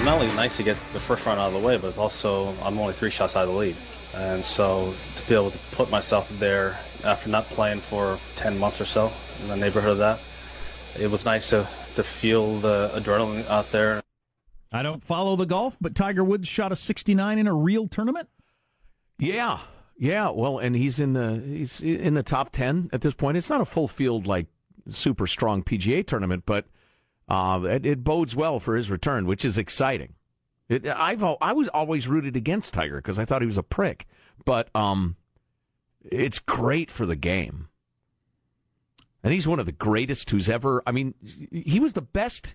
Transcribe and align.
Was 0.00 0.06
not 0.06 0.22
only 0.22 0.34
nice 0.34 0.56
to 0.56 0.62
get 0.62 0.78
the 0.94 1.00
first 1.00 1.26
round 1.26 1.38
out 1.38 1.48
of 1.48 1.60
the 1.60 1.66
way, 1.66 1.76
but 1.76 1.88
it's 1.88 1.98
also 1.98 2.54
I'm 2.62 2.78
only 2.78 2.94
three 2.94 3.10
shots 3.10 3.36
out 3.36 3.42
of 3.42 3.50
the 3.50 3.54
lead, 3.54 3.76
and 4.14 4.42
so 4.42 4.94
to 5.16 5.28
be 5.28 5.34
able 5.34 5.50
to 5.50 5.58
put 5.72 5.90
myself 5.90 6.30
there 6.38 6.78
after 7.04 7.28
not 7.28 7.44
playing 7.46 7.80
for 7.80 8.18
10 8.36 8.58
months 8.58 8.80
or 8.80 8.86
so 8.86 9.12
in 9.42 9.48
the 9.48 9.56
neighborhood 9.56 9.92
of 9.92 9.98
that, 9.98 10.20
it 10.98 11.10
was 11.10 11.26
nice 11.26 11.50
to 11.50 11.68
to 11.96 12.02
feel 12.02 12.60
the 12.60 12.90
adrenaline 12.94 13.46
out 13.48 13.70
there. 13.72 14.00
I 14.72 14.82
don't 14.82 15.04
follow 15.04 15.36
the 15.36 15.44
golf, 15.44 15.76
but 15.80 15.94
Tiger 15.94 16.24
Woods 16.24 16.48
shot 16.48 16.72
a 16.72 16.76
69 16.76 17.38
in 17.38 17.46
a 17.46 17.52
real 17.52 17.86
tournament. 17.86 18.28
Yeah, 19.18 19.58
yeah. 19.98 20.30
Well, 20.30 20.58
and 20.58 20.74
he's 20.74 20.98
in 20.98 21.12
the 21.12 21.42
he's 21.44 21.82
in 21.82 22.14
the 22.14 22.22
top 22.22 22.52
ten 22.52 22.88
at 22.94 23.02
this 23.02 23.12
point. 23.12 23.36
It's 23.36 23.50
not 23.50 23.60
a 23.60 23.66
full 23.66 23.88
field 23.88 24.26
like 24.26 24.46
super 24.88 25.26
strong 25.26 25.62
PGA 25.62 26.06
tournament, 26.06 26.44
but 26.46 26.64
uh, 27.30 27.60
it, 27.64 27.86
it 27.86 28.04
bodes 28.04 28.34
well 28.34 28.58
for 28.58 28.76
his 28.76 28.90
return, 28.90 29.24
which 29.24 29.44
is 29.44 29.56
exciting. 29.56 30.14
It, 30.68 30.86
I've 30.86 31.24
I 31.40 31.52
was 31.52 31.68
always 31.68 32.08
rooted 32.08 32.36
against 32.36 32.74
Tiger 32.74 32.96
because 32.96 33.18
I 33.18 33.24
thought 33.24 33.42
he 33.42 33.46
was 33.46 33.58
a 33.58 33.62
prick, 33.62 34.06
but 34.44 34.68
um, 34.74 35.16
it's 36.04 36.38
great 36.38 36.90
for 36.90 37.06
the 37.06 37.16
game. 37.16 37.68
And 39.22 39.32
he's 39.32 39.46
one 39.46 39.60
of 39.60 39.66
the 39.66 39.72
greatest 39.72 40.30
who's 40.30 40.48
ever. 40.48 40.82
I 40.86 40.92
mean, 40.92 41.14
he 41.52 41.78
was 41.78 41.92
the 41.94 42.02
best 42.02 42.54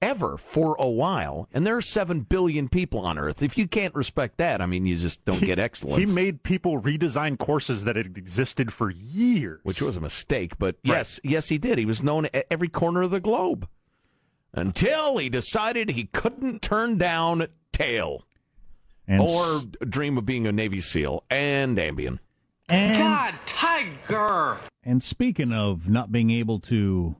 ever 0.00 0.36
for 0.36 0.76
a 0.78 0.88
while. 0.88 1.48
And 1.52 1.66
there 1.66 1.76
are 1.76 1.82
7 1.82 2.20
billion 2.20 2.68
people 2.68 3.00
on 3.00 3.18
Earth. 3.18 3.42
If 3.42 3.56
you 3.56 3.66
can't 3.66 3.94
respect 3.94 4.38
that, 4.38 4.60
I 4.60 4.66
mean, 4.66 4.86
you 4.86 4.96
just 4.96 5.24
don't 5.24 5.40
get 5.40 5.58
excellence. 5.58 6.10
He 6.10 6.14
made 6.14 6.42
people 6.42 6.80
redesign 6.80 7.38
courses 7.38 7.84
that 7.84 7.96
had 7.96 8.16
existed 8.16 8.72
for 8.72 8.90
years. 8.90 9.60
Which 9.62 9.82
was 9.82 9.96
a 9.96 10.00
mistake. 10.00 10.58
But 10.58 10.76
yes, 10.82 11.20
yes, 11.24 11.48
he 11.48 11.58
did. 11.58 11.78
He 11.78 11.86
was 11.86 12.02
known 12.02 12.26
at 12.26 12.46
every 12.50 12.68
corner 12.68 13.02
of 13.02 13.10
the 13.10 13.20
globe 13.20 13.68
until 14.52 15.18
he 15.18 15.28
decided 15.28 15.90
he 15.90 16.04
couldn't 16.04 16.62
turn 16.62 16.98
down 16.98 17.46
tail 17.72 18.24
And 19.06 19.20
or 19.20 19.62
dream 19.88 20.16
of 20.18 20.24
being 20.26 20.46
a 20.46 20.52
Navy 20.52 20.80
SEAL 20.80 21.24
and 21.30 21.76
Ambien. 21.76 22.18
And, 22.68 22.98
God, 22.98 23.34
Tiger! 23.46 24.58
and 24.82 25.02
speaking 25.02 25.52
of 25.52 25.88
not 25.88 26.10
being 26.10 26.30
able 26.30 26.58
to 26.60 27.14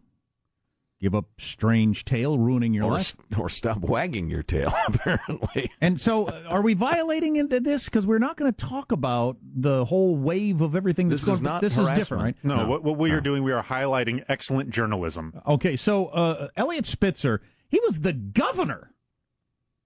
give 1.01 1.15
up 1.15 1.27
strange 1.39 2.05
tail, 2.05 2.39
ruining 2.39 2.73
your 2.73 2.85
Or, 2.85 2.93
life. 2.93 3.15
or 3.39 3.49
stop 3.49 3.79
wagging 3.79 4.31
your 4.31 4.43
tail, 4.43 4.73
apparently. 4.89 5.71
And 5.81 6.01
so, 6.01 6.27
uh, 6.27 6.43
are 6.49 6.63
we 6.63 6.75
violating 6.75 7.37
into 7.37 7.61
this? 7.61 7.85
Because 7.85 8.07
we're 8.07 8.19
not 8.19 8.37
going 8.37 8.53
to 8.53 8.57
talk 8.67 8.93
about 8.93 9.37
the 9.43 9.85
whole 9.85 10.17
wave 10.17 10.61
of 10.61 10.75
everything 10.75 11.09
that's 11.09 11.23
This 11.23 11.27
going. 11.27 11.37
is 11.37 11.43
not 11.43 11.61
this 11.63 11.77
is 11.77 11.89
different, 11.91 12.23
right? 12.23 12.37
No, 12.43 12.67
what, 12.67 12.83
what 12.83 12.97
we 12.97 13.11
are 13.11 13.21
doing, 13.21 13.43
we 13.43 13.53
are 13.53 13.63
highlighting 13.63 14.25
excellent 14.29 14.71
journalism. 14.71 15.39
Okay, 15.47 15.77
so 15.77 16.07
uh, 16.07 16.49
Eliot 16.57 16.87
Spitzer, 16.87 17.43
he 17.69 17.81
was 17.85 18.01
the 18.01 18.13
governor. 18.13 18.93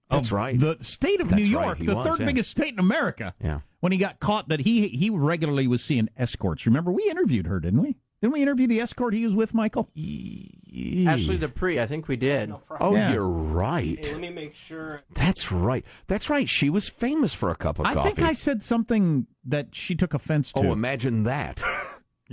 That's 0.09 0.31
right. 0.31 0.59
The 0.59 0.77
state 0.81 1.21
of 1.21 1.29
That's 1.29 1.41
New 1.41 1.47
York, 1.47 1.77
he 1.77 1.85
the 1.85 1.95
was, 1.95 2.05
third 2.05 2.19
yeah. 2.19 2.25
biggest 2.25 2.51
state 2.51 2.73
in 2.73 2.79
America. 2.79 3.33
Yeah. 3.41 3.61
When 3.79 3.93
he 3.93 3.97
got 3.97 4.19
caught, 4.19 4.49
that 4.49 4.59
he 4.61 4.89
he 4.89 5.09
regularly 5.09 5.67
was 5.67 5.81
seeing 5.81 6.09
escorts. 6.17 6.65
Remember, 6.65 6.91
we 6.91 7.09
interviewed 7.09 7.47
her, 7.47 7.59
didn't 7.61 7.81
we? 7.81 7.95
Didn't 8.21 8.33
we 8.33 8.41
interview 8.41 8.67
the 8.67 8.79
escort 8.79 9.13
he 9.15 9.23
was 9.25 9.33
with, 9.33 9.53
Michael? 9.55 9.89
Ashley 9.95 11.37
Dupré, 11.39 11.79
I 11.81 11.87
think 11.87 12.07
we 12.07 12.15
did. 12.15 12.53
Oh, 12.79 12.93
Yeah. 12.95 13.13
you're 13.13 13.27
right. 13.27 14.07
Let 14.11 14.19
me 14.21 14.29
make 14.29 14.53
sure. 14.53 15.01
That's 15.13 15.51
right. 15.51 15.83
That's 16.07 16.29
right. 16.29 16.47
She 16.47 16.69
was 16.69 16.87
famous 16.87 17.33
for 17.33 17.49
a 17.49 17.55
cup 17.55 17.79
of 17.79 17.85
coffee. 17.85 17.99
I 17.99 18.03
coffee. 18.03 18.15
think 18.15 18.27
I 18.27 18.33
said 18.33 18.61
something 18.63 19.25
that 19.45 19.69
she 19.73 19.95
took 19.95 20.13
offense 20.13 20.53
to. 20.53 20.67
oh, 20.67 20.71
imagine 20.71 21.23
that. 21.23 21.63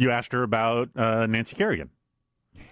You 0.00 0.12
asked 0.12 0.30
her 0.32 0.44
about 0.44 0.90
uh, 0.94 1.26
Nancy 1.26 1.56
Kerrigan. 1.56 1.90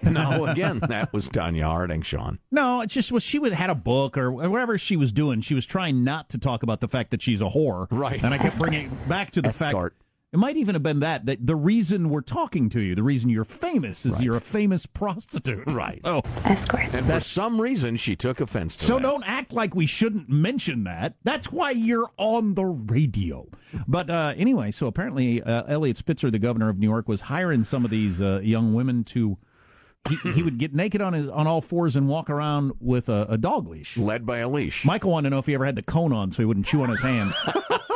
no, 0.01 0.47
again, 0.47 0.79
that 0.89 1.13
was 1.13 1.29
Tonya 1.29 1.65
Harding, 1.65 2.03
Sean. 2.03 2.39
No, 2.53 2.83
it's 2.83 2.95
just 2.95 3.11
well, 3.11 3.19
she 3.19 3.41
would 3.41 3.53
had 3.53 3.69
a 3.69 3.75
book 3.75 4.17
or 4.17 4.31
whatever 4.31 4.79
she 4.79 4.95
was 4.95 5.11
doing. 5.11 5.41
She 5.41 5.53
was 5.55 5.67
trying 5.67 6.05
not 6.05 6.29
to 6.29 6.39
talk 6.39 6.63
about 6.63 6.81
the 6.81 6.87
fact 6.87 7.11
that 7.11 7.23
she's 7.23 7.41
a 7.43 7.47
whore, 7.47 7.89
Right. 7.91 8.23
And 8.23 8.33
I 8.33 8.39
kept 8.39 8.59
bringing 8.59 8.87
it 8.87 9.09
back 9.09 9.33
to 9.33 9.43
the 9.43 9.49
fact. 9.53 9.71
Escort. 9.75 9.97
It 10.33 10.39
might 10.39 10.57
even 10.57 10.75
have 10.75 10.83
been 10.83 11.01
that 11.01 11.25
that 11.27 11.47
the 11.47 11.55
reason 11.57 12.11
we're 12.11 12.21
talking 12.21 12.69
to 12.71 12.81
you, 12.81 12.95
the 12.95 13.03
reason 13.03 13.31
you're 13.31 13.45
famous, 13.45 14.05
is 14.05 14.15
Right. 14.15 14.23
you're 14.23 14.37
a 14.37 14.41
famous 14.41 14.85
prostitute, 14.85 15.67
Right. 15.73 16.01
Oh, 16.05 16.23
that's 16.43 16.65
correct. 16.65 16.95
And 16.95 17.07
for 17.07 17.21
some 17.21 17.61
reason, 17.61 17.97
she 17.97 18.17
took 18.17 18.41
offense 18.41 18.75
to 18.77 18.85
so 18.85 18.95
that. 18.97 19.03
don't 19.03 19.23
act 19.25 19.53
like 19.53 19.75
we 19.75 19.87
shouldn't 19.87 20.29
mention 20.29 20.85
that. 20.85 21.15
That's 21.23 21.51
why 21.53 21.71
you're 21.71 22.11
on 22.19 22.55
the 22.55 22.65
radio. 22.67 23.47
But 23.87 24.11
uh, 24.11 24.35
anyway, 24.37 24.73
so 24.73 24.89
apparently 24.89 25.43
uh, 25.43 25.63
Eliot 25.69 25.97
Spitzer, 25.97 26.31
the 26.31 26.39
governor 26.41 26.69
of 26.69 26.79
New 26.79 26.89
York, 26.89 27.09
was 27.09 27.23
hiring 27.23 27.63
some 27.65 27.85
of 27.85 27.91
these 27.91 28.21
uh, 28.21 28.41
young 28.43 28.75
women 28.75 29.05
to. 29.05 29.39
He, 30.09 30.17
he 30.35 30.43
would 30.45 30.59
get 30.59 30.73
naked 30.73 31.01
on 31.01 31.15
his 31.15 31.29
on 31.29 31.47
all 31.49 31.61
fours 31.61 31.97
and 31.97 32.09
walk 32.09 32.31
around 32.31 32.73
with 32.79 33.09
a, 33.09 33.27
a 33.29 33.37
dog 33.39 33.67
leash. 33.69 33.97
Led 33.97 34.25
by 34.27 34.39
a 34.39 34.49
leash. 34.49 34.85
Michael 34.85 35.11
wanted 35.13 35.31
to 35.31 35.35
know 35.35 35.39
if 35.41 35.47
he 35.47 35.55
ever 35.55 35.65
had 35.65 35.75
the 35.77 35.83
cone 35.83 36.13
on 36.13 36.31
so 36.31 36.43
he 36.43 36.45
wouldn't 36.45 36.67
chew 36.67 36.83
on 36.83 36.91
his 36.91 37.01
hands. 37.01 37.35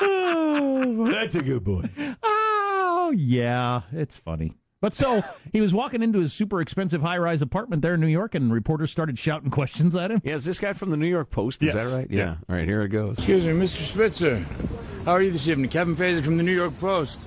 Oh, 0.00 1.08
That's 1.10 1.34
a 1.34 1.42
good 1.42 1.64
boy. 1.64 1.90
Oh, 2.22 3.12
yeah, 3.16 3.82
it's 3.92 4.16
funny. 4.16 4.54
But 4.80 4.94
so 4.94 5.24
he 5.52 5.60
was 5.60 5.74
walking 5.74 6.02
into 6.04 6.20
his 6.20 6.32
super 6.32 6.60
expensive 6.60 7.02
high 7.02 7.18
rise 7.18 7.42
apartment 7.42 7.82
there 7.82 7.94
in 7.94 8.00
New 8.00 8.06
York, 8.06 8.36
and 8.36 8.52
reporters 8.52 8.92
started 8.92 9.18
shouting 9.18 9.50
questions 9.50 9.96
at 9.96 10.12
him. 10.12 10.20
Yeah, 10.24 10.34
is 10.34 10.44
this 10.44 10.60
guy 10.60 10.72
from 10.72 10.90
the 10.90 10.96
New 10.96 11.08
York 11.08 11.30
Post? 11.30 11.64
Is 11.64 11.74
Yes. 11.74 11.84
that 11.84 11.96
right? 11.96 12.06
Yeah. 12.10 12.36
All 12.48 12.54
right, 12.56 12.68
here 12.68 12.82
it 12.82 12.88
goes. 12.90 13.18
Excuse 13.18 13.44
me, 13.44 13.52
Mr. 13.54 13.80
Spitzer. 13.80 14.38
How 15.04 15.12
are 15.12 15.22
you 15.22 15.32
this 15.32 15.48
evening? 15.48 15.68
Kevin 15.68 15.96
Fazer 15.96 16.24
from 16.24 16.36
the 16.36 16.44
New 16.44 16.54
York 16.54 16.74
Post. 16.74 17.24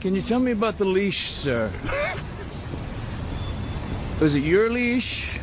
Can 0.00 0.14
you 0.14 0.22
tell 0.22 0.38
me 0.38 0.52
about 0.52 0.78
the 0.78 0.84
leash, 0.84 1.30
sir? 1.30 1.64
Was 4.20 4.36
it 4.36 4.44
your 4.44 4.70
leash? 4.70 5.40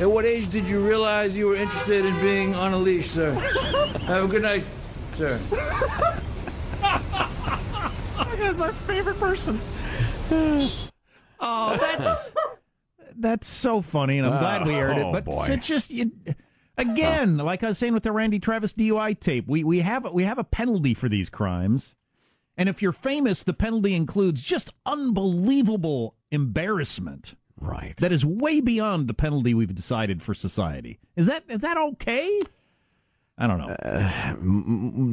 At 0.00 0.10
what 0.10 0.24
age 0.24 0.48
did 0.48 0.66
you 0.66 0.80
realize 0.80 1.36
you 1.36 1.46
were 1.46 1.56
interested 1.56 2.06
in 2.06 2.18
being 2.20 2.54
on 2.54 2.72
a 2.72 2.78
leash, 2.78 3.04
sir? 3.04 3.34
Have 3.34 4.24
a 4.24 4.28
good 4.28 4.40
night, 4.40 4.64
sir. 5.16 5.38
That's 8.38 8.56
my 8.56 8.70
favorite 8.70 9.18
person. 9.18 9.60
oh, 11.40 11.76
that's 11.76 12.30
that's 13.18 13.46
so 13.46 13.82
funny, 13.82 14.16
and 14.16 14.26
I'm 14.26 14.38
glad 14.38 14.66
we 14.66 14.72
aired 14.72 14.96
it. 14.96 15.04
Oh, 15.04 15.12
But 15.12 15.26
boy. 15.26 15.46
it's 15.50 15.66
just 15.66 15.90
you, 15.90 16.12
again, 16.78 17.36
like 17.36 17.62
I 17.62 17.68
was 17.68 17.76
saying 17.76 17.92
with 17.92 18.02
the 18.04 18.12
Randy 18.12 18.38
Travis 18.38 18.72
DUI 18.72 19.20
tape, 19.20 19.46
we 19.48 19.64
we 19.64 19.80
have 19.80 20.10
we 20.12 20.24
have 20.24 20.38
a 20.38 20.44
penalty 20.44 20.94
for 20.94 21.10
these 21.10 21.28
crimes, 21.28 21.94
and 22.56 22.70
if 22.70 22.80
you're 22.80 22.92
famous, 22.92 23.42
the 23.42 23.52
penalty 23.52 23.94
includes 23.94 24.40
just 24.40 24.70
unbelievable 24.86 26.14
embarrassment. 26.30 27.34
Right. 27.60 27.96
That 27.98 28.12
is 28.12 28.24
way 28.24 28.60
beyond 28.60 29.06
the 29.06 29.14
penalty 29.14 29.52
we've 29.54 29.74
decided 29.74 30.22
for 30.22 30.34
society. 30.34 30.98
Is 31.14 31.26
that 31.26 31.44
is 31.48 31.60
that 31.60 31.76
okay? 31.76 32.40
I 33.42 33.46
don't 33.46 33.56
know. 33.56 33.68
Uh, 33.82 34.36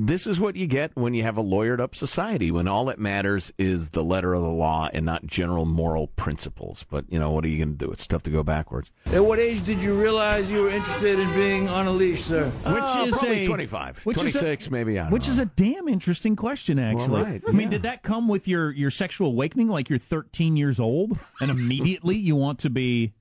this 0.05 0.27
is 0.27 0.37
what 0.37 0.57
you 0.57 0.67
get 0.67 0.91
when 0.97 1.13
you 1.13 1.23
have 1.23 1.37
a 1.37 1.41
lawyered 1.43 1.79
up 1.79 1.95
society, 1.95 2.51
when 2.51 2.67
all 2.67 2.83
that 2.85 2.99
matters 2.99 3.53
is 3.57 3.91
the 3.91 4.03
letter 4.03 4.33
of 4.33 4.41
the 4.41 4.49
law 4.49 4.89
and 4.91 5.05
not 5.05 5.25
general 5.25 5.65
moral 5.65 6.07
principles. 6.07 6.85
But, 6.89 7.05
you 7.09 7.19
know, 7.19 7.31
what 7.31 7.45
are 7.45 7.47
you 7.47 7.57
going 7.63 7.77
to 7.77 7.85
do? 7.85 7.89
It's 7.89 8.05
tough 8.05 8.23
to 8.23 8.29
go 8.29 8.43
backwards. 8.43 8.91
At 9.05 9.23
what 9.23 9.39
age 9.39 9.61
did 9.63 9.81
you 9.81 9.97
realize 9.97 10.51
you 10.51 10.61
were 10.61 10.69
interested 10.69 11.19
in 11.19 11.33
being 11.35 11.69
on 11.69 11.87
a 11.87 11.91
leash, 11.91 12.19
sir? 12.19 12.49
which 12.49 12.65
Uh, 12.65 13.05
is 13.07 13.11
probably 13.13 13.43
a 13.43 13.47
25. 13.47 14.05
which 14.05 14.21
is 14.21 14.35
a- 14.35 14.71
maybe. 14.71 14.99
I 14.99 15.03
don't 15.03 15.11
Which 15.13 15.27
know. 15.27 15.31
is 15.31 15.39
a 15.39 15.45
damn 15.45 15.87
interesting 15.87 16.35
question, 16.35 16.79
actually. 16.79 17.23
right, 17.23 17.41
I 17.47 17.51
mean, 17.51 17.67
yeah. 17.67 17.69
did 17.69 17.81
that 17.83 18.03
come 18.03 18.27
with 18.27 18.45
your 18.47 18.71
your 18.71 18.91
sexual 18.91 19.27
awakening, 19.29 19.69
like 19.69 19.89
you're 19.89 19.99
13 19.99 20.57
years 20.57 20.81
old, 20.81 21.17
and 21.39 21.49
immediately 21.49 22.17
you 22.17 22.35
want 22.35 22.59
to 22.59 22.69
be? 22.69 23.13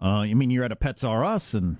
Uh, 0.00 0.20
I 0.20 0.32
mean, 0.32 0.48
you're 0.50 0.64
at 0.64 0.72
a 0.72 0.76
Pets 0.76 1.04
R 1.04 1.24
Us, 1.26 1.52
and 1.52 1.76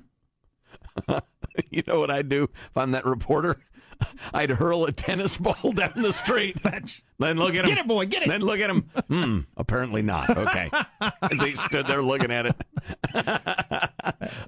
you 1.71 1.83
know 1.87 2.01
what 2.01 2.11
I'd 2.11 2.29
do 2.29 2.45
if 2.45 2.77
I'm 2.77 2.93
that 2.93 3.05
reporter? 3.05 3.61
I'd 4.35 4.51
hurl 4.51 4.87
a 4.87 4.93
tennis 4.93 5.37
ball 5.37 5.73
down 5.75 5.93
the 5.97 6.13
street. 6.13 6.57
Then 6.63 7.37
look 7.37 7.55
at 7.55 7.65
him. 7.65 7.69
Get 7.69 7.79
it, 7.79 7.87
boy, 7.87 8.07
get 8.07 8.23
it. 8.23 8.29
Then 8.29 8.41
look 8.41 8.59
at 8.61 8.71
him. 8.71 8.89
Hmm, 9.09 9.41
apparently 9.57 10.01
not. 10.01 10.31
Okay. 10.37 10.71
As 11.23 11.43
he 11.43 11.55
stood 11.55 11.87
there 11.87 12.03
looking 12.03 12.31
at 12.31 12.47
it. 12.47 12.57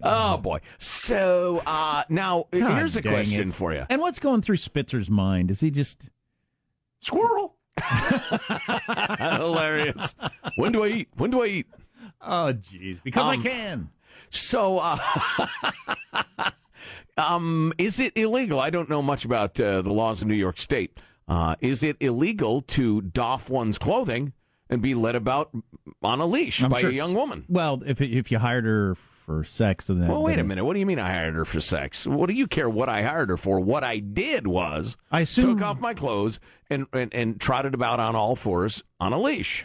oh, 0.02 0.38
boy. 0.38 0.60
So 0.78 1.62
uh, 1.66 2.04
now, 2.08 2.46
God 2.50 2.78
here's 2.78 2.96
a 2.96 3.02
question 3.02 3.48
it. 3.48 3.54
for 3.54 3.74
you 3.74 3.84
And 3.90 4.00
what's 4.00 4.18
going 4.18 4.40
through 4.40 4.56
Spitzer's 4.56 5.10
mind? 5.10 5.50
Is 5.50 5.60
he 5.60 5.70
just 5.70 6.08
Squirrel. 7.00 7.56
Hilarious. 9.18 10.14
When 10.56 10.72
do 10.72 10.84
I 10.84 10.88
eat? 10.88 11.08
When 11.16 11.30
do 11.30 11.42
I 11.42 11.46
eat? 11.46 11.66
Oh, 12.20 12.54
jeez, 12.54 13.02
because 13.02 13.22
Um, 13.24 13.28
I 13.28 13.36
can. 13.42 13.88
So, 14.30 14.78
uh, 14.78 14.96
um, 17.16 17.72
is 17.78 17.98
it 18.00 18.12
illegal? 18.16 18.60
I 18.60 18.70
don't 18.70 18.88
know 18.88 19.02
much 19.02 19.24
about 19.24 19.58
uh, 19.60 19.82
the 19.82 19.92
laws 19.92 20.22
in 20.22 20.28
New 20.28 20.34
York 20.34 20.58
State. 20.58 20.98
Uh, 21.28 21.56
is 21.60 21.82
it 21.82 21.96
illegal 22.00 22.60
to 22.62 23.00
doff 23.00 23.48
one's 23.48 23.78
clothing 23.78 24.32
and 24.68 24.82
be 24.82 24.94
led 24.94 25.14
about 25.14 25.50
on 26.02 26.20
a 26.20 26.26
leash 26.26 26.62
I'm 26.62 26.70
by 26.70 26.80
sure 26.80 26.90
a 26.90 26.92
young 26.92 27.14
woman? 27.14 27.44
Well, 27.48 27.82
if 27.86 28.00
if 28.00 28.30
you 28.32 28.38
hired 28.38 28.64
her 28.64 28.94
for 28.94 29.44
sex, 29.44 29.88
and 29.88 30.02
then 30.02 30.08
Well, 30.08 30.22
wait 30.22 30.38
a 30.38 30.44
minute. 30.44 30.64
What 30.64 30.74
do 30.74 30.80
you 30.80 30.86
mean 30.86 30.98
I 30.98 31.12
hired 31.12 31.34
her 31.34 31.44
for 31.44 31.60
sex? 31.60 32.06
What 32.06 32.26
do 32.26 32.32
you 32.34 32.46
care 32.48 32.68
what 32.68 32.88
I 32.88 33.02
hired 33.02 33.28
her 33.28 33.36
for? 33.36 33.60
What 33.60 33.84
I 33.84 33.98
did 33.98 34.46
was 34.46 34.96
I 35.12 35.20
assume. 35.20 35.56
took 35.56 35.64
off 35.64 35.78
my 35.78 35.94
clothes 35.94 36.40
and, 36.68 36.86
and, 36.92 37.14
and 37.14 37.40
trotted 37.40 37.72
about 37.72 38.00
on 38.00 38.16
all 38.16 38.34
fours 38.34 38.82
on 38.98 39.12
a 39.12 39.18
leash. 39.20 39.64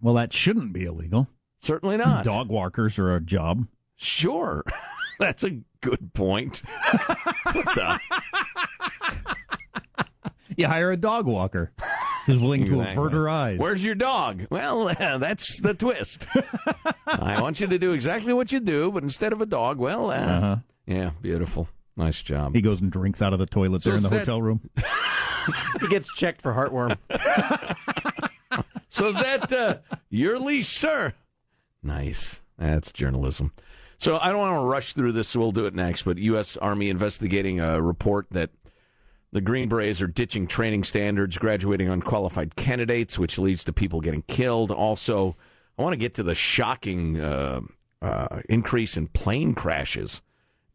Well, 0.00 0.14
that 0.14 0.32
shouldn't 0.32 0.72
be 0.72 0.84
illegal. 0.84 1.28
Certainly 1.60 1.96
not. 1.96 2.24
Dog 2.24 2.48
walkers 2.48 2.98
are 2.98 3.14
a 3.14 3.20
job. 3.20 3.66
Sure. 3.96 4.64
That's 5.20 5.44
a 5.44 5.60
good 5.80 6.12
point. 6.14 6.62
What 7.44 7.64
the- 7.74 8.00
You 10.56 10.66
hire 10.66 10.90
a 10.90 10.96
dog 10.96 11.26
walker 11.26 11.70
who's 12.26 12.38
willing 12.40 12.64
to 12.64 12.80
Exactly. 12.80 12.92
avert 12.96 13.12
her 13.12 13.28
eyes. 13.28 13.58
Where's 13.60 13.84
your 13.84 13.94
dog? 13.94 14.46
Well, 14.50 14.86
that's 14.98 15.60
the 15.60 15.72
twist. 15.72 16.26
I 17.06 17.40
want 17.40 17.60
you 17.60 17.68
to 17.68 17.78
do 17.78 17.92
exactly 17.92 18.32
what 18.32 18.50
you 18.50 18.58
do, 18.58 18.90
but 18.90 19.04
instead 19.04 19.32
of 19.32 19.40
a 19.40 19.46
dog, 19.46 19.78
well, 19.78 20.10
uh, 20.10 20.14
Uh-huh. 20.14 20.56
yeah, 20.86 21.10
beautiful. 21.22 21.68
Nice 21.96 22.20
job. 22.22 22.54
He 22.56 22.60
goes 22.60 22.80
and 22.80 22.90
drinks 22.90 23.22
out 23.22 23.32
of 23.32 23.38
the 23.38 23.46
toilet 23.46 23.82
So 23.82 23.90
there 23.90 23.96
in 23.98 24.02
the 24.02 24.08
that- 24.08 24.18
hotel 24.20 24.42
room. 24.42 24.68
He 25.80 25.86
gets 25.88 26.12
checked 26.12 26.42
for 26.42 26.52
heartworm. 26.52 26.98
So 28.88 29.08
is 29.08 29.16
that 29.16 29.52
uh, 29.52 29.76
your 30.10 30.38
leash, 30.40 30.76
sir? 30.76 31.14
Nice. 31.84 32.42
That's 32.58 32.90
journalism. 32.92 33.52
So 33.98 34.18
I 34.18 34.28
don't 34.28 34.38
want 34.38 34.54
to 34.54 34.66
rush 34.66 34.92
through 34.92 35.12
this, 35.12 35.28
so 35.28 35.40
we'll 35.40 35.52
do 35.52 35.66
it 35.66 35.74
next. 35.74 36.04
But 36.04 36.18
U.S. 36.18 36.56
Army 36.56 36.88
investigating 36.88 37.60
a 37.60 37.82
report 37.82 38.28
that 38.30 38.50
the 39.32 39.40
Green 39.40 39.68
Berets 39.68 40.00
are 40.00 40.06
ditching 40.06 40.46
training 40.46 40.84
standards, 40.84 41.36
graduating 41.36 41.88
unqualified 41.88 42.56
candidates, 42.56 43.18
which 43.18 43.38
leads 43.38 43.64
to 43.64 43.72
people 43.72 44.00
getting 44.00 44.22
killed. 44.22 44.70
Also, 44.70 45.36
I 45.76 45.82
want 45.82 45.92
to 45.92 45.98
get 45.98 46.14
to 46.14 46.22
the 46.22 46.34
shocking 46.34 47.20
uh, 47.20 47.60
uh, 48.00 48.40
increase 48.48 48.96
in 48.96 49.08
plane 49.08 49.54
crashes 49.54 50.22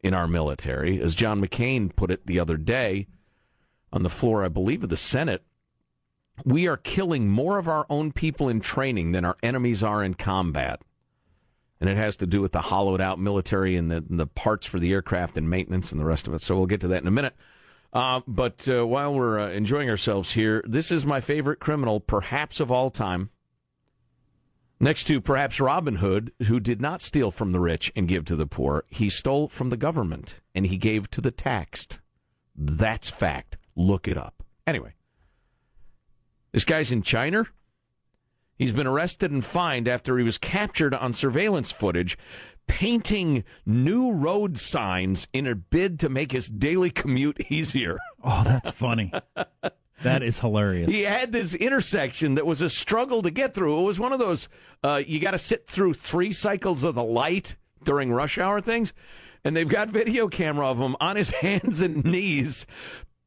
in 0.00 0.14
our 0.14 0.28
military. 0.28 1.00
As 1.00 1.14
John 1.14 1.40
McCain 1.40 1.94
put 1.94 2.10
it 2.10 2.26
the 2.26 2.38
other 2.38 2.58
day 2.58 3.06
on 3.92 4.02
the 4.02 4.10
floor, 4.10 4.44
I 4.44 4.48
believe, 4.48 4.84
of 4.84 4.90
the 4.90 4.96
Senate, 4.96 5.42
we 6.44 6.68
are 6.68 6.76
killing 6.76 7.28
more 7.28 7.58
of 7.58 7.68
our 7.68 7.86
own 7.88 8.12
people 8.12 8.48
in 8.48 8.60
training 8.60 9.12
than 9.12 9.24
our 9.24 9.36
enemies 9.42 9.82
are 9.82 10.02
in 10.02 10.14
combat. 10.14 10.82
And 11.84 11.90
it 11.90 11.98
has 11.98 12.16
to 12.16 12.26
do 12.26 12.40
with 12.40 12.52
the 12.52 12.62
hollowed 12.62 13.02
out 13.02 13.18
military 13.18 13.76
and 13.76 13.90
the, 13.90 13.96
and 13.96 14.18
the 14.18 14.26
parts 14.26 14.64
for 14.64 14.78
the 14.78 14.90
aircraft 14.90 15.36
and 15.36 15.50
maintenance 15.50 15.92
and 15.92 16.00
the 16.00 16.06
rest 16.06 16.26
of 16.26 16.32
it. 16.32 16.40
So 16.40 16.56
we'll 16.56 16.64
get 16.64 16.80
to 16.80 16.88
that 16.88 17.02
in 17.02 17.06
a 17.06 17.10
minute. 17.10 17.36
Uh, 17.92 18.22
but 18.26 18.66
uh, 18.70 18.86
while 18.86 19.12
we're 19.12 19.38
uh, 19.38 19.50
enjoying 19.50 19.90
ourselves 19.90 20.32
here, 20.32 20.64
this 20.66 20.90
is 20.90 21.04
my 21.04 21.20
favorite 21.20 21.58
criminal, 21.58 22.00
perhaps 22.00 22.58
of 22.58 22.70
all 22.70 22.88
time. 22.88 23.28
Next 24.80 25.04
to 25.08 25.20
perhaps 25.20 25.60
Robin 25.60 25.96
Hood, 25.96 26.32
who 26.44 26.58
did 26.58 26.80
not 26.80 27.02
steal 27.02 27.30
from 27.30 27.52
the 27.52 27.60
rich 27.60 27.92
and 27.94 28.08
give 28.08 28.24
to 28.24 28.34
the 28.34 28.46
poor, 28.46 28.86
he 28.88 29.10
stole 29.10 29.46
from 29.46 29.68
the 29.68 29.76
government 29.76 30.40
and 30.54 30.64
he 30.64 30.78
gave 30.78 31.10
to 31.10 31.20
the 31.20 31.30
taxed. 31.30 32.00
That's 32.56 33.10
fact. 33.10 33.58
Look 33.76 34.08
it 34.08 34.16
up. 34.16 34.42
Anyway, 34.66 34.94
this 36.50 36.64
guy's 36.64 36.90
in 36.90 37.02
China. 37.02 37.44
He's 38.56 38.72
been 38.72 38.86
arrested 38.86 39.30
and 39.30 39.44
fined 39.44 39.88
after 39.88 40.16
he 40.16 40.24
was 40.24 40.38
captured 40.38 40.94
on 40.94 41.12
surveillance 41.12 41.72
footage 41.72 42.16
painting 42.66 43.44
new 43.66 44.12
road 44.12 44.56
signs 44.56 45.28
in 45.32 45.46
a 45.46 45.54
bid 45.54 46.00
to 46.00 46.08
make 46.08 46.32
his 46.32 46.48
daily 46.48 46.90
commute 46.90 47.38
easier. 47.50 47.98
Oh, 48.26 48.42
that's 48.42 48.70
funny. 48.70 49.12
that 50.02 50.22
is 50.22 50.38
hilarious. 50.38 50.90
He 50.90 51.02
had 51.02 51.30
this 51.30 51.54
intersection 51.54 52.36
that 52.36 52.46
was 52.46 52.62
a 52.62 52.70
struggle 52.70 53.20
to 53.20 53.30
get 53.30 53.52
through. 53.52 53.80
It 53.80 53.84
was 53.84 54.00
one 54.00 54.14
of 54.14 54.18
those 54.18 54.48
uh, 54.82 55.02
you 55.06 55.20
got 55.20 55.32
to 55.32 55.38
sit 55.38 55.66
through 55.66 55.92
three 55.92 56.32
cycles 56.32 56.84
of 56.84 56.94
the 56.94 57.04
light 57.04 57.56
during 57.84 58.10
rush 58.10 58.38
hour 58.38 58.62
things, 58.62 58.94
and 59.44 59.54
they've 59.54 59.68
got 59.68 59.90
video 59.90 60.28
camera 60.28 60.68
of 60.68 60.78
him 60.78 60.96
on 61.00 61.16
his 61.16 61.30
hands 61.42 61.82
and 61.82 62.02
knees 62.02 62.64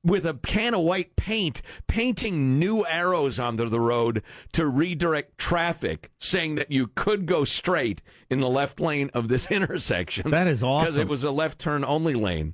with 0.03 0.25
a 0.25 0.33
can 0.35 0.73
of 0.73 0.81
white 0.81 1.15
paint, 1.15 1.61
painting 1.87 2.59
new 2.59 2.85
arrows 2.85 3.39
onto 3.39 3.67
the 3.67 3.79
road 3.79 4.23
to 4.53 4.67
redirect 4.67 5.37
traffic, 5.37 6.11
saying 6.17 6.55
that 6.55 6.71
you 6.71 6.87
could 6.87 7.25
go 7.25 7.43
straight 7.43 8.01
in 8.29 8.39
the 8.39 8.49
left 8.49 8.79
lane 8.79 9.09
of 9.13 9.27
this 9.27 9.49
intersection. 9.51 10.29
That 10.31 10.47
is 10.47 10.63
awesome. 10.63 10.85
because 10.85 10.97
it 10.97 11.07
was 11.07 11.23
a 11.23 11.31
left 11.31 11.59
turn 11.59 11.83
only 11.83 12.13
lane. 12.13 12.53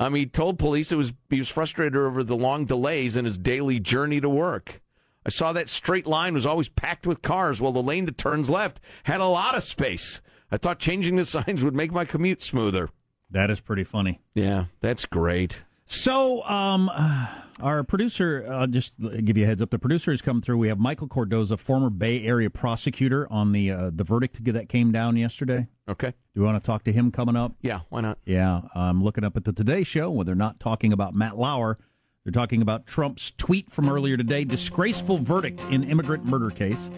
Um, 0.00 0.14
he 0.14 0.26
told 0.26 0.58
police 0.58 0.90
it 0.90 0.96
was 0.96 1.12
he 1.30 1.38
was 1.38 1.48
frustrated 1.48 1.96
over 1.96 2.24
the 2.24 2.36
long 2.36 2.64
delays 2.64 3.16
in 3.16 3.24
his 3.24 3.38
daily 3.38 3.78
journey 3.78 4.20
to 4.20 4.28
work. 4.28 4.80
I 5.26 5.30
saw 5.30 5.52
that 5.52 5.68
straight 5.68 6.06
line 6.06 6.34
was 6.34 6.44
always 6.44 6.68
packed 6.68 7.06
with 7.06 7.22
cars, 7.22 7.60
while 7.60 7.72
the 7.72 7.82
lane 7.82 8.04
that 8.06 8.18
turns 8.18 8.50
left 8.50 8.80
had 9.04 9.20
a 9.20 9.26
lot 9.26 9.54
of 9.54 9.62
space. 9.62 10.20
I 10.50 10.58
thought 10.58 10.78
changing 10.78 11.16
the 11.16 11.24
signs 11.24 11.64
would 11.64 11.74
make 11.74 11.92
my 11.92 12.04
commute 12.04 12.42
smoother. 12.42 12.90
That 13.30 13.50
is 13.50 13.60
pretty 13.60 13.84
funny. 13.84 14.20
Yeah, 14.34 14.66
that's 14.80 15.06
great. 15.06 15.62
So, 15.86 16.42
um, 16.44 16.90
our 17.60 17.84
producer, 17.84 18.46
uh, 18.50 18.66
just 18.66 18.94
give 19.00 19.36
you 19.36 19.44
a 19.44 19.46
heads 19.46 19.62
up, 19.62 19.70
the 19.70 19.78
producer 19.78 20.10
has 20.10 20.22
come 20.22 20.40
through. 20.42 20.58
We 20.58 20.68
have 20.68 20.78
Michael 20.78 21.08
Cardoza, 21.08 21.58
former 21.58 21.90
Bay 21.90 22.24
Area 22.24 22.50
prosecutor, 22.50 23.30
on 23.30 23.52
the 23.52 23.70
uh, 23.70 23.90
the 23.94 24.04
verdict 24.04 24.42
that 24.44 24.68
came 24.68 24.92
down 24.92 25.16
yesterday. 25.16 25.68
Okay. 25.88 26.08
Do 26.08 26.40
you 26.40 26.42
want 26.42 26.62
to 26.62 26.66
talk 26.66 26.84
to 26.84 26.92
him 26.92 27.10
coming 27.12 27.36
up? 27.36 27.52
Yeah, 27.62 27.80
why 27.90 28.00
not? 28.00 28.18
Yeah, 28.24 28.62
I'm 28.74 29.02
looking 29.04 29.24
up 29.24 29.36
at 29.36 29.44
the 29.44 29.52
Today 29.52 29.84
Show 29.84 30.10
where 30.10 30.24
they're 30.24 30.34
not 30.34 30.58
talking 30.58 30.92
about 30.92 31.14
Matt 31.14 31.36
Lauer. 31.36 31.78
They're 32.24 32.32
talking 32.32 32.62
about 32.62 32.86
Trump's 32.86 33.32
tweet 33.36 33.70
from 33.70 33.90
earlier 33.90 34.16
today 34.16 34.44
disgraceful 34.44 35.18
verdict 35.18 35.64
in 35.64 35.84
immigrant 35.84 36.24
murder 36.24 36.48
case. 36.48 36.90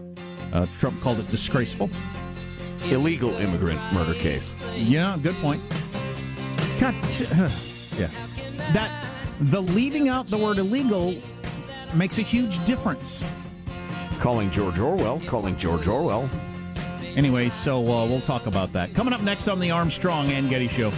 Uh, 0.52 0.66
Trump 0.78 1.00
called 1.00 1.19
it 1.19 1.28
disgraceful. 1.33 1.90
Illegal 2.85 3.35
immigrant 3.35 3.81
murder 3.93 4.14
case. 4.14 4.52
Yeah, 4.76 5.19
good 5.21 5.35
point. 5.37 5.61
Cut. 6.78 6.95
yeah. 7.99 8.09
That 8.72 9.06
the 9.40 9.62
leaving 9.62 10.08
out 10.08 10.26
the 10.28 10.38
word 10.38 10.58
illegal 10.58 11.20
makes 11.94 12.18
a 12.18 12.22
huge 12.22 12.64
difference. 12.64 13.22
Calling 14.18 14.50
George 14.50 14.78
Orwell, 14.78 15.20
calling 15.26 15.56
George 15.56 15.86
Orwell. 15.86 16.28
Anyway, 17.16 17.48
so 17.48 17.78
uh, 17.80 18.06
we'll 18.06 18.20
talk 18.20 18.46
about 18.46 18.72
that. 18.72 18.94
Coming 18.94 19.14
up 19.14 19.22
next 19.22 19.48
on 19.48 19.58
the 19.58 19.70
Armstrong 19.70 20.30
and 20.30 20.50
Getty 20.50 20.68
Show. 20.68 20.90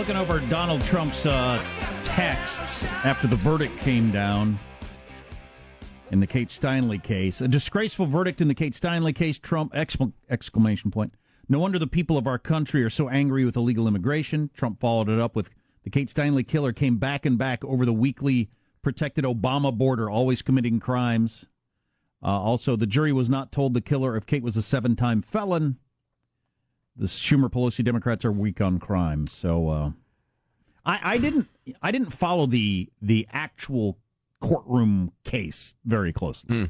Looking 0.00 0.16
over 0.16 0.40
Donald 0.48 0.80
Trump's 0.80 1.26
uh, 1.26 1.62
texts 2.02 2.84
after 3.04 3.26
the 3.26 3.36
verdict 3.36 3.78
came 3.80 4.10
down 4.10 4.58
in 6.10 6.20
the 6.20 6.26
Kate 6.26 6.48
Steinle 6.48 7.02
case. 7.02 7.42
A 7.42 7.48
disgraceful 7.48 8.06
verdict 8.06 8.40
in 8.40 8.48
the 8.48 8.54
Kate 8.54 8.72
Steinle 8.72 9.14
case. 9.14 9.38
Trump 9.38 9.74
excla- 9.74 10.14
exclamation 10.30 10.90
point. 10.90 11.12
No 11.50 11.58
wonder 11.58 11.78
the 11.78 11.86
people 11.86 12.16
of 12.16 12.26
our 12.26 12.38
country 12.38 12.82
are 12.82 12.88
so 12.88 13.10
angry 13.10 13.44
with 13.44 13.58
illegal 13.58 13.86
immigration. 13.86 14.48
Trump 14.54 14.80
followed 14.80 15.10
it 15.10 15.20
up 15.20 15.36
with 15.36 15.50
the 15.82 15.90
Kate 15.90 16.08
Steinle 16.08 16.48
killer 16.48 16.72
came 16.72 16.96
back 16.96 17.26
and 17.26 17.36
back 17.36 17.62
over 17.62 17.84
the 17.84 17.92
weekly 17.92 18.48
protected 18.80 19.24
Obama 19.24 19.70
border, 19.70 20.08
always 20.08 20.40
committing 20.40 20.80
crimes. 20.80 21.44
Uh, 22.22 22.28
also, 22.28 22.74
the 22.74 22.86
jury 22.86 23.12
was 23.12 23.28
not 23.28 23.52
told 23.52 23.74
the 23.74 23.82
killer 23.82 24.16
if 24.16 24.24
Kate 24.24 24.42
was 24.42 24.56
a 24.56 24.62
seven-time 24.62 25.20
felon. 25.20 25.76
The 27.00 27.06
Schumer 27.06 27.50
Pelosi 27.50 27.82
Democrats 27.82 28.26
are 28.26 28.30
weak 28.30 28.60
on 28.60 28.78
crime, 28.78 29.26
so 29.26 29.68
uh, 29.70 29.90
I, 30.84 31.14
I 31.14 31.18
didn't 31.18 31.48
I 31.80 31.90
didn't 31.90 32.10
follow 32.10 32.44
the 32.44 32.90
the 33.00 33.26
actual 33.32 33.96
courtroom 34.38 35.12
case 35.24 35.76
very 35.86 36.12
closely. 36.12 36.54
Hmm. 36.54 36.64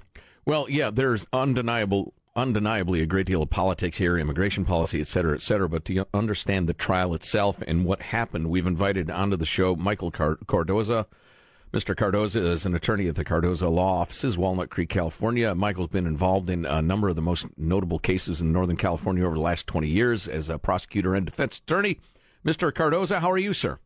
Well, 0.46 0.70
yeah, 0.70 0.90
there's 0.90 1.26
undeniable, 1.32 2.14
undeniably 2.36 3.02
a 3.02 3.06
great 3.06 3.26
deal 3.26 3.42
of 3.42 3.50
politics 3.50 3.98
here, 3.98 4.16
immigration 4.16 4.64
policy, 4.64 5.00
et 5.00 5.08
cetera, 5.08 5.34
et 5.34 5.42
cetera. 5.42 5.68
But 5.68 5.84
to 5.86 6.06
understand 6.14 6.68
the 6.68 6.74
trial 6.74 7.12
itself 7.12 7.60
and 7.66 7.84
what 7.84 8.00
happened, 8.00 8.50
we've 8.50 8.68
invited 8.68 9.10
onto 9.10 9.36
the 9.36 9.44
show 9.44 9.74
Michael 9.74 10.12
Car- 10.12 10.38
Cardoza. 10.46 11.06
Mr. 11.72 11.94
Cardoza 11.94 12.40
is 12.40 12.66
an 12.66 12.74
attorney 12.74 13.06
at 13.06 13.14
the 13.14 13.24
Cardoza 13.24 13.70
Law 13.70 14.00
Offices, 14.00 14.36
Walnut 14.36 14.70
Creek, 14.70 14.88
California. 14.88 15.54
Michael's 15.54 15.90
been 15.90 16.06
involved 16.06 16.50
in 16.50 16.66
a 16.66 16.82
number 16.82 17.08
of 17.08 17.14
the 17.14 17.22
most 17.22 17.46
notable 17.56 18.00
cases 18.00 18.40
in 18.40 18.52
Northern 18.52 18.76
California 18.76 19.24
over 19.24 19.36
the 19.36 19.40
last 19.40 19.68
20 19.68 19.86
years 19.86 20.26
as 20.26 20.48
a 20.48 20.58
prosecutor 20.58 21.14
and 21.14 21.26
defense 21.26 21.58
attorney. 21.58 22.00
Mr. 22.44 22.72
Cardoza, 22.72 23.20
how 23.20 23.30
are 23.30 23.38
you, 23.38 23.52
sir? 23.52 23.78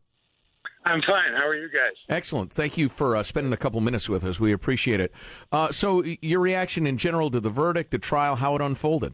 I'm 0.83 1.01
fine. 1.01 1.33
How 1.33 1.45
are 1.45 1.55
you 1.55 1.67
guys? 1.67 1.93
Excellent. 2.09 2.51
Thank 2.51 2.75
you 2.75 2.89
for 2.89 3.15
uh, 3.15 3.21
spending 3.21 3.53
a 3.53 3.57
couple 3.57 3.79
minutes 3.81 4.09
with 4.09 4.23
us. 4.23 4.39
We 4.39 4.51
appreciate 4.51 4.99
it. 4.99 5.11
Uh, 5.51 5.71
so, 5.71 6.03
your 6.03 6.39
reaction 6.39 6.87
in 6.87 6.97
general 6.97 7.29
to 7.31 7.39
the 7.39 7.49
verdict, 7.51 7.91
the 7.91 7.99
trial, 7.99 8.37
how 8.37 8.55
it 8.55 8.61
unfolded? 8.61 9.13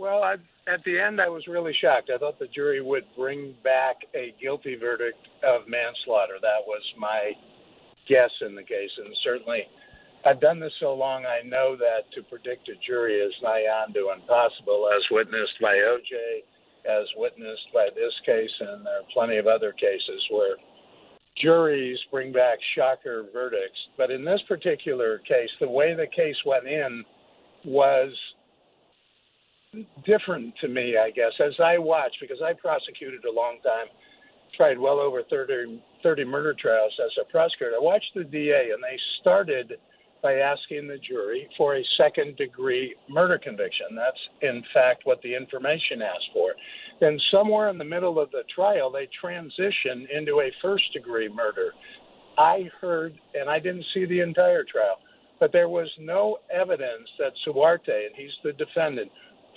Well, 0.00 0.22
I, 0.22 0.36
at 0.66 0.82
the 0.86 0.98
end, 0.98 1.20
I 1.20 1.28
was 1.28 1.46
really 1.46 1.76
shocked. 1.78 2.08
I 2.08 2.16
thought 2.16 2.38
the 2.38 2.48
jury 2.48 2.80
would 2.80 3.04
bring 3.14 3.54
back 3.62 3.96
a 4.14 4.34
guilty 4.40 4.74
verdict 4.74 5.20
of 5.44 5.68
manslaughter. 5.68 6.40
That 6.40 6.64
was 6.66 6.80
my 6.98 7.32
guess 8.08 8.30
in 8.40 8.54
the 8.54 8.62
case, 8.62 8.90
and 8.96 9.14
certainly, 9.22 9.60
I've 10.24 10.40
done 10.40 10.58
this 10.58 10.72
so 10.80 10.94
long. 10.94 11.26
I 11.26 11.46
know 11.46 11.76
that 11.76 12.10
to 12.14 12.22
predict 12.22 12.70
a 12.70 12.80
jury 12.86 13.20
is 13.20 13.34
nigh 13.42 13.68
on 13.68 13.92
to 13.92 14.12
impossible, 14.16 14.88
as 14.90 15.02
witnessed 15.10 15.60
by 15.60 15.74
OJ, 15.74 16.44
as 16.88 17.06
witnessed 17.16 17.68
by 17.74 17.88
this 17.94 18.14
case, 18.24 18.56
and 18.58 18.86
there 18.86 19.00
are 19.00 19.12
plenty 19.12 19.36
of 19.36 19.46
other 19.46 19.72
cases 19.72 20.24
where 20.30 20.56
juries 21.42 21.98
bring 22.10 22.32
back 22.32 22.58
shocker 22.74 23.26
verdicts. 23.34 23.78
But 23.98 24.10
in 24.10 24.24
this 24.24 24.40
particular 24.48 25.18
case, 25.28 25.50
the 25.60 25.68
way 25.68 25.92
the 25.92 26.06
case 26.06 26.36
went 26.46 26.66
in 26.66 27.04
was 27.66 28.12
different 30.04 30.54
to 30.60 30.68
me, 30.68 30.96
I 30.96 31.10
guess, 31.10 31.32
as 31.44 31.54
I 31.62 31.78
watched, 31.78 32.18
because 32.20 32.42
I 32.44 32.52
prosecuted 32.54 33.24
a 33.24 33.32
long 33.32 33.58
time, 33.62 33.86
tried 34.56 34.78
well 34.78 34.98
over 34.98 35.22
30, 35.30 35.80
30 36.02 36.24
murder 36.24 36.54
trials 36.60 36.92
as 37.04 37.12
a 37.20 37.30
prosecutor. 37.30 37.74
I 37.76 37.82
watched 37.82 38.12
the 38.14 38.24
DA, 38.24 38.70
and 38.72 38.82
they 38.82 38.98
started 39.20 39.74
by 40.22 40.34
asking 40.34 40.86
the 40.86 40.98
jury 40.98 41.48
for 41.56 41.76
a 41.76 41.84
second 41.96 42.36
degree 42.36 42.94
murder 43.08 43.38
conviction. 43.38 43.86
That's, 43.94 44.18
in 44.42 44.62
fact, 44.74 45.02
what 45.04 45.22
the 45.22 45.34
information 45.34 46.02
asked 46.02 46.30
for. 46.34 46.52
Then, 47.00 47.18
somewhere 47.32 47.70
in 47.70 47.78
the 47.78 47.84
middle 47.84 48.18
of 48.18 48.30
the 48.32 48.42
trial, 48.54 48.90
they 48.90 49.08
transition 49.18 50.06
into 50.14 50.40
a 50.40 50.50
first 50.60 50.92
degree 50.92 51.28
murder. 51.28 51.72
I 52.36 52.68
heard, 52.80 53.18
and 53.34 53.48
I 53.48 53.60
didn't 53.60 53.86
see 53.94 54.04
the 54.04 54.20
entire 54.20 54.64
trial, 54.64 54.98
but 55.38 55.52
there 55.52 55.70
was 55.70 55.88
no 55.98 56.38
evidence 56.52 57.08
that 57.18 57.32
Zarate, 57.46 57.88
and 57.88 58.14
he's 58.14 58.30
the 58.44 58.52
defendant, 58.52 59.10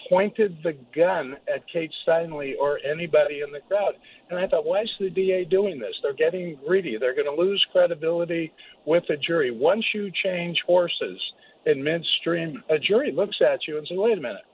pointed 0.10 0.58
the 0.64 0.78
gun 0.96 1.38
at 1.54 1.68
Kate 1.72 1.92
Steinle 2.06 2.54
or 2.60 2.80
anybody 2.86 3.42
in 3.42 3.52
the 3.52 3.60
crowd. 3.62 3.94
And 4.30 4.40
I 4.40 4.48
thought, 4.48 4.66
why 4.66 4.82
is 4.82 4.92
the 5.00 5.10
DA 5.10 5.46
doing 5.46 5.80
this? 5.80 5.94
They're 6.02 6.14
getting 6.14 6.58
greedy. 6.66 6.98
They're 6.98 7.16
going 7.16 7.34
to 7.34 7.42
lose 7.42 7.66
credibility 7.72 8.52
with 8.86 9.04
the 9.08 9.18
jury. 9.18 9.52
Once 9.52 9.86
you 9.94 10.12
change 10.24 10.58
horses 10.66 11.22
in 11.66 11.84
midstream, 11.84 12.64
a 12.70 12.80
jury 12.80 13.12
looks 13.12 13.38
at 13.42 13.68
you 13.68 13.78
and 13.78 13.88
says, 13.88 13.98
wait 13.98 14.18
a 14.18 14.22
minute, 14.22 14.46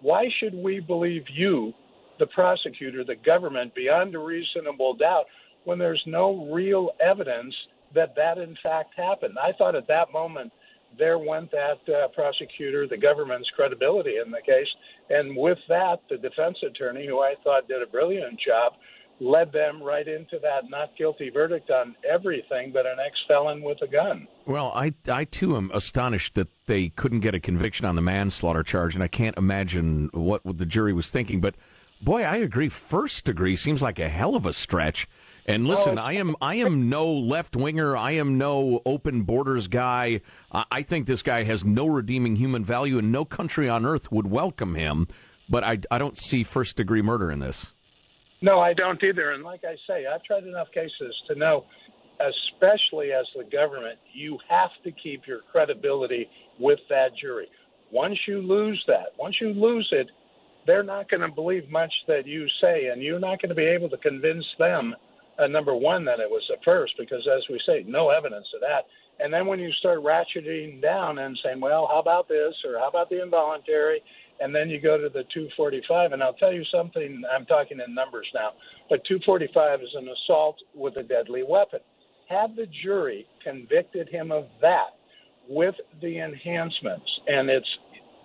why 0.00 0.28
should 0.38 0.54
we 0.54 0.80
believe 0.80 1.24
you, 1.32 1.72
the 2.18 2.26
prosecutor, 2.26 3.04
the 3.04 3.16
government, 3.16 3.74
beyond 3.74 4.14
a 4.14 4.18
reasonable 4.18 4.94
doubt, 4.94 5.24
when 5.64 5.78
there's 5.78 6.02
no 6.06 6.50
real 6.52 6.90
evidence 7.00 7.54
that 7.94 8.14
that 8.16 8.38
in 8.38 8.56
fact 8.62 8.94
happened? 8.96 9.36
I 9.42 9.52
thought 9.52 9.74
at 9.74 9.88
that 9.88 10.12
moment, 10.12 10.52
there 10.98 11.18
went 11.18 11.50
that 11.50 11.80
uh, 11.92 12.08
prosecutor, 12.08 12.86
the 12.88 12.96
government's 12.96 13.48
credibility 13.56 14.16
in 14.24 14.30
the 14.30 14.40
case. 14.44 14.68
And 15.10 15.36
with 15.36 15.58
that, 15.68 16.00
the 16.08 16.16
defense 16.16 16.56
attorney, 16.66 17.06
who 17.06 17.20
I 17.20 17.34
thought 17.42 17.68
did 17.68 17.82
a 17.82 17.86
brilliant 17.86 18.38
job, 18.40 18.74
led 19.20 19.52
them 19.52 19.82
right 19.82 20.06
into 20.08 20.38
that 20.42 20.68
not 20.68 20.90
guilty 20.98 21.30
verdict 21.30 21.70
on 21.70 21.94
everything 22.08 22.72
but 22.72 22.84
an 22.84 22.96
ex 23.04 23.16
felon 23.28 23.62
with 23.62 23.78
a 23.82 23.86
gun. 23.86 24.26
Well, 24.46 24.72
I, 24.74 24.94
I 25.08 25.24
too 25.24 25.56
am 25.56 25.70
astonished 25.72 26.34
that 26.34 26.48
they 26.66 26.88
couldn't 26.90 27.20
get 27.20 27.34
a 27.34 27.40
conviction 27.40 27.86
on 27.86 27.96
the 27.96 28.02
manslaughter 28.02 28.62
charge, 28.62 28.94
and 28.94 29.04
I 29.04 29.08
can't 29.08 29.36
imagine 29.36 30.10
what 30.12 30.42
the 30.44 30.66
jury 30.66 30.92
was 30.92 31.10
thinking. 31.10 31.40
But 31.40 31.54
boy, 32.02 32.22
I 32.22 32.36
agree. 32.36 32.68
First 32.68 33.24
degree 33.24 33.56
seems 33.56 33.82
like 33.82 33.98
a 33.98 34.08
hell 34.08 34.34
of 34.34 34.46
a 34.46 34.52
stretch. 34.52 35.08
And 35.46 35.66
oh, 35.66 35.70
listen, 35.70 35.98
I 35.98 36.14
am 36.14 36.36
I 36.40 36.56
am 36.56 36.88
no 36.88 37.10
left 37.12 37.54
winger. 37.54 37.96
I 37.96 38.12
am 38.12 38.38
no 38.38 38.80
open 38.86 39.22
borders 39.22 39.68
guy. 39.68 40.22
I, 40.50 40.64
I 40.70 40.82
think 40.82 41.06
this 41.06 41.22
guy 41.22 41.42
has 41.44 41.64
no 41.64 41.86
redeeming 41.86 42.36
human 42.36 42.64
value, 42.64 42.98
and 42.98 43.12
no 43.12 43.24
country 43.24 43.68
on 43.68 43.84
earth 43.84 44.10
would 44.10 44.26
welcome 44.26 44.74
him. 44.74 45.06
But 45.48 45.62
I, 45.62 45.78
I 45.90 45.98
don't 45.98 46.16
see 46.16 46.42
first 46.42 46.76
degree 46.76 47.02
murder 47.02 47.30
in 47.30 47.40
this. 47.40 47.66
No, 48.40 48.60
I 48.60 48.72
don't 48.72 49.02
either. 49.02 49.32
And 49.32 49.42
like 49.42 49.64
I 49.64 49.76
say, 49.86 50.06
I've 50.06 50.22
tried 50.22 50.44
enough 50.44 50.68
cases 50.72 51.14
to 51.28 51.34
know, 51.34 51.66
especially 52.20 53.12
as 53.12 53.26
the 53.36 53.44
government, 53.44 53.98
you 54.12 54.38
have 54.48 54.70
to 54.84 54.92
keep 54.92 55.26
your 55.26 55.40
credibility 55.52 56.28
with 56.58 56.78
that 56.88 57.10
jury. 57.20 57.48
Once 57.92 58.18
you 58.26 58.38
lose 58.38 58.82
that, 58.86 59.08
once 59.18 59.36
you 59.40 59.48
lose 59.48 59.88
it, 59.92 60.08
they're 60.66 60.82
not 60.82 61.10
going 61.10 61.20
to 61.20 61.28
believe 61.28 61.70
much 61.70 61.92
that 62.08 62.26
you 62.26 62.46
say, 62.60 62.86
and 62.86 63.02
you're 63.02 63.20
not 63.20 63.40
going 63.40 63.50
to 63.50 63.54
be 63.54 63.66
able 63.66 63.88
to 63.90 63.98
convince 63.98 64.44
them, 64.58 64.94
uh, 65.38 65.46
number 65.46 65.74
one, 65.74 66.04
that 66.04 66.20
it 66.20 66.30
was 66.30 66.48
a 66.52 66.62
first, 66.64 66.94
because 66.98 67.26
as 67.26 67.42
we 67.50 67.60
say, 67.66 67.84
no 67.86 68.10
evidence 68.10 68.46
of 68.54 68.60
that. 68.60 68.86
And 69.20 69.32
then 69.32 69.46
when 69.46 69.60
you 69.60 69.70
start 69.72 70.00
ratcheting 70.02 70.82
down 70.82 71.18
and 71.18 71.38
saying, 71.44 71.60
well, 71.60 71.88
how 71.90 72.00
about 72.00 72.28
this, 72.28 72.54
or 72.64 72.78
how 72.78 72.88
about 72.88 73.10
the 73.10 73.22
involuntary, 73.22 74.02
and 74.40 74.54
then 74.54 74.68
you 74.68 74.80
go 74.80 74.98
to 74.98 75.08
the 75.08 75.24
245, 75.32 76.12
and 76.12 76.22
I'll 76.22 76.34
tell 76.34 76.52
you 76.52 76.64
something, 76.72 77.22
I'm 77.32 77.46
talking 77.46 77.78
in 77.86 77.94
numbers 77.94 78.26
now, 78.34 78.50
but 78.88 79.04
245 79.06 79.80
is 79.82 79.88
an 79.94 80.08
assault 80.08 80.56
with 80.74 80.96
a 80.96 81.02
deadly 81.02 81.42
weapon. 81.46 81.80
Had 82.28 82.56
the 82.56 82.66
jury 82.82 83.26
convicted 83.42 84.08
him 84.08 84.32
of 84.32 84.46
that 84.60 84.98
with 85.48 85.74
the 86.00 86.18
enhancements, 86.18 87.06
and 87.28 87.48
it's, 87.48 87.68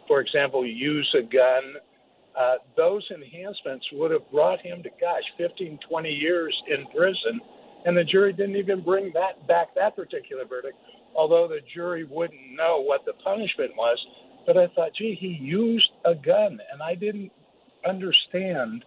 for 0.08 0.22
example, 0.22 0.66
use 0.66 1.14
a 1.18 1.22
gun, 1.22 1.76
uh, 2.38 2.56
those 2.78 3.08
enhancements 3.14 3.86
would 3.94 4.12
have 4.12 4.30
brought 4.32 4.62
him 4.62 4.84
to, 4.84 4.90
gosh, 5.02 5.24
15, 5.38 5.80
20 5.90 6.10
years 6.10 6.56
in 6.68 6.86
prison 6.88 7.42
And 7.86 7.98
the 7.98 8.04
jury 8.04 8.34
didn't 8.34 8.58
even 8.58 8.82
bring 8.82 9.12
that 9.14 9.48
back 9.48 9.74
that 9.76 9.96
particular 9.96 10.46
verdict, 10.46 10.78
although 11.16 11.48
the 11.48 11.62
jury 11.74 12.04
wouldn't 12.04 12.54
know 12.56 12.82
what 12.82 13.06
the 13.06 13.14
punishment 13.24 13.76
was. 13.78 13.98
But 14.46 14.58
I 14.58 14.68
thought, 14.68 14.92
gee, 14.98 15.16
he 15.20 15.28
used 15.28 15.90
a 16.06 16.16
gun, 16.16 16.60
and 16.72 16.82
I 16.82 16.96
didn't 16.96 17.32
understand 17.88 18.86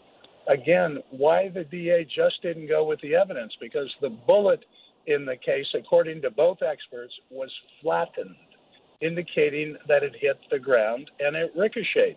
again 0.49 0.99
why 1.11 1.49
the 1.49 1.65
DA 1.65 2.05
just 2.05 2.43
didn't 2.43 2.69
go 2.69 2.85
with 2.85 3.01
the 3.01 3.15
evidence 3.15 3.55
because 3.61 3.91
the 4.01 4.11
bullet 4.11 4.65
in 5.07 5.25
the 5.25 5.37
case, 5.37 5.67
according 5.75 6.23
to 6.23 6.31
both 6.31 6.63
experts, 6.63 7.13
was 7.31 7.51
flattened, 7.81 8.37
indicating 9.01 9.77
that 9.89 10.03
it 10.03 10.15
hit 10.21 10.39
the 10.51 10.59
ground 10.59 11.11
and 11.21 11.37
it 11.37 11.53
ricocheted. 11.57 12.17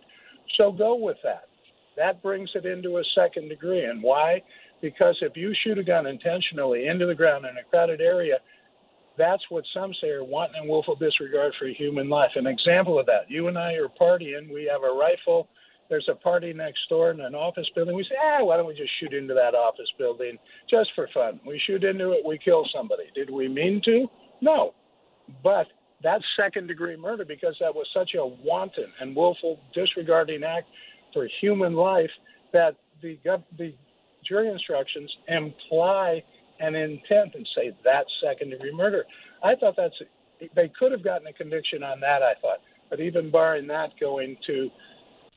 So 0.58 0.72
go 0.72 0.94
with 0.94 1.18
that. 1.24 1.48
That 1.96 2.22
brings 2.22 2.50
it 2.54 2.66
into 2.66 2.98
a 2.98 3.02
second 3.14 3.48
degree. 3.48 3.84
And 3.84 4.02
why? 4.02 4.42
Because 4.82 5.16
if 5.22 5.36
you 5.36 5.54
shoot 5.64 5.78
a 5.78 5.84
gun 5.84 6.06
intentionally 6.06 6.86
into 6.86 7.06
the 7.06 7.14
ground 7.14 7.46
in 7.46 7.56
a 7.56 7.64
crowded 7.70 8.00
area, 8.00 8.38
that's 9.16 9.42
what 9.48 9.64
some 9.72 9.92
say 10.00 10.08
are 10.08 10.24
wanton 10.24 10.56
and 10.60 10.68
willful 10.68 10.96
disregard 10.96 11.54
for 11.58 11.66
human 11.68 12.08
life. 12.08 12.32
An 12.36 12.46
example 12.46 12.98
of 12.98 13.06
that, 13.06 13.28
you 13.28 13.48
and 13.48 13.58
I 13.58 13.72
are 13.74 13.88
partying, 13.88 14.52
we 14.52 14.68
have 14.70 14.82
a 14.82 14.94
rifle, 14.94 15.48
there's 15.88 16.08
a 16.10 16.14
party 16.14 16.52
next 16.52 16.80
door 16.88 17.12
in 17.12 17.20
an 17.20 17.34
office 17.34 17.66
building. 17.74 17.94
We 17.94 18.04
say, 18.04 18.16
ah, 18.22 18.44
why 18.44 18.56
don't 18.56 18.66
we 18.66 18.74
just 18.74 18.90
shoot 19.00 19.14
into 19.14 19.34
that 19.34 19.54
office 19.54 19.88
building 19.98 20.36
just 20.68 20.90
for 20.94 21.08
fun? 21.14 21.40
We 21.46 21.60
shoot 21.66 21.84
into 21.84 22.12
it, 22.12 22.26
we 22.26 22.38
kill 22.38 22.66
somebody. 22.74 23.04
Did 23.14 23.30
we 23.30 23.48
mean 23.48 23.80
to? 23.84 24.06
No. 24.40 24.74
But 25.42 25.68
that's 26.02 26.24
second 26.38 26.66
degree 26.66 26.96
murder 26.96 27.24
because 27.24 27.56
that 27.60 27.74
was 27.74 27.86
such 27.94 28.10
a 28.14 28.24
wanton 28.24 28.86
and 29.00 29.16
willful 29.16 29.58
disregarding 29.74 30.42
act 30.44 30.66
for 31.12 31.28
human 31.40 31.74
life 31.74 32.10
that 32.52 32.76
the, 33.02 33.18
the 33.58 33.74
jury 34.26 34.48
instructions 34.48 35.10
imply 35.28 36.22
an 36.60 36.74
intent 36.74 37.34
and 37.34 37.46
say 37.54 37.76
that's 37.84 38.08
second 38.22 38.50
degree 38.50 38.74
murder. 38.74 39.04
I 39.42 39.54
thought 39.54 39.74
that's 39.76 39.94
they 40.54 40.70
could 40.78 40.92
have 40.92 41.02
gotten 41.02 41.26
a 41.26 41.32
conviction 41.32 41.82
on 41.82 42.00
that. 42.00 42.22
I 42.22 42.34
thought, 42.40 42.60
but 42.90 43.00
even 43.00 43.30
barring 43.30 43.66
that, 43.68 43.98
going 43.98 44.36
to 44.46 44.70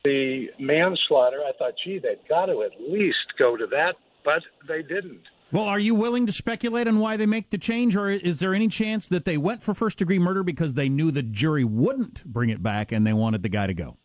the 0.04 0.46
manslaughter, 0.58 1.40
I 1.46 1.52
thought, 1.58 1.74
gee, 1.84 1.98
they've 1.98 2.28
got 2.28 2.46
to 2.46 2.62
at 2.62 2.72
least 2.80 3.18
go 3.38 3.56
to 3.56 3.66
that, 3.66 3.94
but 4.24 4.42
they 4.68 4.82
didn't. 4.82 5.22
Well, 5.52 5.64
are 5.64 5.80
you 5.80 5.96
willing 5.96 6.26
to 6.26 6.32
speculate 6.32 6.86
on 6.86 7.00
why 7.00 7.16
they 7.16 7.26
make 7.26 7.50
the 7.50 7.58
change, 7.58 7.96
or 7.96 8.08
is 8.08 8.38
there 8.38 8.54
any 8.54 8.68
chance 8.68 9.08
that 9.08 9.24
they 9.24 9.36
went 9.36 9.62
for 9.62 9.74
first 9.74 9.98
degree 9.98 10.20
murder 10.20 10.44
because 10.44 10.74
they 10.74 10.88
knew 10.88 11.10
the 11.10 11.24
jury 11.24 11.64
wouldn't 11.64 12.24
bring 12.24 12.50
it 12.50 12.62
back 12.62 12.92
and 12.92 13.04
they 13.04 13.12
wanted 13.12 13.42
the 13.42 13.48
guy 13.48 13.66
to 13.66 13.74
go? 13.74 13.96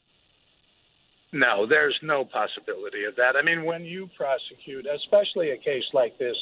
No, 1.33 1.67
there's 1.67 1.97
no 2.01 2.25
possibility 2.25 3.03
of 3.03 3.15
that. 3.17 3.35
I 3.35 3.43
mean, 3.43 3.63
when 3.63 3.83
you 3.83 4.09
prosecute, 4.17 4.87
especially 4.87 5.51
a 5.51 5.57
case 5.57 5.83
like 5.93 6.17
this, 6.17 6.35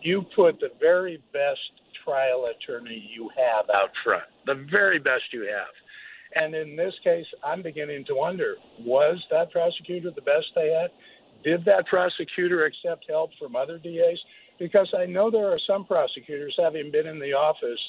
you 0.00 0.24
put 0.34 0.60
the 0.60 0.70
very 0.80 1.22
best 1.32 1.60
trial 2.04 2.46
attorney 2.46 3.10
you 3.14 3.28
have 3.36 3.68
out 3.74 3.90
front, 4.02 4.24
the 4.46 4.66
very 4.70 4.98
best 4.98 5.24
you 5.32 5.42
have. 5.42 5.74
And 6.36 6.54
in 6.54 6.76
this 6.76 6.94
case, 7.02 7.26
I'm 7.44 7.62
beginning 7.62 8.04
to 8.06 8.14
wonder 8.14 8.56
was 8.80 9.22
that 9.30 9.50
prosecutor 9.50 10.10
the 10.14 10.22
best 10.22 10.46
they 10.54 10.68
had? 10.68 10.90
Did 11.44 11.64
that 11.64 11.86
prosecutor 11.86 12.64
accept 12.64 13.06
help 13.08 13.30
from 13.38 13.56
other 13.56 13.78
DAs? 13.78 14.18
Because 14.58 14.92
I 14.98 15.06
know 15.06 15.30
there 15.30 15.46
are 15.46 15.58
some 15.66 15.84
prosecutors, 15.84 16.54
having 16.58 16.90
been 16.90 17.06
in 17.06 17.18
the 17.18 17.32
office, 17.32 17.80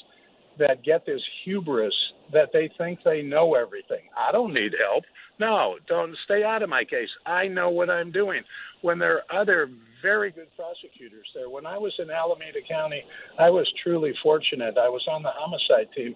that 0.58 0.84
get 0.84 1.06
this 1.06 1.22
hubris 1.44 1.94
that 2.32 2.50
they 2.52 2.70
think 2.78 3.00
they 3.04 3.22
know 3.22 3.54
everything. 3.54 4.02
I 4.16 4.30
don't 4.30 4.54
need 4.54 4.74
help. 4.78 5.04
No, 5.38 5.76
don't 5.88 6.16
stay 6.24 6.44
out 6.44 6.62
of 6.62 6.68
my 6.68 6.84
case. 6.84 7.08
I 7.26 7.48
know 7.48 7.70
what 7.70 7.90
I'm 7.90 8.12
doing. 8.12 8.42
When 8.82 8.98
there 8.98 9.22
are 9.30 9.40
other 9.40 9.70
very 10.02 10.30
good 10.30 10.48
prosecutors 10.56 11.26
there, 11.34 11.48
when 11.48 11.66
I 11.66 11.78
was 11.78 11.92
in 11.98 12.10
Alameda 12.10 12.60
County, 12.68 13.02
I 13.38 13.50
was 13.50 13.66
truly 13.82 14.12
fortunate. 14.22 14.76
I 14.78 14.88
was 14.88 15.04
on 15.10 15.22
the 15.22 15.30
homicide 15.32 15.88
team, 15.96 16.14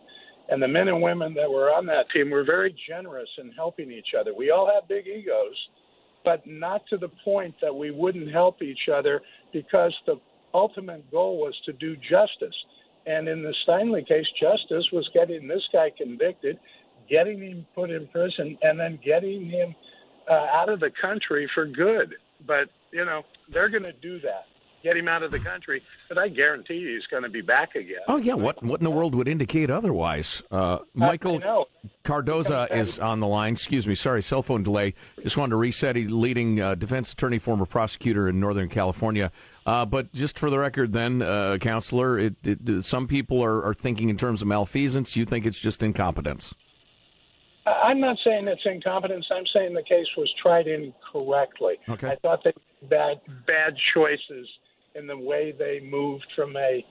and 0.51 0.63
the 0.63 0.69
men 0.69 0.89
and 0.89 1.03
women 1.03 1.35
that 1.35 1.51
were 1.51 1.71
on 1.71 1.87
that 1.87 2.07
team 2.15 2.31
were 2.31 2.45
very 2.45 2.75
generous 2.89 3.29
in 3.39 3.51
helping 3.53 3.91
each 3.91 4.15
other. 4.19 4.35
We 4.35 4.51
all 4.51 4.71
have 4.73 4.89
big 4.89 5.07
egos, 5.07 5.57
but 6.25 6.47
not 6.47 6.87
to 6.89 6.97
the 6.97 7.11
point 7.25 7.55
that 7.61 7.75
we 7.75 7.91
wouldn't 7.91 8.31
help 8.31 8.63
each 8.63 8.89
other 8.93 9.21
because 9.53 9.95
the 10.07 10.17
ultimate 10.53 11.11
goal 11.11 11.39
was 11.39 11.55
to 11.67 11.73
do 11.73 11.97
justice. 11.97 12.57
And 13.07 13.29
in 13.29 13.43
the 13.43 13.55
Steinle 13.67 14.07
case, 14.07 14.27
justice 14.41 14.87
was 14.93 15.09
getting 15.13 15.47
this 15.47 15.63
guy 15.73 15.91
convicted 15.97 16.59
getting 17.09 17.41
him 17.41 17.67
put 17.75 17.91
in 17.91 18.07
prison, 18.09 18.59
and 18.63 18.79
then 18.79 18.99
getting 19.05 19.49
him 19.49 19.75
uh, 20.31 20.35
out 20.35 20.69
of 20.69 20.81
the 20.81 20.91
country 21.01 21.49
for 21.55 21.67
good. 21.67 22.15
But, 22.47 22.69
you 22.93 23.05
know, 23.05 23.23
they're 23.49 23.69
going 23.69 23.85
to 23.85 23.93
do 23.93 24.21
that. 24.21 24.47
Get 24.85 24.99
him 24.99 25.09
out 25.09 25.23
of 25.23 25.31
the 25.31 25.39
country, 25.39 25.83
but 26.11 26.19
I 26.19 26.29
guarantee 26.29 26.75
you 26.75 26.95
he's 26.95 27.07
going 27.07 27.23
to 27.23 27.31
be 27.31 27.41
back 27.41 27.75
again. 27.75 28.03
Oh 28.07 28.19
yeah, 28.19 28.35
what 28.35 28.63
what 28.63 28.81
in 28.81 28.85
the 28.85 28.91
world 28.91 29.15
would 29.15 29.27
indicate 29.27 29.71
otherwise? 29.71 30.43
Uh, 30.51 30.81
Michael 30.93 31.41
Cardoza 32.05 32.71
is 32.71 32.99
on 32.99 33.21
the 33.21 33.27
line. 33.27 33.55
Excuse 33.55 33.87
me, 33.87 33.95
sorry, 33.95 34.21
cell 34.23 34.43
phone 34.43 34.63
delay. 34.63 34.93
Just 35.23 35.39
wanted 35.39 35.53
to 35.53 35.57
reset. 35.57 35.97
He's 35.97 36.11
leading 36.11 36.61
uh, 36.61 36.75
defense 36.75 37.15
attorney, 37.15 37.39
former 37.39 37.65
prosecutor 37.65 38.29
in 38.29 38.39
Northern 38.39 38.69
California. 38.69 39.33
Uh, 39.65 39.87
but 39.87 40.13
just 40.13 40.39
for 40.39 40.51
the 40.51 40.59
record, 40.59 40.93
then, 40.93 41.23
uh, 41.23 41.57
counselor, 41.59 42.19
it, 42.19 42.35
it, 42.45 42.85
some 42.85 43.07
people 43.09 43.43
are, 43.43 43.65
are 43.65 43.73
thinking 43.73 44.11
in 44.11 44.19
terms 44.19 44.43
of 44.43 44.49
malfeasance. 44.49 45.17
You 45.17 45.25
think 45.25 45.47
it's 45.47 45.59
just 45.59 45.83
incompetence? 45.83 46.55
I'm 47.67 48.01
not 48.01 48.19
saying 48.23 48.47
it's 48.49 48.61
incompetence. 48.67 49.27
I'm 49.35 49.47
saying 49.55 49.73
the 49.73 49.83
case 49.83 50.07
was 50.19 50.31
tried 50.43 50.67
incorrectly. 50.67 51.77
Okay. 51.89 52.09
I 52.09 52.17
thought 52.17 52.45
they 52.45 52.53
made 52.83 52.91
bad 52.91 53.21
bad 53.47 53.75
choices 53.95 54.47
in 54.95 55.07
the 55.07 55.17
way 55.17 55.53
they 55.57 55.81
moved 55.81 56.27
from 56.35 56.57
a 56.57 56.85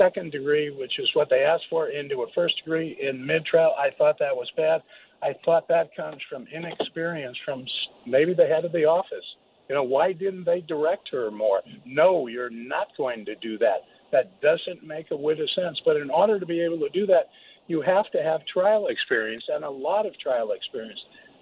second 0.00 0.32
degree, 0.32 0.70
which 0.70 0.98
is 0.98 1.08
what 1.14 1.28
they 1.30 1.42
asked 1.42 1.64
for, 1.70 1.88
into 1.88 2.22
a 2.22 2.32
first 2.34 2.56
degree 2.58 2.96
in 3.00 3.24
mid 3.24 3.44
trial. 3.44 3.74
I 3.78 3.90
thought 3.96 4.18
that 4.20 4.34
was 4.34 4.50
bad. 4.56 4.82
I 5.22 5.34
thought 5.44 5.66
that 5.68 5.94
comes 5.96 6.18
from 6.30 6.46
inexperience 6.54 7.36
from 7.44 7.64
maybe 8.06 8.34
the 8.34 8.46
head 8.46 8.64
of 8.64 8.72
the 8.72 8.84
office. 8.84 9.24
You 9.68 9.74
know, 9.74 9.82
why 9.82 10.12
didn't 10.12 10.44
they 10.44 10.60
direct 10.62 11.08
her 11.12 11.30
more? 11.30 11.62
No, 11.84 12.26
you're 12.26 12.50
not 12.50 12.88
going 12.96 13.24
to 13.26 13.34
do 13.36 13.58
that. 13.58 13.82
That 14.12 14.40
doesn't 14.40 14.86
make 14.86 15.10
a 15.10 15.16
whit 15.16 15.40
of 15.40 15.50
sense. 15.50 15.80
But 15.84 15.96
in 15.96 16.08
order 16.10 16.40
to 16.40 16.46
be 16.46 16.60
able 16.60 16.78
to 16.78 16.88
do 16.90 17.06
that, 17.06 17.28
you 17.66 17.82
have 17.82 18.10
to 18.12 18.22
have 18.22 18.40
trial 18.46 18.86
experience 18.86 19.44
and 19.48 19.64
a 19.64 19.70
lot 19.70 20.06
of 20.06 20.18
trial 20.18 20.52
experience. 20.52 21.00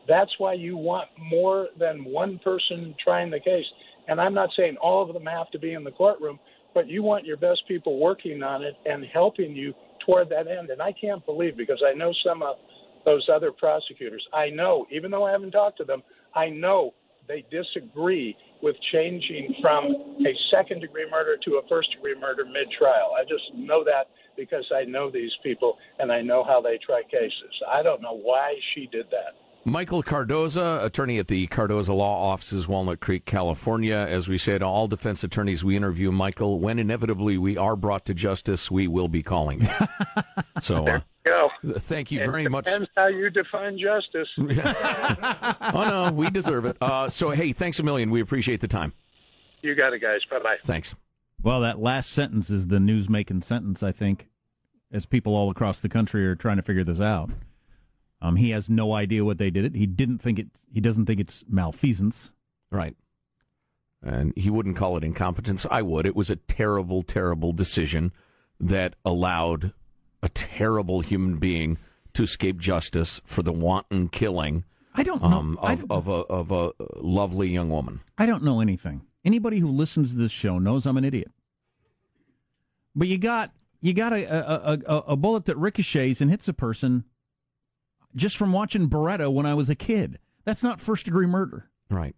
That's 0.09 0.33
why 0.39 0.55
you 0.55 0.77
want 0.77 1.09
more 1.19 1.69
than 1.79 2.05
one 2.05 2.39
person 2.43 2.95
trying 3.03 3.31
the 3.31 3.41
case. 3.41 3.67
And 4.09 4.21
I'm 4.21 4.35
not 4.35 4.51
saying 4.57 4.77
all 4.77 5.03
of 5.03 5.13
them 5.13 5.27
have 5.27 5.51
to 5.51 5.59
be 5.59 5.75
in 5.75 5.85
the 5.85 5.91
courtroom, 5.91 6.39
but 6.75 6.89
you 6.89 7.03
want 7.03 7.25
your 7.25 7.37
best 7.37 7.63
people 7.67 7.99
working 7.99 8.43
on 8.43 8.63
it 8.63 8.75
and 8.85 9.05
helping 9.13 9.55
you 9.55 9.75
toward 10.05 10.29
that 10.31 10.47
end. 10.47 10.71
And 10.71 10.81
I 10.81 10.93
can't 10.93 11.25
believe 11.27 11.57
because 11.57 11.83
I 11.87 11.95
know 11.95 12.13
some 12.25 12.43
of 12.43 12.57
those 13.05 13.29
other 13.33 13.53
prosecutors. 13.53 14.27
I 14.33 14.51
know, 14.51 14.87
even 14.91 15.11
though 15.11 15.25
I 15.25 15.33
haven't 15.33 15.53
talked 15.53 15.79
to 15.79 15.85
them, 15.85 16.03
I 16.35 16.49
know 16.49 16.95
they 17.29 17.45
disagree 17.51 18.37
with 18.63 18.77
changing 18.93 19.55
from 19.61 20.17
a 20.25 20.35
second 20.51 20.81
degree 20.81 21.07
murder 21.11 21.37
to 21.45 21.57
a 21.57 21.69
first 21.69 21.91
degree 21.93 22.15
murder 22.19 22.45
mid 22.45 22.71
trial. 22.79 23.13
I 23.19 23.23
just 23.23 23.45
know 23.55 23.85
that 23.85 24.09
because 24.37 24.65
I 24.75 24.85
know 24.85 25.11
these 25.11 25.33
people 25.43 25.79
and 25.99 26.13
I 26.13 26.21
know 26.23 26.45
how 26.45 26.61
they 26.61 26.79
try 26.85 27.03
cases. 27.03 27.53
I 27.71 27.83
don't 27.83 28.03
know 28.03 28.17
why 28.17 28.55
she 28.75 28.87
did 28.87 29.07
that. 29.11 29.35
Michael 29.67 30.05
Cardoza, 30.05 30.85
attorney 30.85 31.19
at 31.19 31.27
the 31.27 31.49
Cardoza 31.49 31.89
Law 31.89 32.31
Offices, 32.31 32.69
Walnut 32.69 33.01
Creek, 33.01 33.25
California. 33.25 33.97
As 33.97 34.29
we 34.29 34.39
say 34.39 34.57
to 34.57 34.65
all 34.65 34.87
defense 34.87 35.25
attorneys 35.25 35.65
we 35.65 35.77
interview, 35.77 36.13
Michael, 36.13 36.61
when 36.61 36.79
inevitably 36.79 37.37
we 37.37 37.59
are 37.59 37.75
brought 37.75 38.05
to 38.05 38.15
justice, 38.15 38.71
we 38.71 38.87
will 38.87 39.09
be 39.09 39.25
calling 39.25 39.63
you. 39.63 39.69
so, 40.63 40.87
uh, 40.87 41.01
go. 41.25 41.51
thank 41.79 42.13
you 42.13 42.21
It 42.21 42.27
very 42.27 42.47
much. 42.47 42.67
Depends 42.67 42.89
how 42.97 43.09
you 43.09 43.29
define 43.29 43.77
justice. 43.77 44.29
oh, 45.75 45.85
no, 45.85 46.13
we 46.15 46.31
deserve 46.31 46.65
it. 46.67 46.77
Uh, 46.81 47.09
so, 47.09 47.31
hey, 47.31 47.53
thanks 47.53 47.81
a 47.81 47.83
million. 47.83 48.11
We 48.11 48.21
appreciate 48.21 48.61
the 48.61 48.69
time. 48.69 48.93
you 49.63 49.75
got 49.75 49.93
it, 49.93 50.01
guys. 50.01 50.21
Bye 50.31 50.39
bye. 50.39 50.59
Thanks. 50.65 50.95
Well, 51.43 51.61
that 51.63 51.81
last 51.81 52.13
sentence 52.13 52.51
is 52.51 52.69
the 52.69 52.79
news 52.79 53.09
making 53.09 53.41
sentence, 53.41 53.83
I 53.83 53.91
think, 53.91 54.29
as 54.93 55.07
people 55.07 55.35
all 55.35 55.51
across 55.51 55.81
the 55.81 55.89
country 55.89 56.25
are 56.25 56.37
trying 56.37 56.59
to 56.59 56.63
figure 56.63 56.85
this 56.85 57.01
out. 57.01 57.31
Um, 58.27 58.37
he 58.37 58.51
has 58.51 58.69
no 58.69 58.93
idea 58.93 59.25
what 59.25 59.39
they 59.39 59.51
did 59.51 59.65
it. 59.65 59.77
He 59.77 59.87
didn't 59.87 60.19
think 60.19 60.39
it. 60.39 60.49
He 60.73 60.81
doesn't 60.81 61.07
think 61.07 61.21
it's 61.21 61.45
malfeasance. 61.49 62.33
Right. 62.73 62.97
And 64.03 64.33
he 64.37 64.51
wouldn't 64.51 64.77
call 64.77 64.97
it 64.97 65.05
incompetence. 65.05 65.65
I 65.71 65.83
would. 65.83 66.07
It 66.07 66.17
was 66.17 66.29
a 66.29 66.37
terrible, 66.37 67.03
terrible 67.03 67.53
decision 67.53 68.13
that 68.59 68.95
allowed 69.05 69.73
a 70.23 70.29
terrible 70.29 71.01
human 71.01 71.37
being 71.37 71.79
to 72.15 72.25
escape 72.25 72.59
justice 72.59 73.21
for 73.25 73.43
the 73.43 73.53
wanton 73.53 74.09
killing. 74.09 74.65
I 74.95 75.03
don't 75.03 75.23
know. 75.23 75.29
Um, 75.29 75.59
of, 75.63 75.91
of, 75.91 76.09
a, 76.09 76.13
of 76.13 76.51
a 76.51 76.73
lovely 76.97 77.49
young 77.49 77.71
woman. 77.71 78.01
I 78.19 78.27
don't 78.27 78.43
know 78.43 78.61
anything. 78.61 79.03
Anybody 79.25 79.61
who 79.61 79.69
listens 79.69 80.13
to 80.13 80.19
this 80.19 80.33
show 80.33 80.59
knows 80.59 80.87
I'm 80.87 80.97
an 80.97 81.05
idiot. 81.05 81.31
But 82.95 83.09
you 83.09 83.19
got 83.19 83.53
you 83.83 83.93
got 83.93 84.13
a 84.13 84.25
a, 84.25 84.79
a, 84.87 84.99
a 85.13 85.17
bullet 85.17 85.45
that 85.45 85.57
ricochets 85.59 86.21
and 86.21 86.31
hits 86.31 86.49
a 86.49 86.55
person 86.55 87.05
just 88.17 88.37
from 88.37 88.53
watching 88.53 88.89
Baretta 88.89 89.33
when 89.33 89.47
I 89.47 89.55
was 89.55 89.69
a 89.71 89.75
kid. 89.75 90.19
That's 90.45 90.63
not 90.63 90.81
first 90.81 91.05
degree 91.05 91.27
murder. 91.27 91.69
Right. 91.91 92.17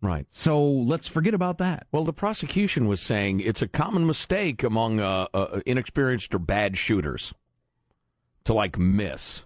Right. 0.00 0.26
So 0.30 0.62
let's 0.64 1.06
forget 1.06 1.34
about 1.34 1.58
that. 1.58 1.86
Well, 1.92 2.04
the 2.04 2.12
prosecution 2.12 2.88
was 2.88 3.00
saying 3.00 3.40
it's 3.40 3.62
a 3.62 3.68
common 3.68 4.06
mistake 4.06 4.62
among 4.62 4.98
uh, 5.00 5.26
uh, 5.32 5.60
inexperienced 5.64 6.34
or 6.34 6.38
bad 6.40 6.76
shooters 6.76 7.32
to 8.44 8.52
like 8.54 8.78
miss. 8.78 9.42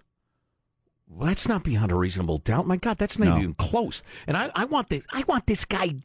Well, 1.07 1.27
that's 1.27 1.47
not 1.47 1.63
beyond 1.63 1.91
a 1.91 1.95
reasonable 1.95 2.39
doubt. 2.39 2.67
My 2.67 2.75
God, 2.77 2.97
that's 2.97 3.17
not 3.19 3.27
No. 3.29 3.37
even 3.37 3.53
close. 3.53 4.01
And 4.25 4.35
I, 4.35 4.51
I 4.55 4.65
want 4.65 4.89
this. 4.89 5.05
I 5.11 5.23
want 5.27 5.45
this 5.45 5.63
guy 5.63 5.95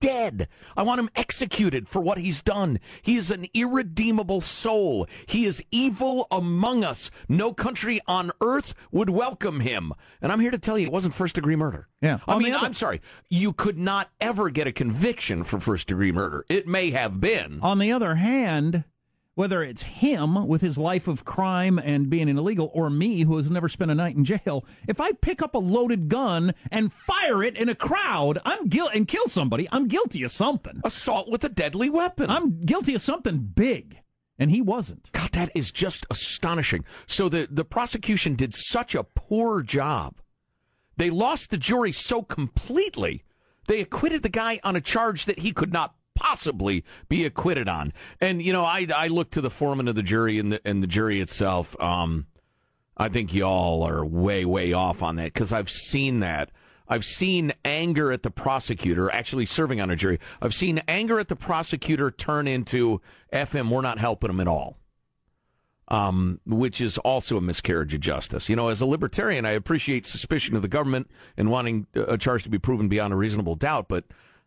dead. 0.00 0.48
I 0.76 0.82
want 0.82 1.00
him 1.00 1.10
executed 1.16 1.88
for 1.88 2.00
what 2.00 2.18
he's 2.18 2.42
done. 2.42 2.78
He 3.02 3.16
is 3.16 3.30
an 3.30 3.46
irredeemable 3.54 4.40
soul. 4.40 5.06
He 5.26 5.44
is 5.44 5.62
evil 5.70 6.26
among 6.30 6.84
us. 6.84 7.10
No 7.28 7.52
country 7.52 8.00
on 8.06 8.30
earth 8.40 8.74
would 8.92 9.10
welcome 9.10 9.60
him. 9.60 9.92
And 10.20 10.30
I'm 10.32 10.40
here 10.40 10.50
to 10.50 10.58
tell 10.58 10.78
you, 10.78 10.86
it 10.86 10.92
wasn't 10.92 11.14
first 11.14 11.34
degree 11.34 11.56
murder. 11.56 11.88
Yeah. 12.00 12.18
I 12.26 12.34
On 12.34 12.42
mean, 12.42 12.54
other- 12.54 12.66
I'm 12.66 12.74
sorry. 12.74 13.00
You 13.30 13.52
could 13.52 13.78
not 13.78 14.10
ever 14.20 14.50
get 14.50 14.66
a 14.66 14.72
conviction 14.72 15.44
for 15.44 15.60
first 15.60 15.86
degree 15.88 16.12
murder. 16.12 16.44
It 16.48 16.66
may 16.66 16.90
have 16.90 17.20
been. 17.20 17.58
On 17.62 17.78
the 17.78 17.92
other 17.92 18.16
hand, 18.16 18.84
whether 19.36 19.62
it's 19.62 19.82
him 19.82 20.48
with 20.48 20.62
his 20.62 20.78
life 20.78 21.06
of 21.06 21.24
crime 21.24 21.78
and 21.78 22.08
being 22.08 22.28
an 22.28 22.38
illegal, 22.38 22.70
or 22.72 22.88
me 22.88 23.20
who 23.20 23.36
has 23.36 23.50
never 23.50 23.68
spent 23.68 23.90
a 23.90 23.94
night 23.94 24.16
in 24.16 24.24
jail, 24.24 24.64
if 24.88 24.98
I 24.98 25.12
pick 25.12 25.42
up 25.42 25.54
a 25.54 25.58
loaded 25.58 26.08
gun 26.08 26.54
and 26.70 26.92
fire 26.92 27.44
it 27.44 27.54
in 27.54 27.68
a 27.68 27.74
crowd, 27.74 28.38
I'm 28.46 28.68
guilty 28.68 28.96
and 28.96 29.06
kill 29.06 29.28
somebody. 29.28 29.68
I'm 29.70 29.88
guilty 29.88 30.22
of 30.22 30.30
something. 30.30 30.80
Assault 30.82 31.30
with 31.30 31.44
a 31.44 31.50
deadly 31.50 31.90
weapon. 31.90 32.30
I'm 32.30 32.60
guilty 32.62 32.94
of 32.94 33.02
something 33.02 33.52
big, 33.54 34.00
and 34.38 34.50
he 34.50 34.62
wasn't. 34.62 35.12
God, 35.12 35.32
that 35.32 35.52
is 35.54 35.70
just 35.70 36.06
astonishing. 36.10 36.86
So 37.06 37.28
the, 37.28 37.46
the 37.50 37.64
prosecution 37.64 38.36
did 38.36 38.54
such 38.54 38.94
a 38.94 39.04
poor 39.04 39.62
job. 39.62 40.14
They 40.96 41.10
lost 41.10 41.50
the 41.50 41.58
jury 41.58 41.92
so 41.92 42.22
completely. 42.22 43.22
They 43.68 43.82
acquitted 43.82 44.22
the 44.22 44.30
guy 44.30 44.60
on 44.64 44.76
a 44.76 44.80
charge 44.80 45.26
that 45.26 45.40
he 45.40 45.52
could 45.52 45.74
not 45.74 45.94
possibly 46.16 46.84
be 47.08 47.24
acquitted 47.24 47.68
on. 47.68 47.92
And 48.20 48.42
you 48.42 48.52
know, 48.52 48.64
I 48.64 48.88
I 48.94 49.08
look 49.08 49.30
to 49.32 49.40
the 49.40 49.50
foreman 49.50 49.86
of 49.86 49.94
the 49.94 50.02
jury 50.02 50.38
and 50.38 50.50
the 50.50 50.60
and 50.64 50.82
the 50.82 50.88
jury 50.88 51.20
itself. 51.20 51.80
Um, 51.80 52.26
I 52.96 53.08
think 53.08 53.32
y'all 53.32 53.82
are 53.84 54.04
way 54.04 54.44
way 54.44 54.72
off 54.72 55.02
on 55.02 55.16
that 55.16 55.32
because 55.32 55.52
I've 55.52 55.70
seen 55.70 56.20
that. 56.20 56.50
I've 56.88 57.04
seen 57.04 57.52
anger 57.64 58.12
at 58.12 58.22
the 58.22 58.30
prosecutor 58.30 59.12
actually 59.12 59.46
serving 59.46 59.80
on 59.80 59.90
a 59.90 59.96
jury. 59.96 60.20
I've 60.40 60.54
seen 60.54 60.82
anger 60.86 61.18
at 61.18 61.28
the 61.28 61.36
prosecutor 61.36 62.10
turn 62.10 62.46
into 62.46 63.00
FM. 63.32 63.70
We're 63.70 63.80
not 63.80 63.98
helping 63.98 64.30
him 64.30 64.40
at 64.40 64.48
all 64.48 64.78
um, 65.88 66.40
which 66.46 66.80
is 66.80 66.98
also 66.98 67.36
a 67.36 67.40
miscarriage 67.40 67.94
of 67.94 68.00
justice. 68.00 68.48
You 68.48 68.56
know, 68.56 68.68
as 68.68 68.80
a 68.80 68.86
libertarian, 68.86 69.44
I 69.44 69.52
appreciate 69.52 70.04
suspicion 70.04 70.56
of 70.56 70.62
the 70.62 70.68
government 70.68 71.10
and 71.36 71.50
wanting 71.50 71.86
a 71.94 72.18
charge 72.18 72.42
to 72.44 72.48
be 72.48 72.58
proven 72.58 72.88
beyond 72.88 73.12
a 73.12 73.16
reasonable 73.16 73.54
doubt, 73.54 73.88
but 73.88 74.04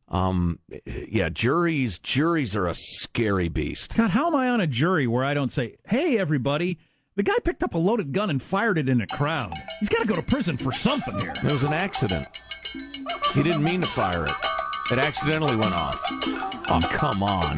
um, 0.10 0.60
yeah, 0.86 1.30
juries 1.30 2.00
juries 2.00 2.56
are 2.56 2.68
a 2.68 2.74
scary 2.74 3.50
beast. 3.50 3.96
God, 3.96 4.12
how 4.12 4.28
am 4.28 4.36
I 4.36 4.50
on 4.50 4.60
a 4.62 4.68
jury 4.68 5.08
where 5.08 5.24
I 5.24 5.34
don't 5.34 5.52
say, 5.52 5.76
"Hey, 5.88 6.18
everybody"? 6.18 6.80
The 7.16 7.24
guy 7.24 7.38
picked 7.44 7.64
up 7.64 7.74
a 7.74 7.78
loaded 7.78 8.14
gun 8.14 8.30
and 8.30 8.42
fired 8.42 8.78
it 8.78 8.88
in 8.88 9.02
a 9.02 9.08
crowd. 9.08 9.54
He's 9.82 9.90
got 9.90 10.00
to 10.00 10.08
go 10.08 10.16
to 10.16 10.22
prison 10.22 10.56
for 10.56 10.72
something 10.72 11.20
here. 11.20 11.34
It 11.36 11.52
was 11.52 11.64
an 11.64 11.74
accident. 11.74 12.28
He 13.34 13.44
didn't 13.44 13.64
mean 13.64 13.82
to 13.82 13.88
fire 13.88 14.26
it. 14.26 14.59
It 14.92 14.98
accidentally 14.98 15.56
went 15.56 15.76
off. 15.76 16.02
Oh, 16.68 16.82
come 16.92 17.22
on. 17.22 17.58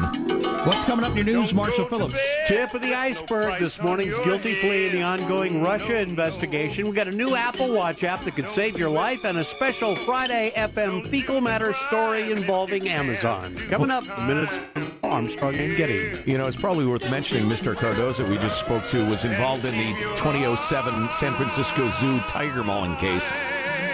What's 0.66 0.84
coming 0.84 1.04
up 1.04 1.12
in 1.12 1.26
your 1.26 1.36
news, 1.36 1.54
Marshall 1.54 1.86
Phillips? 1.86 2.14
Tip 2.46 2.74
of 2.74 2.82
the 2.82 2.94
iceberg 2.94 3.58
this 3.58 3.80
morning's 3.80 4.18
guilty 4.18 4.60
plea 4.60 4.88
in 4.88 4.92
the 4.92 5.02
ongoing 5.02 5.62
Russia 5.62 5.98
investigation. 5.98 6.86
We 6.86 6.94
got 6.94 7.08
a 7.08 7.12
new 7.12 7.34
Apple 7.34 7.72
Watch 7.72 8.04
app 8.04 8.24
that 8.24 8.36
could 8.36 8.50
save 8.50 8.78
your 8.78 8.90
life 8.90 9.24
and 9.24 9.38
a 9.38 9.44
special 9.44 9.96
Friday 9.96 10.52
FM 10.54 11.08
fecal 11.08 11.40
matter 11.40 11.72
story 11.72 12.32
involving 12.32 12.88
Amazon. 12.88 13.56
Coming 13.70 13.90
up, 13.90 14.04
minutes 14.26 14.54
from 14.74 14.92
Armstrong 15.02 15.54
and 15.54 15.74
Getty. 15.76 16.30
You 16.30 16.36
know, 16.36 16.46
it's 16.46 16.56
probably 16.56 16.86
worth 16.86 17.10
mentioning 17.10 17.46
Mr. 17.46 17.74
Cardoza, 17.74 18.28
we 18.28 18.36
just 18.36 18.60
spoke 18.60 18.86
to, 18.88 19.06
was 19.06 19.24
involved 19.24 19.64
in 19.64 19.72
the 19.76 19.94
2007 20.16 21.12
San 21.12 21.34
Francisco 21.34 21.88
Zoo 21.90 22.20
tiger 22.28 22.62
mauling 22.62 22.96
case, 22.96 23.28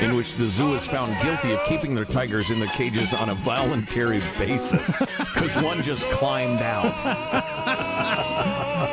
in 0.01 0.15
which 0.15 0.35
the 0.35 0.47
zoo 0.47 0.75
is 0.75 0.87
found 0.87 1.17
guilty 1.23 1.53
of 1.53 1.63
keeping 1.65 1.95
their 1.95 2.05
tigers 2.05 2.51
in 2.51 2.61
the 2.61 2.67
cages 2.69 3.13
on 3.13 3.31
a 3.31 3.35
voluntary 3.35 4.21
basis 4.39 4.97
because 4.99 5.57
one 5.61 5.83
just 5.83 6.09
climbed 6.11 6.61
out. 6.61 7.05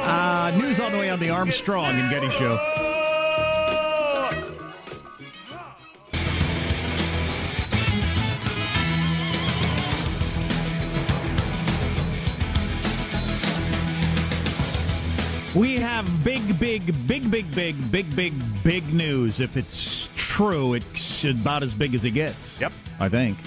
Uh, 0.08 0.52
news 0.58 0.80
on 0.80 0.92
the 0.92 0.98
way 0.98 1.10
on 1.10 1.20
the 1.20 1.30
Armstrong 1.30 2.00
and 2.00 2.10
Getty 2.10 2.30
Show. 2.30 2.60
We 15.56 15.78
have 15.78 16.06
big, 16.22 16.60
big, 16.60 17.08
big, 17.08 17.32
big, 17.32 17.50
big, 17.56 17.90
big, 17.90 18.14
big, 18.14 18.34
big 18.62 18.94
news. 18.94 19.40
If 19.40 19.56
it's 19.56 20.05
true, 20.36 20.74
it's 20.74 21.24
about 21.24 21.64
as 21.64 21.74
big 21.74 21.96
as 21.96 22.04
it 22.04 22.12
gets. 22.12 22.60
Yep. 22.60 22.74
I 23.00 23.08
think. 23.08 23.38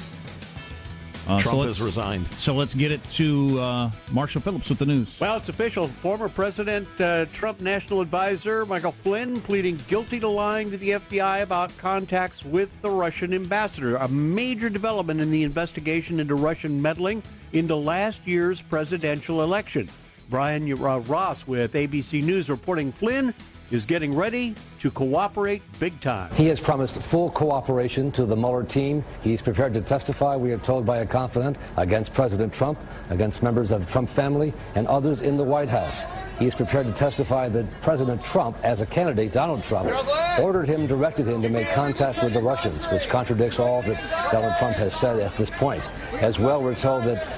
Uh, 1.26 1.38
Trump 1.38 1.58
let's- 1.58 1.76
has 1.76 1.84
resigned. 1.84 2.32
So 2.32 2.54
let's 2.54 2.72
get 2.72 2.90
it 2.90 3.06
to 3.10 3.60
uh, 3.60 3.90
Marshall 4.10 4.40
Phillips 4.40 4.70
with 4.70 4.78
the 4.78 4.86
news. 4.86 5.20
Well, 5.20 5.36
it's 5.36 5.50
official. 5.50 5.88
Former 5.88 6.30
President 6.30 6.88
uh, 6.98 7.26
Trump 7.26 7.60
National 7.60 8.00
Advisor 8.00 8.64
Michael 8.64 8.92
Flynn 8.92 9.38
pleading 9.42 9.78
guilty 9.88 10.18
to 10.20 10.28
lying 10.28 10.70
to 10.70 10.78
the 10.78 10.90
FBI 10.92 11.42
about 11.42 11.76
contacts 11.76 12.42
with 12.42 12.70
the 12.80 12.88
Russian 12.88 13.34
ambassador. 13.34 13.96
A 13.96 14.08
major 14.08 14.70
development 14.70 15.20
in 15.20 15.30
the 15.30 15.42
investigation 15.42 16.20
into 16.20 16.36
Russian 16.36 16.80
meddling 16.80 17.22
into 17.52 17.76
last 17.76 18.26
year's 18.26 18.62
presidential 18.62 19.42
election. 19.42 19.90
Brian 20.30 20.72
uh, 20.72 21.00
Ross 21.00 21.46
with 21.46 21.74
ABC 21.74 22.24
News 22.24 22.48
reporting 22.48 22.92
Flynn 22.92 23.34
is 23.70 23.84
getting 23.84 24.14
ready 24.14 24.54
to 24.80 24.90
cooperate 24.90 25.62
big 25.78 26.00
time. 26.00 26.30
He 26.34 26.46
has 26.46 26.58
promised 26.58 26.96
full 26.96 27.30
cooperation 27.30 28.10
to 28.12 28.24
the 28.24 28.36
Mueller 28.36 28.64
team. 28.64 29.04
He's 29.22 29.42
prepared 29.42 29.74
to 29.74 29.80
testify, 29.80 30.36
we 30.36 30.52
are 30.52 30.58
told 30.58 30.86
by 30.86 30.98
a 30.98 31.06
confidant, 31.06 31.58
against 31.76 32.12
President 32.12 32.52
Trump, 32.52 32.78
against 33.10 33.42
members 33.42 33.70
of 33.70 33.84
the 33.84 33.90
Trump 33.90 34.08
family, 34.08 34.54
and 34.74 34.86
others 34.86 35.20
in 35.20 35.36
the 35.36 35.44
White 35.44 35.68
House. 35.68 36.04
He 36.38 36.46
is 36.46 36.54
prepared 36.54 36.86
to 36.86 36.92
testify 36.92 37.48
that 37.48 37.80
President 37.80 38.22
Trump, 38.22 38.56
as 38.62 38.80
a 38.80 38.86
candidate, 38.86 39.32
Donald 39.32 39.64
Trump, 39.64 39.90
ordered 40.38 40.68
him, 40.68 40.86
directed 40.86 41.26
him 41.26 41.42
to 41.42 41.48
make 41.48 41.68
contact 41.70 42.22
with 42.22 42.32
the 42.32 42.40
Russians, 42.40 42.86
which 42.86 43.08
contradicts 43.08 43.58
all 43.58 43.82
that 43.82 44.30
Donald 44.30 44.56
Trump 44.56 44.76
has 44.76 44.94
said 44.94 45.18
at 45.18 45.36
this 45.36 45.50
point. 45.50 45.82
As 46.20 46.38
well, 46.38 46.62
we're 46.62 46.76
told 46.76 47.04
that 47.04 47.28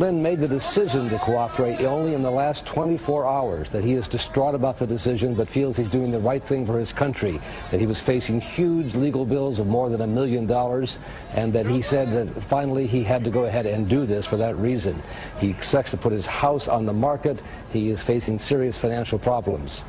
Flynn 0.00 0.22
made 0.22 0.40
the 0.40 0.48
decision 0.48 1.10
to 1.10 1.18
cooperate 1.18 1.78
only 1.82 2.14
in 2.14 2.22
the 2.22 2.30
last 2.30 2.64
24 2.64 3.28
hours, 3.28 3.68
that 3.68 3.84
he 3.84 3.92
is 3.92 4.08
distraught 4.08 4.54
about 4.54 4.78
the 4.78 4.86
decision 4.86 5.34
but 5.34 5.46
feels 5.46 5.76
he's 5.76 5.90
doing 5.90 6.10
the 6.10 6.18
right 6.18 6.42
thing 6.42 6.64
for 6.64 6.78
his 6.78 6.90
country, 6.90 7.38
that 7.70 7.80
he 7.80 7.84
was 7.84 8.00
facing 8.00 8.40
huge 8.40 8.94
legal 8.94 9.26
bills 9.26 9.58
of 9.58 9.66
more 9.66 9.90
than 9.90 10.00
a 10.00 10.06
million 10.06 10.46
dollars, 10.46 10.96
and 11.34 11.52
that 11.52 11.66
he 11.66 11.82
said 11.82 12.10
that 12.12 12.42
finally 12.44 12.86
he 12.86 13.04
had 13.04 13.22
to 13.22 13.28
go 13.28 13.44
ahead 13.44 13.66
and 13.66 13.90
do 13.90 14.06
this 14.06 14.24
for 14.24 14.38
that 14.38 14.56
reason. 14.56 15.02
He 15.38 15.50
expects 15.50 15.90
to 15.90 15.98
put 15.98 16.12
his 16.12 16.24
house 16.24 16.66
on 16.66 16.86
the 16.86 16.94
market. 16.94 17.38
He 17.70 17.90
is 17.90 18.00
facing 18.02 18.38
serious 18.38 18.78
financial 18.78 19.18
problems. 19.18 19.82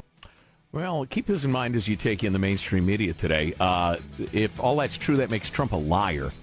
Well, 0.74 1.06
keep 1.06 1.26
this 1.26 1.46
in 1.46 1.54
mind 1.54 1.78
as 1.78 1.88
you 1.88 1.96
take 1.96 2.26
in 2.26 2.34
the 2.34 2.40
mainstream 2.40 2.86
media 2.86 3.14
today. 3.14 3.54
Uh, 3.62 3.96
if 4.34 4.60
all 4.60 4.76
that's 4.76 4.98
true, 4.98 5.16
that 5.16 5.32
makes 5.32 5.50
Trump 5.50 5.72
a 5.72 5.78
liar, 5.78 6.34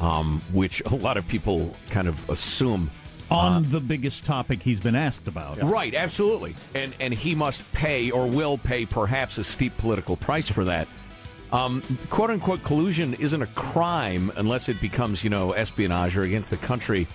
um, 0.00 0.40
which 0.52 0.82
a 0.86 0.94
lot 0.94 1.16
of 1.16 1.26
people 1.28 1.74
kind 1.90 2.08
of 2.08 2.28
assume. 2.28 2.90
On 3.30 3.62
the 3.70 3.80
biggest 3.80 4.24
topic 4.26 4.62
he's 4.62 4.80
been 4.80 4.94
asked 4.94 5.26
about. 5.26 5.60
Right, 5.62 5.94
absolutely. 5.94 6.54
And 6.74 6.94
and 7.00 7.12
he 7.12 7.34
must 7.34 7.70
pay 7.72 8.10
or 8.10 8.26
will 8.26 8.58
pay 8.58 8.84
perhaps 8.86 9.38
a 9.38 9.44
steep 9.44 9.76
political 9.78 10.16
price 10.16 10.48
for 10.48 10.64
that. 10.66 10.86
Um, 11.50 11.82
quote 12.10 12.30
unquote 12.30 12.62
collusion 12.64 13.14
isn't 13.14 13.40
a 13.40 13.46
crime 13.46 14.30
unless 14.36 14.68
it 14.68 14.80
becomes, 14.80 15.24
you 15.24 15.30
know, 15.30 15.52
espionage 15.52 16.16
or 16.16 16.22
against 16.22 16.50
the 16.50 16.58
country. 16.58 17.06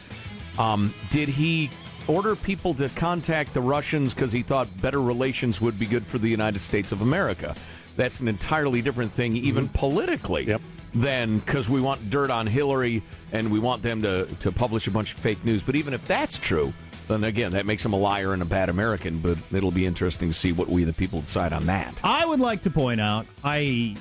Um, 0.57 0.93
did 1.11 1.29
he 1.29 1.69
order 2.07 2.35
people 2.35 2.73
to 2.73 2.89
contact 2.89 3.53
the 3.53 3.61
Russians 3.61 4.13
because 4.13 4.31
he 4.31 4.41
thought 4.41 4.67
better 4.81 5.01
relations 5.01 5.61
would 5.61 5.77
be 5.77 5.85
good 5.85 6.05
for 6.05 6.17
the 6.17 6.27
United 6.27 6.59
States 6.59 6.91
of 6.91 7.01
America? 7.01 7.55
That's 7.97 8.19
an 8.19 8.27
entirely 8.27 8.81
different 8.81 9.11
thing, 9.11 9.35
even 9.37 9.67
politically, 9.69 10.57
than 10.93 11.39
because 11.39 11.69
we 11.69 11.81
want 11.81 12.09
dirt 12.09 12.31
on 12.31 12.47
Hillary 12.47 13.03
and 13.31 13.51
we 13.51 13.59
want 13.59 13.83
them 13.83 14.01
to, 14.01 14.25
to 14.39 14.51
publish 14.51 14.87
a 14.87 14.91
bunch 14.91 15.13
of 15.13 15.19
fake 15.19 15.43
news. 15.45 15.63
But 15.63 15.75
even 15.75 15.93
if 15.93 16.05
that's 16.07 16.37
true, 16.37 16.73
then 17.07 17.23
again, 17.23 17.51
that 17.53 17.65
makes 17.65 17.83
him 17.83 17.93
a 17.93 17.97
liar 17.97 18.33
and 18.33 18.41
a 18.41 18.45
bad 18.45 18.69
American. 18.69 19.19
But 19.19 19.37
it'll 19.51 19.71
be 19.71 19.85
interesting 19.85 20.29
to 20.29 20.33
see 20.33 20.51
what 20.51 20.69
we, 20.69 20.83
the 20.83 20.93
people, 20.93 21.19
decide 21.19 21.53
on 21.53 21.65
that. 21.65 22.01
I 22.03 22.25
would 22.25 22.39
like 22.39 22.61
to 22.63 22.69
point 22.69 23.01
out, 23.01 23.25
I 23.43 23.95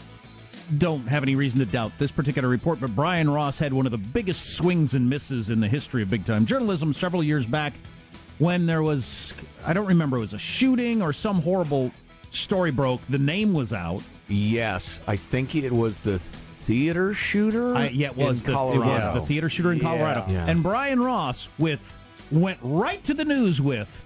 don't 0.77 1.07
have 1.09 1.23
any 1.23 1.35
reason 1.35 1.59
to 1.61 1.67
doubt 1.67 1.93
this 1.99 2.13
particular 2.13 2.49
report, 2.49 2.81
but 2.81 2.95
Brian 2.95 3.31
Ross 3.31 3.59
had 3.59 3.73
one 3.73 3.87
of 3.87 3.93
the 3.93 3.99
biggest 3.99 4.55
swings 4.57 4.95
and 4.95 5.09
misses 5.09 5.51
in 5.51 5.61
the 5.61 5.69
history 5.69 6.03
of 6.03 6.11
big 6.11 6.25
time 6.25 6.45
journalism 6.45 6.93
several 6.93 7.23
years 7.23 7.47
back 7.47 7.73
when 8.39 8.67
there 8.67 8.83
was, 8.83 9.35
I 9.65 9.73
don't 9.73 9.87
remember, 9.87 10.19
it 10.19 10.21
was 10.21 10.35
a 10.35 10.39
shooting 10.39 11.03
or 11.03 11.13
some 11.13 11.41
horrible 11.41 11.91
story 12.31 12.71
broke. 12.71 13.01
The 13.09 13.19
name 13.19 13.53
was 13.53 13.73
out. 13.73 14.03
Yes, 14.29 15.01
I 15.07 15.17
think 15.17 15.55
it 15.55 15.73
was 15.73 16.01
the 16.01 16.19
theater 16.69 17.15
shooter. 17.15 17.75
I, 17.75 17.89
yeah, 17.89 18.09
it 18.09 18.17
was 18.17 18.43
in 18.43 18.53
the, 18.53 18.59
it 18.59 18.79
was 18.79 19.15
the 19.15 19.23
theater 19.23 19.49
shooter 19.49 19.73
in 19.73 19.81
Colorado. 19.81 20.27
Yeah. 20.29 20.45
And 20.47 20.63
Brian 20.63 21.01
Ross 21.01 21.49
with 21.59 21.99
went 22.31 22.59
right 22.63 23.03
to 23.05 23.15
the 23.15 23.25
news 23.25 23.61
with. 23.61 24.05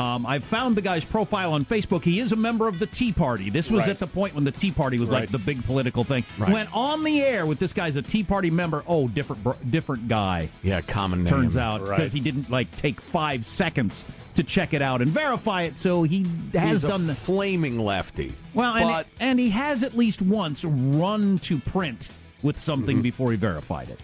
Um, 0.00 0.24
I 0.24 0.38
found 0.38 0.76
the 0.76 0.80
guy's 0.80 1.04
profile 1.04 1.52
on 1.52 1.64
Facebook. 1.66 2.04
He 2.04 2.20
is 2.20 2.32
a 2.32 2.36
member 2.36 2.66
of 2.66 2.78
the 2.78 2.86
Tea 2.86 3.12
Party. 3.12 3.50
This 3.50 3.70
was 3.70 3.80
Right. 3.82 3.90
at 3.90 3.98
the 3.98 4.06
point 4.06 4.34
when 4.34 4.44
the 4.44 4.50
Tea 4.50 4.70
Party 4.70 4.98
was 4.98 5.10
like 5.10 5.28
the 5.30 5.38
big 5.38 5.62
political 5.64 6.04
thing. 6.04 6.24
Right. 6.38 6.50
Went 6.52 6.70
on 6.74 7.04
the 7.04 7.20
air 7.20 7.44
with 7.44 7.58
this 7.58 7.74
guy's 7.74 7.96
a 7.96 8.02
Tea 8.02 8.22
Party 8.22 8.48
member. 8.50 8.82
Oh, 8.86 9.08
different, 9.08 9.70
different 9.70 10.08
guy. 10.08 10.48
Yeah, 10.62 10.80
common 10.80 11.24
name. 11.24 11.26
Turns 11.34 11.56
out 11.58 11.80
because 11.80 11.98
Right. 11.98 12.12
he 12.12 12.20
didn't 12.20 12.48
like 12.50 12.74
take 12.76 12.98
five 13.00 13.44
seconds 13.44 14.06
to 14.36 14.42
check 14.42 14.72
it 14.72 14.80
out 14.80 15.02
and 15.02 15.10
verify 15.10 15.62
it. 15.64 15.76
So 15.76 16.02
he 16.04 16.24
has 16.54 16.68
He's 16.82 16.84
a 16.84 16.88
done 16.88 17.06
the 17.06 17.14
flaming 17.14 17.78
lefty. 17.78 18.32
well, 18.54 18.74
and, 18.76 18.88
but 18.88 19.06
and 19.20 19.38
he 19.38 19.50
has 19.50 19.82
at 19.82 19.94
least 19.98 20.22
once 20.22 20.64
run 20.64 21.38
to 21.40 21.58
print 21.58 22.08
with 22.42 22.56
something 22.56 22.96
Mm-hmm. 22.96 23.02
before 23.02 23.30
he 23.32 23.36
verified 23.36 23.90
it. 23.90 24.00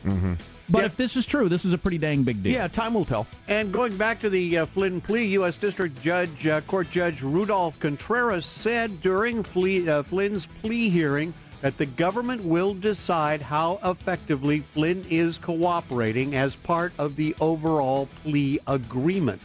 But 0.69 0.85
if 0.85 0.97
this 0.97 1.17
is 1.17 1.27
true, 1.27 1.49
this 1.49 1.65
is 1.65 1.73
a 1.73 1.79
pretty 1.79 1.99
dang 1.99 2.25
big 2.25 2.43
deal. 2.43 2.53
yeah, 2.53 2.69
time 2.69 2.95
will 2.95 3.05
tell. 3.05 3.27
And 3.49 3.73
going 3.73 3.97
back 3.97 4.21
to 4.21 4.31
the 4.31 4.59
uh, 4.59 4.67
Flynn 4.67 5.01
plea, 5.01 5.25
U.S. 5.27 5.57
District 5.57 6.01
Judge, 6.03 6.47
uh, 6.47 6.61
Court 6.63 6.91
Judge 6.91 7.23
Rudolph 7.23 7.79
Contreras 7.79 8.47
said 8.47 9.01
during 9.01 9.43
Fle- 9.43 9.89
uh, 9.89 10.03
Flynn's 10.03 10.47
plea 10.63 10.89
hearing 10.91 11.35
that 11.61 11.79
the 11.79 11.87
government 11.87 12.45
will 12.45 12.75
decide 12.75 13.41
how 13.41 13.79
effectively 13.83 14.61
Flynn 14.75 15.05
is 15.09 15.39
cooperating 15.39 16.35
as 16.35 16.55
part 16.57 16.93
of 16.99 17.17
the 17.17 17.35
overall 17.41 18.09
plea 18.25 18.59
agreement. 18.67 19.41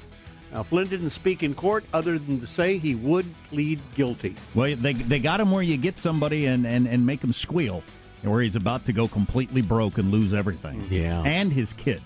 Now, 0.52 0.64
Flynn 0.64 0.88
didn't 0.88 1.12
speak 1.12 1.44
in 1.44 1.54
court 1.54 1.86
other 1.94 2.20
than 2.20 2.42
to 2.42 2.48
say 2.48 2.78
he 2.78 2.94
would 2.96 3.26
plead 3.50 3.80
guilty. 3.96 4.36
Well, 4.54 4.76
they 4.76 4.92
they 4.92 5.20
got 5.20 5.40
him 5.40 5.52
where 5.52 5.64
you 5.64 5.78
get 5.78 5.98
somebody 5.98 6.46
and, 6.48 6.68
and, 6.68 6.88
and 6.88 7.06
make 7.06 7.24
him 7.24 7.32
squeal, 7.32 7.84
where 8.24 8.42
he's 8.42 8.56
about 8.56 8.86
to 8.86 8.94
go 8.94 9.08
completely 9.08 9.62
broke 9.62 9.98
and 9.98 10.12
lose 10.12 10.34
everything. 10.34 10.86
Yeah. 10.90 11.22
and 11.24 11.52
his 11.52 11.74
kid. 11.74 12.02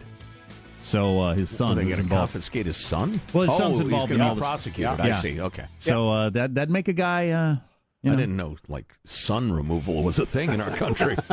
So 0.82 1.20
uh, 1.20 1.34
his 1.34 1.50
son 1.50 1.72
Are 1.72 1.76
they 1.76 1.86
was 1.86 1.96
going 1.96 2.08
to 2.08 2.16
confiscate 2.16 2.68
his 2.68 2.78
son? 2.78 3.20
Well, 3.34 3.44
his 3.44 3.56
oh, 3.56 3.58
son's 3.58 3.74
he's 3.78 3.82
involved 3.86 4.10
going 4.10 4.22
in 4.22 4.26
to 4.26 4.30
all 4.30 4.36
be 4.36 4.40
this- 4.40 4.48
prosecuted. 4.48 5.00
Yeah. 5.00 5.06
I 5.06 5.12
see. 5.12 5.42
Okay. 5.42 5.66
So 5.80 6.12
uh, 6.12 6.30
that 6.32 6.56
that 6.56 6.70
make 6.70 6.88
a 6.88 6.94
guy. 6.94 7.30
Uh, 7.30 7.58
you 8.04 8.12
I 8.12 8.16
didn't 8.16 8.38
know 8.38 8.56
like 8.68 8.94
sun 9.04 9.52
removal 9.52 10.04
was 10.04 10.20
a 10.20 10.28
thing 10.28 10.54
in 10.54 10.62
our 10.62 10.76
country. 10.78 11.18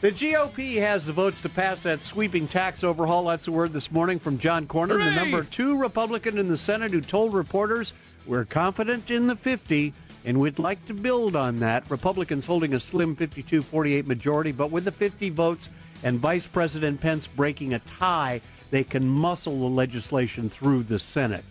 The 0.00 0.10
GOP 0.10 0.80
has 0.80 1.06
the 1.06 1.12
votes 1.12 1.42
to 1.42 1.48
pass 1.48 1.84
that 1.84 2.02
sweeping 2.02 2.48
tax 2.48 2.82
overhaul. 2.82 3.26
That's 3.26 3.44
the 3.44 3.52
word 3.52 3.72
this 3.72 3.92
morning 3.92 4.18
from 4.18 4.36
John 4.36 4.66
Cornyn, 4.66 4.98
the 4.98 5.14
number 5.14 5.44
two 5.44 5.76
Republican 5.76 6.38
in 6.38 6.48
the 6.48 6.58
Senate, 6.58 6.90
who 6.90 7.00
told 7.00 7.32
reporters, 7.32 7.92
We're 8.26 8.44
confident 8.44 9.12
in 9.12 9.28
the 9.28 9.36
50, 9.36 9.94
and 10.24 10.38
we'd 10.38 10.58
like 10.58 10.84
to 10.86 10.94
build 10.94 11.36
on 11.36 11.60
that. 11.60 11.90
Republicans 11.90 12.46
holding 12.46 12.74
a 12.74 12.80
slim 12.80 13.16
52 13.16 13.62
48 13.62 14.06
majority, 14.06 14.52
but 14.52 14.70
with 14.70 14.84
the 14.84 14.92
50 14.92 15.30
votes 15.30 15.68
and 16.04 16.18
Vice 16.18 16.46
President 16.46 17.00
Pence 17.00 17.26
breaking 17.26 17.74
a 17.74 17.78
tie, 17.80 18.40
they 18.70 18.84
can 18.84 19.06
muscle 19.06 19.58
the 19.58 19.74
legislation 19.74 20.48
through 20.48 20.84
the 20.84 20.98
Senate. 20.98 21.44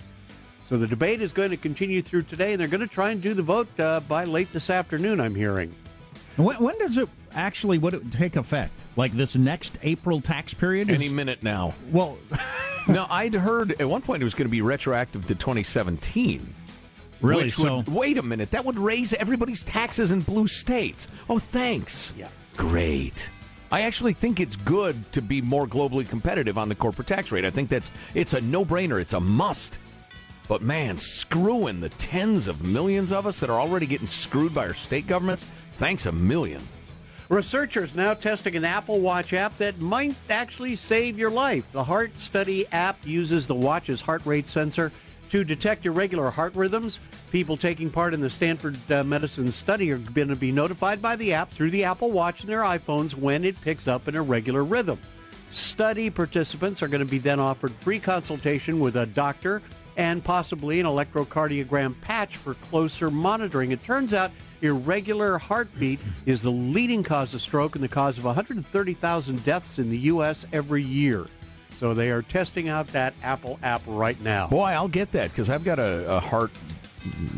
So 0.66 0.78
the 0.78 0.88
debate 0.88 1.22
is 1.22 1.34
going 1.34 1.50
to 1.50 1.58
continue 1.58 2.02
through 2.02 2.24
today, 2.24 2.54
and 2.54 2.60
they're 2.60 2.68
going 2.68 2.80
to 2.82 2.88
try 2.88 3.12
and 3.12 3.22
do 3.22 3.34
the 3.34 3.44
vote 3.44 3.68
uh, 3.80 4.00
by 4.02 4.24
late 4.24 4.54
this 4.54 4.70
afternoon, 4.70 5.20
I'm 5.20 5.36
hearing. 5.36 5.76
When, 6.38 6.56
when 6.58 6.78
does 6.80 6.98
it 6.98 7.10
actually 7.34 7.78
would 7.78 7.94
it 7.94 8.12
take 8.12 8.36
effect? 8.36 8.74
Like 8.96 9.12
this 9.12 9.36
next 9.36 9.78
April 9.84 10.22
tax 10.22 10.54
period? 10.54 10.90
Is, 10.90 10.96
Any 10.96 11.10
minute 11.10 11.44
now. 11.44 11.74
Well, 11.92 12.18
no, 12.88 13.06
I'd 13.10 13.34
heard 13.34 13.82
at 13.82 13.88
one 13.88 14.02
point 14.02 14.22
it 14.22 14.24
was 14.24 14.34
going 14.34 14.48
to 14.48 14.52
be 14.52 14.62
retroactive 14.62 15.28
to 15.28 15.36
2017. 15.36 16.56
Really? 17.22 17.44
Which 17.46 17.54
So- 17.56 17.78
would, 17.78 17.88
wait 17.88 18.18
a 18.18 18.24
minute, 18.24 18.52
that 18.52 18.66
would 18.66 18.78
raise 18.78 19.14
everybody's 19.14 19.64
taxes 19.64 20.12
in 20.12 20.22
blue 20.22 20.48
states. 20.48 21.08
Oh, 21.30 21.40
thanks. 21.40 22.14
Yeah. 22.18 22.28
Great. 22.58 23.30
I 23.72 23.82
actually 23.82 24.14
think 24.14 24.40
it's 24.40 24.56
good 24.58 25.12
to 25.14 25.22
be 25.22 25.42
more 25.42 25.66
globally 25.66 26.08
competitive 26.08 26.58
on 26.58 26.68
the 26.68 26.76
corporate 26.76 27.08
tax 27.08 27.32
rate. 27.32 27.46
I 27.46 27.52
think 27.52 27.70
that's 27.70 27.90
it's 28.14 28.34
a 28.34 28.42
no-brainer. 28.42 29.00
It's 29.00 29.14
a 29.14 29.20
must. 29.20 29.80
But 30.50 30.62
man, 30.62 30.98
screwing 30.98 31.80
the 31.80 31.88
tens 31.90 32.50
of 32.50 32.66
millions 32.66 33.14
of 33.14 33.26
us 33.26 33.40
that 33.40 33.50
are 33.50 33.60
already 33.62 33.86
getting 33.86 34.08
screwed 34.08 34.54
by 34.54 34.68
our 34.68 34.74
state 34.74 35.08
governments, 35.08 35.46
thanks 35.74 36.06
a 36.06 36.12
million. 36.12 36.62
Researchers 37.30 37.96
now 37.96 38.14
testing 38.14 38.58
an 38.58 38.66
Apple 38.66 39.00
Watch 39.00 39.32
app 39.32 39.56
that 39.58 39.80
might 39.80 40.16
actually 40.30 40.76
save 40.76 41.18
your 41.18 41.30
life. 41.30 41.64
The 41.72 41.86
Heart 41.86 42.20
Study 42.20 42.68
app 42.74 43.08
uses 43.08 43.48
the 43.48 43.56
watch's 43.56 44.02
heart 44.02 44.26
rate 44.26 44.50
sensor 44.50 44.92
to 45.32 45.46
detect 45.46 45.86
irregular 45.86 46.30
heart 46.30 46.54
rhythms. 46.56 47.00
People 47.32 47.56
taking 47.56 47.90
part 47.90 48.14
in 48.14 48.20
the 48.20 48.30
Stanford 48.30 48.78
uh, 48.92 49.02
medicine 49.06 49.50
study 49.54 49.90
are 49.92 49.98
going 49.98 50.28
to 50.28 50.36
be 50.36 50.52
notified 50.52 51.02
by 51.02 51.16
the 51.16 51.34
app 51.34 51.50
through 51.52 51.72
the 51.72 51.86
Apple 51.86 52.12
Watch 52.12 52.42
and 52.42 52.50
their 52.50 52.64
iPhones 52.64 53.16
when 53.16 53.46
it 53.46 53.60
picks 53.62 53.88
up 53.88 54.10
an 54.10 54.16
irregular 54.18 54.64
rhythm. 54.64 55.00
Study 55.52 56.10
participants 56.10 56.84
are 56.84 56.90
going 56.90 57.06
to 57.06 57.10
be 57.10 57.18
then 57.18 57.40
offered 57.40 57.72
free 57.76 57.98
consultation 57.98 58.82
with 58.82 58.98
a 58.98 59.06
doctor 59.06 59.62
and 59.96 60.22
possibly 60.22 60.82
an 60.82 60.86
electrocardiogram 60.86 62.00
patch 62.02 62.36
for 62.36 62.54
closer 62.56 63.10
monitoring. 63.10 63.72
It 63.72 63.84
turns 63.86 64.14
out 64.14 64.32
irregular 64.62 65.38
heartbeat 65.38 66.02
is 66.26 66.42
the 66.42 66.52
leading 66.52 67.04
cause 67.04 67.34
of 67.34 67.42
stroke 67.42 67.76
and 67.76 67.84
the 67.84 67.90
cause 67.90 68.18
of 68.18 68.26
130,000 68.26 69.46
deaths 69.46 69.80
in 69.80 69.90
the 69.90 69.98
U.S. 69.98 70.46
every 70.52 70.84
year. 70.84 71.28
So 71.82 71.96
they 71.96 72.12
are 72.12 72.22
testing 72.22 72.70
out 72.70 72.86
that 72.90 73.16
Apple 73.24 73.58
app 73.64 73.82
right 73.88 74.22
now. 74.22 74.46
Boy, 74.46 74.68
I'll 74.68 74.88
get 74.88 75.12
that 75.14 75.32
because 75.32 75.50
I've 75.50 75.64
got 75.64 75.80
a, 75.80 76.18
a 76.18 76.20
heart 76.20 76.52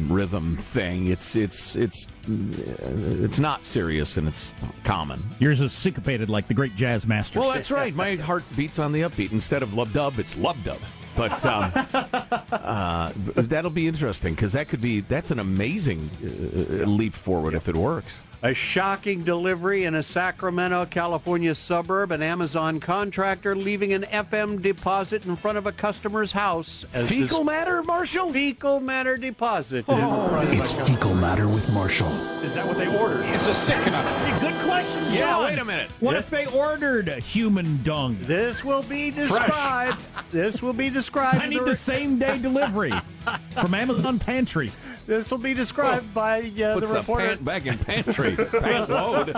rhythm 0.09 0.57
thing. 0.57 1.07
It's 1.07 1.37
it's 1.37 1.77
it's 1.77 2.09
it's 2.27 3.39
not 3.39 3.63
serious 3.63 4.17
and 4.17 4.27
it's 4.27 4.53
common. 4.83 5.23
yours 5.39 5.61
is 5.61 5.71
syncopated 5.71 6.29
like 6.29 6.49
the 6.49 6.53
great 6.53 6.75
jazz 6.75 7.07
master. 7.07 7.39
Well, 7.39 7.53
that's 7.53 7.71
right. 7.71 7.95
My 7.95 8.17
heart 8.17 8.43
beats 8.57 8.79
on 8.79 8.91
the 8.91 9.03
upbeat 9.03 9.31
instead 9.31 9.63
of 9.63 9.75
lub 9.75 9.93
dub. 9.93 10.19
It's 10.19 10.35
lub 10.35 10.61
dub. 10.65 10.79
But 11.15 11.45
um, 11.45 11.71
uh, 12.51 13.13
that'll 13.15 13.71
be 13.71 13.87
interesting 13.87 14.35
because 14.35 14.51
that 14.51 14.67
could 14.67 14.81
be 14.81 14.99
that's 14.99 15.31
an 15.31 15.39
amazing 15.39 16.01
uh, 16.21 16.83
leap 16.83 17.13
forward 17.13 17.53
if 17.53 17.69
it 17.69 17.77
works. 17.77 18.23
A 18.45 18.53
shocking 18.53 19.23
delivery 19.23 19.85
in 19.85 19.95
a 19.95 20.03
Sacramento, 20.03 20.85
California 20.87 21.55
suburb. 21.55 22.11
An 22.11 22.21
Amazon 22.21 22.81
contractor 22.81 23.55
leaving 23.55 23.93
an 23.93 24.03
FM 24.03 24.61
deposit 24.61 25.25
in 25.25 25.37
front 25.37 25.57
of 25.57 25.65
a 25.65 25.71
customer's 25.71 26.33
house. 26.33 26.85
as 26.93 27.07
Fecal 27.07 27.37
this- 27.37 27.45
matter, 27.45 27.81
Marshall. 27.83 28.33
Fecal 28.33 28.81
matter 28.81 29.15
deposit. 29.15 29.85
Oh. 29.87 30.39
It's 30.43 30.73
fecal 30.73 31.15
matter 31.15 31.47
with 31.47 31.71
Marshall. 31.71 32.11
Is 32.43 32.53
that 32.55 32.67
what 32.67 32.77
they 32.77 32.93
ordered? 32.97 33.23
It's 33.27 33.47
a 33.47 33.53
sickener. 33.53 34.03
Good 34.41 34.61
question, 34.65 35.01
Yeah, 35.13 35.41
wait 35.41 35.57
a 35.57 35.63
minute. 35.63 35.89
What 36.01 36.17
if 36.17 36.29
they 36.29 36.45
ordered 36.47 37.07
human 37.19 37.81
dung? 37.83 38.17
This 38.23 38.61
will 38.61 38.83
be 38.83 39.09
described. 39.09 40.03
This 40.33 40.61
will 40.61 40.73
be 40.73 40.89
described. 40.89 41.37
I 41.41 41.47
need 41.47 41.59
the 41.61 41.63
the 41.73 41.75
same 41.77 42.19
day 42.19 42.39
delivery 42.39 42.91
from 43.61 43.73
Amazon 43.73 44.19
Pantry. 44.19 44.69
This 45.05 45.29
will 45.31 45.37
be 45.37 45.53
described 45.53 46.13
by 46.13 46.39
uh, 46.63 46.73
Puts 46.75 46.87
the 46.89 46.93
the 46.95 46.99
reporter 46.99 47.27
pant 47.27 47.45
back 47.45 47.65
in 47.65 47.77
pantry. 47.77 48.35
Pant 48.59 48.89
load. 48.89 49.29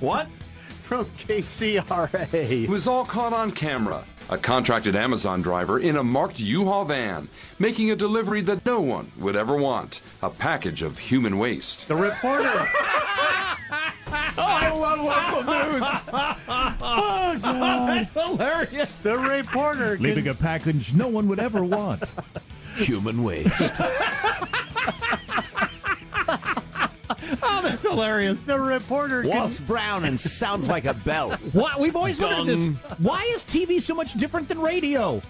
What? 0.00 0.28
from 0.82 1.04
KCRA. 1.04 2.34
It 2.34 2.68
was 2.68 2.88
all 2.88 3.04
caught 3.04 3.32
on 3.32 3.52
camera. 3.52 4.02
A 4.28 4.36
contracted 4.36 4.96
Amazon 4.96 5.40
driver 5.40 5.78
in 5.78 5.96
a 5.98 6.02
marked 6.02 6.40
U-Haul 6.40 6.84
van 6.84 7.28
making 7.60 7.92
a 7.92 7.96
delivery 7.96 8.40
that 8.40 8.66
no 8.66 8.80
one 8.80 9.10
would 9.18 9.36
ever 9.36 9.54
want 9.56 10.02
a 10.22 10.30
package 10.30 10.82
of 10.82 10.98
human 10.98 11.38
waste. 11.38 11.86
The 11.86 11.94
reporter. 11.96 12.66
Oh, 14.36 14.42
I 14.42 14.70
love 14.70 14.98
local 15.00 15.54
news. 15.54 15.84
Oh, 16.82 17.38
God. 17.40 17.88
That's 17.88 18.10
hilarious. 18.10 19.02
The 19.02 19.16
reporter. 19.18 19.94
can- 19.96 20.04
Leaving 20.04 20.26
a 20.28 20.34
package 20.34 20.92
no 20.94 21.06
one 21.06 21.28
would 21.28 21.38
ever 21.38 21.62
want. 21.62 22.02
Human 22.76 23.22
waste. 23.22 23.72
Oh, 27.42 27.60
that's 27.62 27.84
hilarious. 27.84 28.42
the 28.44 28.58
reporter. 28.60 29.22
can- 29.22 29.50
Brown 29.66 30.04
and 30.04 30.18
sounds 30.18 30.68
like 30.68 30.84
a 30.86 30.94
bell. 30.94 31.30
Why, 31.52 31.74
we've 31.78 31.96
always 31.96 32.20
wondered 32.20 32.56
this. 32.56 32.76
Why 32.98 33.24
is 33.34 33.44
TV 33.44 33.80
so 33.80 33.94
much 33.94 34.14
different 34.14 34.48
than 34.48 34.60
radio? 34.60 35.20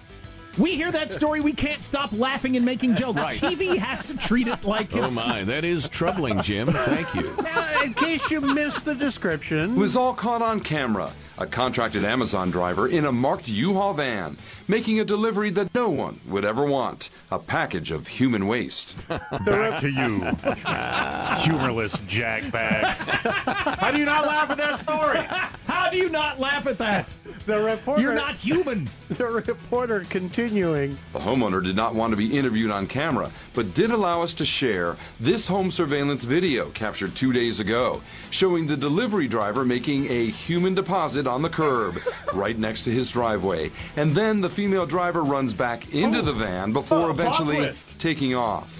We 0.57 0.75
hear 0.75 0.91
that 0.91 1.13
story, 1.13 1.39
we 1.39 1.53
can't 1.53 1.81
stop 1.81 2.11
laughing 2.11 2.57
and 2.57 2.65
making 2.65 2.95
jokes. 2.95 3.21
Right. 3.21 3.39
TV 3.39 3.77
has 3.77 4.05
to 4.07 4.17
treat 4.17 4.47
it 4.49 4.65
like 4.65 4.93
Oh 4.93 5.05
it's. 5.05 5.15
my, 5.15 5.43
that 5.45 5.63
is 5.63 5.87
troubling, 5.87 6.41
Jim. 6.41 6.71
Thank 6.73 7.13
you. 7.15 7.33
Now, 7.41 7.81
in 7.81 7.93
case 7.93 8.29
you 8.29 8.41
missed 8.41 8.83
the 8.85 8.93
description. 8.93 9.71
It 9.75 9.77
was 9.79 9.95
all 9.95 10.13
caught 10.13 10.41
on 10.41 10.59
camera. 10.59 11.09
A 11.41 11.47
contracted 11.47 12.05
Amazon 12.05 12.51
driver 12.51 12.87
in 12.87 13.05
a 13.05 13.11
marked 13.11 13.47
U-Haul 13.47 13.95
van 13.95 14.37
making 14.67 14.99
a 14.99 15.03
delivery 15.03 15.49
that 15.49 15.73
no 15.73 15.89
one 15.89 16.19
would 16.27 16.45
ever 16.45 16.65
want 16.65 17.09
a 17.31 17.39
package 17.39 17.89
of 17.89 18.07
human 18.07 18.45
waste. 18.45 19.07
Back 19.09 19.81
to 19.81 19.89
you, 19.89 20.19
humorless 21.41 21.99
jackbags. 22.01 23.07
How 23.07 23.89
do 23.89 23.97
you 23.97 24.05
not 24.05 24.27
laugh 24.27 24.51
at 24.51 24.57
that 24.59 24.77
story? 24.77 25.17
How 25.65 25.89
do 25.89 25.97
you 25.97 26.09
not 26.09 26.39
laugh 26.39 26.67
at 26.67 26.77
that? 26.77 27.09
The 27.47 27.59
reporter. 27.59 28.01
You're 28.01 28.13
not 28.13 28.37
human. 28.37 28.87
The 29.09 29.25
reporter 29.25 30.01
continuing. 30.09 30.97
The 31.11 31.19
homeowner 31.19 31.63
did 31.63 31.75
not 31.75 31.95
want 31.95 32.11
to 32.11 32.17
be 32.17 32.37
interviewed 32.37 32.69
on 32.69 32.85
camera, 32.85 33.31
but 33.53 33.73
did 33.73 33.89
allow 33.89 34.21
us 34.21 34.33
to 34.35 34.45
share 34.45 34.95
this 35.19 35.47
home 35.47 35.71
surveillance 35.71 36.23
video 36.23 36.69
captured 36.69 37.15
two 37.15 37.33
days 37.33 37.59
ago, 37.59 38.01
showing 38.29 38.67
the 38.67 38.77
delivery 38.77 39.27
driver 39.27 39.65
making 39.65 40.09
a 40.11 40.27
human 40.27 40.75
deposit 40.75 41.25
on 41.31 41.41
the 41.41 41.49
curb 41.49 41.99
right 42.33 42.57
next 42.57 42.83
to 42.83 42.91
his 42.91 43.09
driveway. 43.09 43.71
And 43.95 44.11
then 44.11 44.41
the 44.41 44.49
female 44.49 44.85
driver 44.85 45.23
runs 45.23 45.53
back 45.53 45.93
into 45.93 46.19
oh. 46.19 46.21
the 46.21 46.33
van 46.33 46.73
before 46.73 47.07
Oh, 47.07 47.11
eventually 47.11 47.71
taking 47.97 48.35
off. 48.35 48.77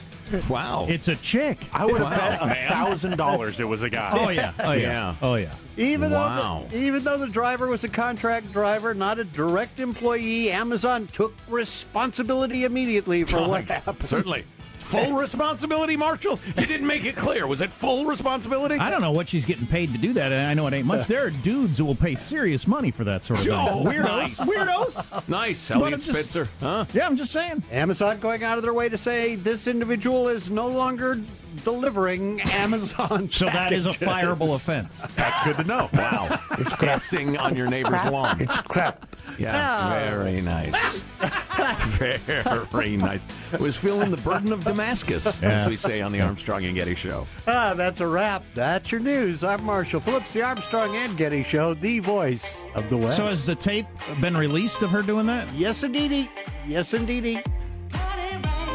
Wow. 0.49 0.85
It's 0.87 1.07
a 1.09 1.15
chick. 1.17 1.57
I 1.73 1.85
would 1.85 2.01
have 2.01 2.11
Wow, 2.11 2.17
bet 2.17 2.41
a 2.41 2.45
man. 2.47 2.69
thousand 2.69 3.17
dollars 3.17 3.59
it 3.59 3.67
was 3.67 3.81
a 3.81 3.89
guy. 3.89 4.11
Oh 4.13 4.29
yeah. 4.29 4.53
Oh 4.63 4.71
yeah. 4.71 4.81
Yeah. 4.81 5.15
Oh 5.21 5.35
yeah. 5.35 5.53
Even 5.77 6.11
Wow. 6.11 6.65
though 6.69 6.77
the, 6.77 6.83
even 6.85 7.03
though 7.03 7.17
the 7.17 7.27
driver 7.27 7.67
was 7.67 7.83
a 7.83 7.89
contract 7.89 8.51
driver, 8.53 8.93
not 8.93 9.19
a 9.19 9.23
direct 9.25 9.79
employee, 9.81 10.51
Amazon 10.51 11.07
took 11.07 11.33
responsibility 11.49 12.63
immediately 12.63 13.23
for 13.23 13.45
what 13.47 13.69
happened. 13.69 14.07
Certainly. 14.07 14.45
Full 14.91 15.13
responsibility, 15.13 15.95
Marshall? 15.97 16.39
You 16.57 16.65
didn't 16.65 16.87
make 16.87 17.05
it 17.05 17.15
clear. 17.15 17.47
Was 17.47 17.61
it 17.61 17.71
full 17.71 18.05
responsibility? 18.05 18.75
I 18.75 18.89
don't 18.89 19.01
know 19.01 19.11
what 19.11 19.29
she's 19.29 19.45
getting 19.45 19.65
paid 19.67 19.91
to 19.93 19.97
do 19.97 20.13
that, 20.13 20.31
and 20.31 20.47
I 20.47 20.53
know 20.53 20.67
it 20.67 20.73
ain't 20.73 20.85
much. 20.85 21.07
There 21.07 21.25
are 21.25 21.29
dudes 21.31 21.77
who 21.77 21.85
will 21.85 21.95
pay 21.95 22.15
serious 22.15 22.67
money 22.67 22.91
for 22.91 23.03
that 23.05 23.23
sort 23.23 23.39
of 23.39 23.45
thing. 23.45 23.53
Oh, 23.53 23.83
weirdos, 23.85 24.03
nice. 24.03 24.39
weirdos. 24.39 25.27
Nice, 25.29 25.71
Eliot 25.71 25.99
just- 26.01 26.09
Spitzer. 26.09 26.47
Huh? 26.59 26.85
Yeah, 26.93 27.05
I'm 27.05 27.15
just 27.15 27.31
saying. 27.31 27.63
Amazon 27.71 28.19
going 28.19 28.43
out 28.43 28.57
of 28.57 28.63
their 28.63 28.73
way 28.73 28.89
to 28.89 28.97
say 28.97 29.35
this 29.35 29.67
individual 29.67 30.27
is 30.27 30.49
no 30.49 30.67
longer 30.67 31.19
delivering 31.63 32.41
Amazon. 32.41 33.29
So 33.31 33.45
that 33.45 33.73
is 33.73 33.85
a 33.85 33.89
packages. 33.93 34.07
fireable 34.07 34.55
offense. 34.55 35.01
That's 35.15 35.43
good 35.43 35.57
to 35.57 35.63
know. 35.63 35.89
Wow. 35.93 36.39
It's 36.59 36.73
pissing 36.73 37.39
on 37.39 37.55
your 37.55 37.69
neighbor's 37.69 38.03
lawn. 38.05 38.41
It's 38.41 38.61
crap. 38.61 39.10
Yeah, 39.39 40.09
very 40.19 40.41
nice. 40.41 40.97
very 42.71 42.97
nice. 42.97 43.23
Was 43.59 43.77
feeling 43.77 44.11
the 44.11 44.21
burden 44.21 44.51
of 44.51 44.63
Damascus, 44.63 45.41
Yeah. 45.41 45.49
as 45.63 45.67
we 45.67 45.75
say 45.75 46.01
on 46.01 46.11
the 46.11 46.21
Armstrong 46.21 46.65
and 46.65 46.75
Getty 46.75 46.95
Show. 46.95 47.27
Ah, 47.47 47.73
that's 47.75 47.99
a 48.01 48.07
wrap. 48.07 48.43
That's 48.53 48.91
your 48.91 49.01
news. 49.01 49.43
I'm 49.43 49.63
Marshall 49.63 49.99
Phillips, 49.99 50.33
the 50.33 50.41
Armstrong 50.43 50.95
and 50.95 51.17
Getty 51.17 51.43
Show, 51.43 51.73
the 51.73 51.99
voice 51.99 52.61
of 52.75 52.89
the 52.89 52.97
West. 52.97 53.17
So 53.17 53.27
has 53.27 53.45
the 53.45 53.55
tape 53.55 53.85
been 54.19 54.35
released 54.37 54.81
of 54.81 54.89
her 54.91 55.01
doing 55.01 55.25
that? 55.27 55.51
yes, 55.53 55.83
indeedy. 55.83 56.29
Yes, 56.67 56.93
indeedy. 56.93 57.43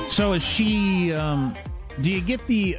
So 0.08 0.34
is 0.34 0.42
she? 0.42 1.12
Um, 1.12 1.56
do 2.00 2.10
you 2.10 2.20
get 2.20 2.46
the 2.46 2.78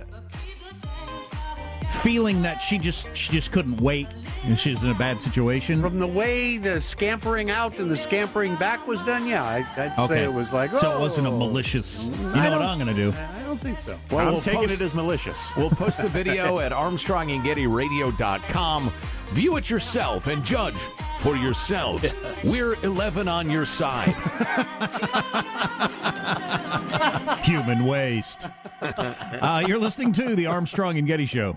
feeling 1.89 2.41
that 2.43 2.59
she 2.59 2.77
just 2.77 3.07
she 3.15 3.31
just 3.33 3.51
couldn't 3.51 3.81
wait 3.81 4.07
and 4.47 4.57
she's 4.57 4.81
in 4.83 4.89
a 4.89 4.93
bad 4.95 5.21
situation? 5.21 5.81
From 5.81 5.99
the 5.99 6.07
way 6.07 6.57
the 6.57 6.79
scampering 6.81 7.51
out 7.51 7.77
and 7.79 7.91
the 7.91 7.97
scampering 7.97 8.55
back 8.55 8.88
was 8.88 9.01
done, 9.03 9.27
yeah, 9.27 9.43
I, 9.43 9.57
I'd 9.77 9.93
Okay. 9.99 10.15
say 10.15 10.23
it 10.23 10.33
was 10.33 10.53
like, 10.53 10.73
oh, 10.73 10.79
so 10.79 10.97
it 10.97 10.99
wasn't 10.99 11.27
a 11.27 11.31
malicious. 11.31 12.05
You 12.05 12.12
know 12.12 12.51
what 12.51 12.62
I'm 12.62 12.79
going 12.79 12.95
to 12.95 13.12
do? 13.12 13.13
I 13.17 13.43
don't 13.43 13.60
think 13.62 13.79
so. 13.79 13.97
Well, 14.10 14.25
I'm 14.27 14.31
we'll 14.33 14.41
taking 14.41 14.62
post- 14.62 14.81
it 14.81 14.86
as 14.86 14.93
malicious. 14.93 15.51
We'll 15.57 15.69
post 15.69 16.01
the 16.01 16.07
video 16.10 16.60
at 16.65 16.71
ArmstrongandGettyRadio.com. 16.71 18.91
View 19.31 19.57
it 19.57 19.69
yourself 19.69 20.27
and 20.27 20.43
judge 20.45 20.77
for 21.19 21.36
yourselves. 21.36 22.13
We're 22.45 22.75
11 22.83 23.27
on 23.27 23.49
your 23.49 23.65
side. 23.65 24.15
Human 27.43 27.86
waste. 27.86 28.47
uh, 28.81 29.63
you're 29.67 29.79
listening 29.79 30.13
to 30.13 30.36
the 30.36 30.45
Armstrong 30.45 30.97
and 30.97 31.05
Getty 31.07 31.25
Show. 31.25 31.55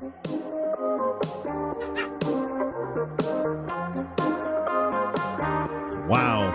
Wow. 6.10 6.49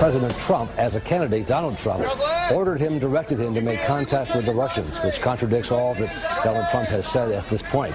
President 0.00 0.34
Trump, 0.38 0.70
as 0.78 0.94
a 0.94 1.00
candidate, 1.02 1.46
Donald 1.46 1.76
Trump, 1.76 2.02
ordered 2.50 2.80
him, 2.80 2.98
directed 2.98 3.38
him 3.38 3.54
to 3.54 3.60
make 3.60 3.82
contact 3.82 4.34
with 4.34 4.46
the 4.46 4.54
Russians, 4.54 4.96
which 5.00 5.20
contradicts 5.20 5.70
all 5.70 5.92
that 5.92 6.42
Donald 6.42 6.64
Trump 6.70 6.88
has 6.88 7.06
said 7.06 7.30
at 7.30 7.46
this 7.50 7.60
point. 7.60 7.94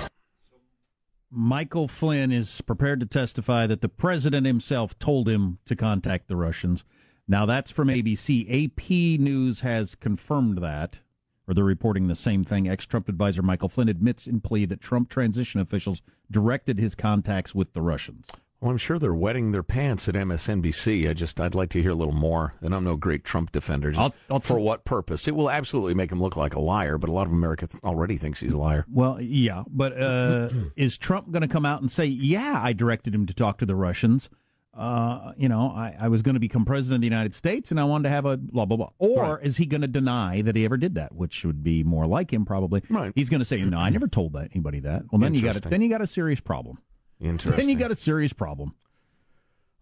Michael 1.32 1.88
Flynn 1.88 2.32
is 2.32 2.62
prepared 2.62 3.00
to 3.00 3.08
testify 3.08 3.66
that 3.66 3.82
the 3.82 3.90
president 3.90 4.46
himself 4.46 4.96
told 5.00 5.28
him 5.28 5.58
to 5.66 5.76
contact 5.76 6.28
the 6.28 6.36
Russians. 6.36 6.84
Now, 7.28 7.48
that's 7.48 7.72
from 7.72 7.88
ABC. 7.88 8.46
AP 8.66 9.20
News 9.20 9.62
has 9.62 9.96
confirmed 9.96 10.60
that, 10.60 11.00
or 11.48 11.56
they're 11.56 11.64
reporting 11.64 12.08
the 12.08 12.14
same 12.14 12.44
thing. 12.44 12.70
Ex 12.70 12.86
Trump 12.86 13.10
advisor 13.10 13.42
Michael 13.42 13.68
Flynn 13.68 13.90
admits 13.90 14.28
in 14.28 14.42
plea 14.42 14.66
that 14.66 14.80
Trump 14.80 15.10
transition 15.10 15.60
officials 15.60 16.04
directed 16.30 16.78
his 16.78 16.94
contacts 16.94 17.56
with 17.56 17.74
the 17.74 17.82
Russians. 17.82 18.30
Well, 18.62 18.72
I'm 18.72 18.78
sure 18.78 18.98
they're 18.98 19.14
wetting 19.14 19.52
their 19.52 19.62
pants 19.64 20.08
at 20.10 20.16
MSNBC. 20.16 21.10
I 21.10 21.14
just, 21.14 21.40
I'd 21.40 21.54
like 21.54 21.70
to 21.72 21.82
hear 21.82 21.92
a 21.92 21.96
little 21.96 22.14
more. 22.14 22.54
And 22.62 22.74
I'm 22.74 22.84
no 22.84 22.96
great 22.96 23.24
Trump 23.24 23.52
defender. 23.52 23.92
Just 23.92 24.02
I'll- 24.02 24.16
I'll 24.30 24.40
for 24.40 24.58
what 24.60 24.86
purpose? 24.86 25.28
It 25.28 25.36
will 25.36 25.50
absolutely 25.52 25.94
make 25.94 26.12
him 26.12 26.22
look 26.22 26.36
like 26.36 26.56
a 26.56 26.60
liar, 26.60 26.98
but 26.98 27.10
a 27.10 27.14
lot 27.14 27.28
of 27.28 27.34
America 27.34 27.68
th- 27.68 27.84
already 27.84 28.18
thinks 28.18 28.40
he's 28.40 28.54
a 28.54 28.58
liar. 28.58 28.86
Well, 28.92 29.22
yeah, 29.22 29.64
but 29.68 30.00
uh, 30.02 30.50
is 30.76 30.98
Trump 30.98 31.32
going 31.32 31.42
to 31.42 31.48
come 31.48 31.66
out 31.66 31.82
and 31.82 31.92
say, 31.92 32.06
"Yeah, 32.06 32.60
I 32.64 32.74
directed 32.74 33.14
him 33.14 33.26
to 33.28 33.34
talk 33.34 33.58
to 33.60 33.66
the 33.66 33.76
Russians"? 33.76 34.30
Uh, 34.74 35.32
you 35.38 35.48
know, 35.48 35.70
I, 35.74 35.96
I 35.98 36.08
was 36.10 36.22
going 36.22 36.34
to 36.34 36.40
become 36.40 36.66
president 36.66 36.96
of 36.98 37.02
the 37.02 37.08
United 37.08 37.34
States, 37.34 37.72
and 37.72 37.80
I 37.80 37.86
wanted 37.86 38.04
to 38.04 38.10
have 38.10 38.26
a 38.26 38.36
blah 38.36 38.66
blah 38.66 38.78
blah. 38.78 38.90
Or 38.98 39.40
is 39.40 39.58
he 39.58 39.66
going 39.66 39.82
to 39.82 39.88
deny 39.88 40.42
that 40.42 40.56
he 40.56 40.66
ever 40.66 40.76
did 40.78 40.96
that? 40.96 41.14
Which 41.16 41.46
would 41.46 41.64
be 41.64 41.84
more 41.84 42.08
like 42.08 42.32
him, 42.34 42.46
probably. 42.46 42.82
Right. 42.90 43.12
He's 43.16 43.30
going 43.30 43.40
to 43.40 43.46
say, 43.46 43.62
"No, 43.62 43.78
I 43.78 43.90
never 43.90 44.08
told 44.08 44.34
that 44.34 44.50
anybody 44.54 44.80
that." 44.82 45.04
Well, 45.12 45.20
then 45.20 45.34
you 45.34 45.42
got 45.42 45.48
Interesting. 45.50 45.70
then 45.72 45.82
you 45.82 45.90
got 45.90 46.02
a 46.02 46.08
serious 46.08 46.40
problem. 46.40 46.80
Interesting. 47.20 47.60
Then 47.60 47.70
you 47.70 47.78
got 47.78 47.92
a 47.92 47.96
serious 47.96 48.34
problem. 48.34 48.76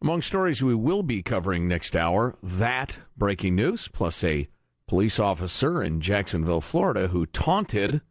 Among 0.01 0.21
stories 0.21 0.61
we 0.61 0.75
will 0.75 1.03
be 1.03 1.21
covering 1.21 1.67
next 1.67 1.95
hour, 1.95 2.35
that 2.43 2.99
breaking 3.15 3.55
news, 3.55 3.87
plus 3.87 4.23
a 4.23 4.49
police 4.87 5.17
officer 5.17 5.81
in 5.81 6.01
Jacksonville, 6.01 6.61
Florida, 6.61 7.07
who 7.07 7.25
taunted 7.25 8.01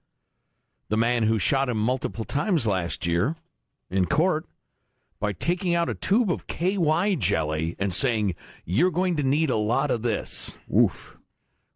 the 0.88 0.96
man 0.96 1.24
who 1.24 1.38
shot 1.38 1.68
him 1.68 1.76
multiple 1.76 2.24
times 2.24 2.66
last 2.66 3.06
year 3.06 3.36
in 3.90 4.06
court 4.06 4.46
by 5.20 5.32
taking 5.32 5.74
out 5.74 5.88
a 5.88 5.94
tube 5.94 6.32
of 6.32 6.46
KY 6.46 7.16
jelly 7.16 7.76
and 7.78 7.92
saying, 7.92 8.34
You're 8.64 8.90
going 8.90 9.16
to 9.16 9.22
need 9.22 9.50
a 9.50 9.56
lot 9.56 9.90
of 9.90 10.02
this. 10.02 10.56
Woof. 10.66 11.16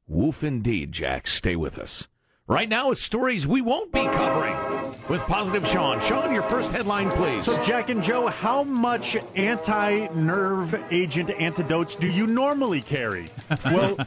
Woof 0.08 0.42
indeed, 0.42 0.92
Jack. 0.92 1.28
Stay 1.28 1.56
with 1.56 1.78
us. 1.78 2.08
Right 2.48 2.68
now, 2.68 2.92
it's 2.92 3.02
stories 3.02 3.44
we 3.44 3.60
won't 3.60 3.90
be 3.90 4.04
covering 4.04 4.54
with 5.08 5.20
Positive 5.22 5.66
Sean. 5.66 6.00
Sean, 6.00 6.32
your 6.32 6.44
first 6.44 6.70
headline, 6.70 7.10
please. 7.10 7.44
So, 7.44 7.60
Jack 7.60 7.90
and 7.90 8.00
Joe, 8.00 8.28
how 8.28 8.62
much 8.62 9.16
anti 9.34 10.06
nerve 10.14 10.80
agent 10.92 11.30
antidotes 11.30 11.96
do 11.96 12.08
you 12.08 12.24
normally 12.28 12.80
carry? 12.82 13.26
Well, 13.64 13.98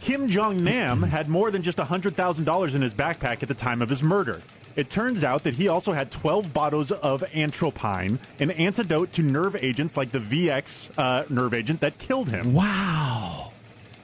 Kim 0.00 0.28
Jong 0.28 0.62
Nam 0.62 1.02
had 1.02 1.28
more 1.28 1.50
than 1.50 1.62
just 1.62 1.78
$100,000 1.78 2.74
in 2.74 2.82
his 2.82 2.94
backpack 2.94 3.42
at 3.42 3.48
the 3.48 3.54
time 3.54 3.82
of 3.82 3.88
his 3.88 4.00
murder. 4.04 4.42
It 4.76 4.90
turns 4.90 5.24
out 5.24 5.42
that 5.42 5.56
he 5.56 5.66
also 5.66 5.92
had 5.92 6.12
12 6.12 6.54
bottles 6.54 6.92
of 6.92 7.24
atropine, 7.34 8.20
an 8.38 8.52
antidote 8.52 9.12
to 9.14 9.22
nerve 9.22 9.56
agents 9.60 9.96
like 9.96 10.12
the 10.12 10.20
VX 10.20 10.96
uh, 10.96 11.24
nerve 11.28 11.52
agent 11.52 11.80
that 11.80 11.98
killed 11.98 12.30
him. 12.30 12.54
Wow. 12.54 13.50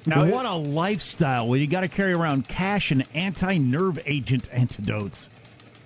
Now, 0.07 0.27
what 0.27 0.45
a 0.45 0.55
lifestyle 0.55 1.49
where 1.49 1.59
you 1.59 1.67
got 1.67 1.81
to 1.81 1.89
carry 1.89 2.13
around 2.13 2.49
cash 2.49 2.91
and 2.91 3.05
anti-nerve 3.15 3.99
agent 4.07 4.49
antidotes. 4.53 5.29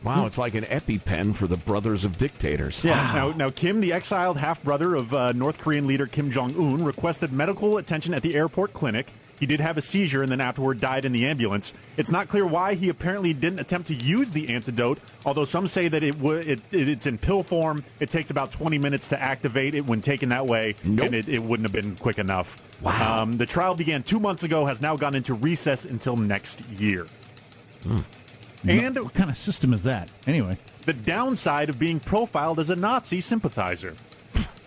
Wow, 0.04 0.26
it's 0.26 0.38
like 0.38 0.54
an 0.54 0.64
EpiPen 0.64 1.34
for 1.34 1.46
the 1.46 1.56
brothers 1.56 2.04
of 2.04 2.18
dictators. 2.18 2.84
Yeah. 2.84 3.12
Now, 3.14 3.32
now, 3.32 3.50
Kim, 3.50 3.80
the 3.80 3.92
exiled 3.92 4.38
half 4.38 4.62
brother 4.62 4.94
of 4.94 5.12
uh, 5.12 5.32
North 5.32 5.58
Korean 5.58 5.86
leader 5.86 6.06
Kim 6.06 6.30
Jong 6.30 6.54
Un, 6.56 6.84
requested 6.84 7.32
medical 7.32 7.76
attention 7.78 8.14
at 8.14 8.22
the 8.22 8.36
airport 8.36 8.72
clinic. 8.72 9.08
He 9.40 9.46
did 9.46 9.60
have 9.60 9.76
a 9.76 9.80
seizure 9.80 10.22
and 10.22 10.30
then 10.32 10.40
afterward 10.40 10.80
died 10.80 11.04
in 11.04 11.12
the 11.12 11.26
ambulance. 11.26 11.72
It's 11.96 12.10
not 12.10 12.28
clear 12.28 12.44
why 12.46 12.74
he 12.74 12.88
apparently 12.88 13.32
didn't 13.32 13.60
attempt 13.60 13.86
to 13.88 13.94
use 13.94 14.32
the 14.32 14.48
antidote, 14.52 14.98
although 15.24 15.44
some 15.44 15.68
say 15.68 15.86
that 15.88 16.02
it, 16.02 16.18
w- 16.20 16.40
it, 16.40 16.60
it 16.72 16.88
it's 16.88 17.06
in 17.06 17.18
pill 17.18 17.44
form. 17.44 17.84
It 18.00 18.10
takes 18.10 18.30
about 18.30 18.50
20 18.50 18.78
minutes 18.78 19.08
to 19.08 19.20
activate 19.20 19.76
it 19.76 19.86
when 19.86 20.00
taken 20.00 20.30
that 20.30 20.46
way, 20.46 20.74
and 20.84 21.00
it, 21.14 21.28
it 21.28 21.42
wouldn't 21.42 21.70
have 21.70 21.72
been 21.72 21.94
quick 21.96 22.18
enough. 22.18 22.60
Wow. 22.82 23.22
Um, 23.22 23.32
the 23.36 23.46
trial 23.46 23.74
began 23.74 24.02
two 24.02 24.20
months 24.20 24.42
ago, 24.42 24.66
has 24.66 24.80
now 24.80 24.96
gone 24.96 25.14
into 25.14 25.34
recess 25.34 25.84
until 25.84 26.16
next 26.16 26.68
year. 26.70 27.06
And 28.66 28.96
what 28.96 29.14
kind 29.14 29.30
of 29.30 29.36
system 29.36 29.72
is 29.72 29.84
that? 29.84 30.10
Anyway, 30.26 30.58
the 30.84 30.92
downside 30.92 31.68
of 31.68 31.78
being 31.78 32.00
profiled 32.00 32.58
as 32.58 32.70
a 32.70 32.76
Nazi 32.76 33.20
sympathizer. 33.20 33.94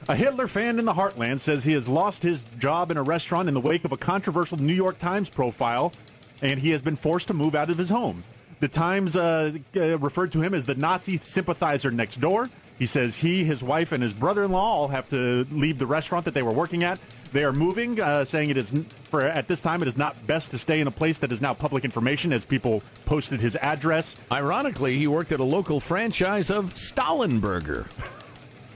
A 0.09 0.15
Hitler 0.15 0.47
fan 0.47 0.79
in 0.79 0.85
the 0.85 0.93
heartland 0.93 1.39
says 1.39 1.63
he 1.63 1.73
has 1.73 1.87
lost 1.87 2.23
his 2.23 2.41
job 2.59 2.91
in 2.91 2.97
a 2.97 3.03
restaurant 3.03 3.47
in 3.47 3.53
the 3.53 3.59
wake 3.59 3.85
of 3.85 3.91
a 3.91 3.97
controversial 3.97 4.57
New 4.57 4.73
York 4.73 4.97
Times 4.97 5.29
profile 5.29 5.93
and 6.41 6.59
he 6.59 6.71
has 6.71 6.81
been 6.81 6.95
forced 6.95 7.27
to 7.27 7.33
move 7.33 7.55
out 7.55 7.69
of 7.69 7.77
his 7.77 7.89
home. 7.89 8.23
The 8.59 8.67
Times 8.67 9.15
uh, 9.15 9.53
uh, 9.75 9.97
referred 9.99 10.31
to 10.33 10.41
him 10.41 10.53
as 10.53 10.65
the 10.65 10.75
Nazi 10.75 11.17
sympathizer 11.17 11.91
next 11.91 12.19
door. 12.19 12.49
He 12.77 12.85
says 12.85 13.17
he, 13.17 13.43
his 13.43 13.63
wife, 13.63 13.91
and 13.91 14.01
his 14.01 14.13
brother-in-law 14.13 14.59
all 14.59 14.87
have 14.87 15.09
to 15.09 15.45
leave 15.51 15.77
the 15.77 15.85
restaurant 15.85 16.25
that 16.25 16.33
they 16.33 16.41
were 16.41 16.51
working 16.51 16.83
at. 16.83 16.99
They 17.33 17.43
are 17.45 17.53
moving, 17.53 17.99
uh, 18.01 18.25
saying 18.25 18.49
it 18.49 18.57
is 18.57 18.73
for 19.09 19.21
at 19.21 19.47
this 19.47 19.61
time 19.61 19.81
it 19.81 19.87
is 19.87 19.97
not 19.97 20.27
best 20.27 20.51
to 20.51 20.57
stay 20.57 20.81
in 20.81 20.87
a 20.87 20.91
place 20.91 21.17
that 21.19 21.31
is 21.31 21.41
now 21.41 21.53
public 21.53 21.85
information, 21.85 22.33
as 22.33 22.43
people 22.45 22.81
posted 23.05 23.39
his 23.41 23.55
address. 23.57 24.17
Ironically, 24.31 24.97
he 24.97 25.07
worked 25.07 25.31
at 25.31 25.39
a 25.39 25.43
local 25.45 25.79
franchise 25.79 26.49
of 26.49 26.73
Stalinburger. 26.73 27.87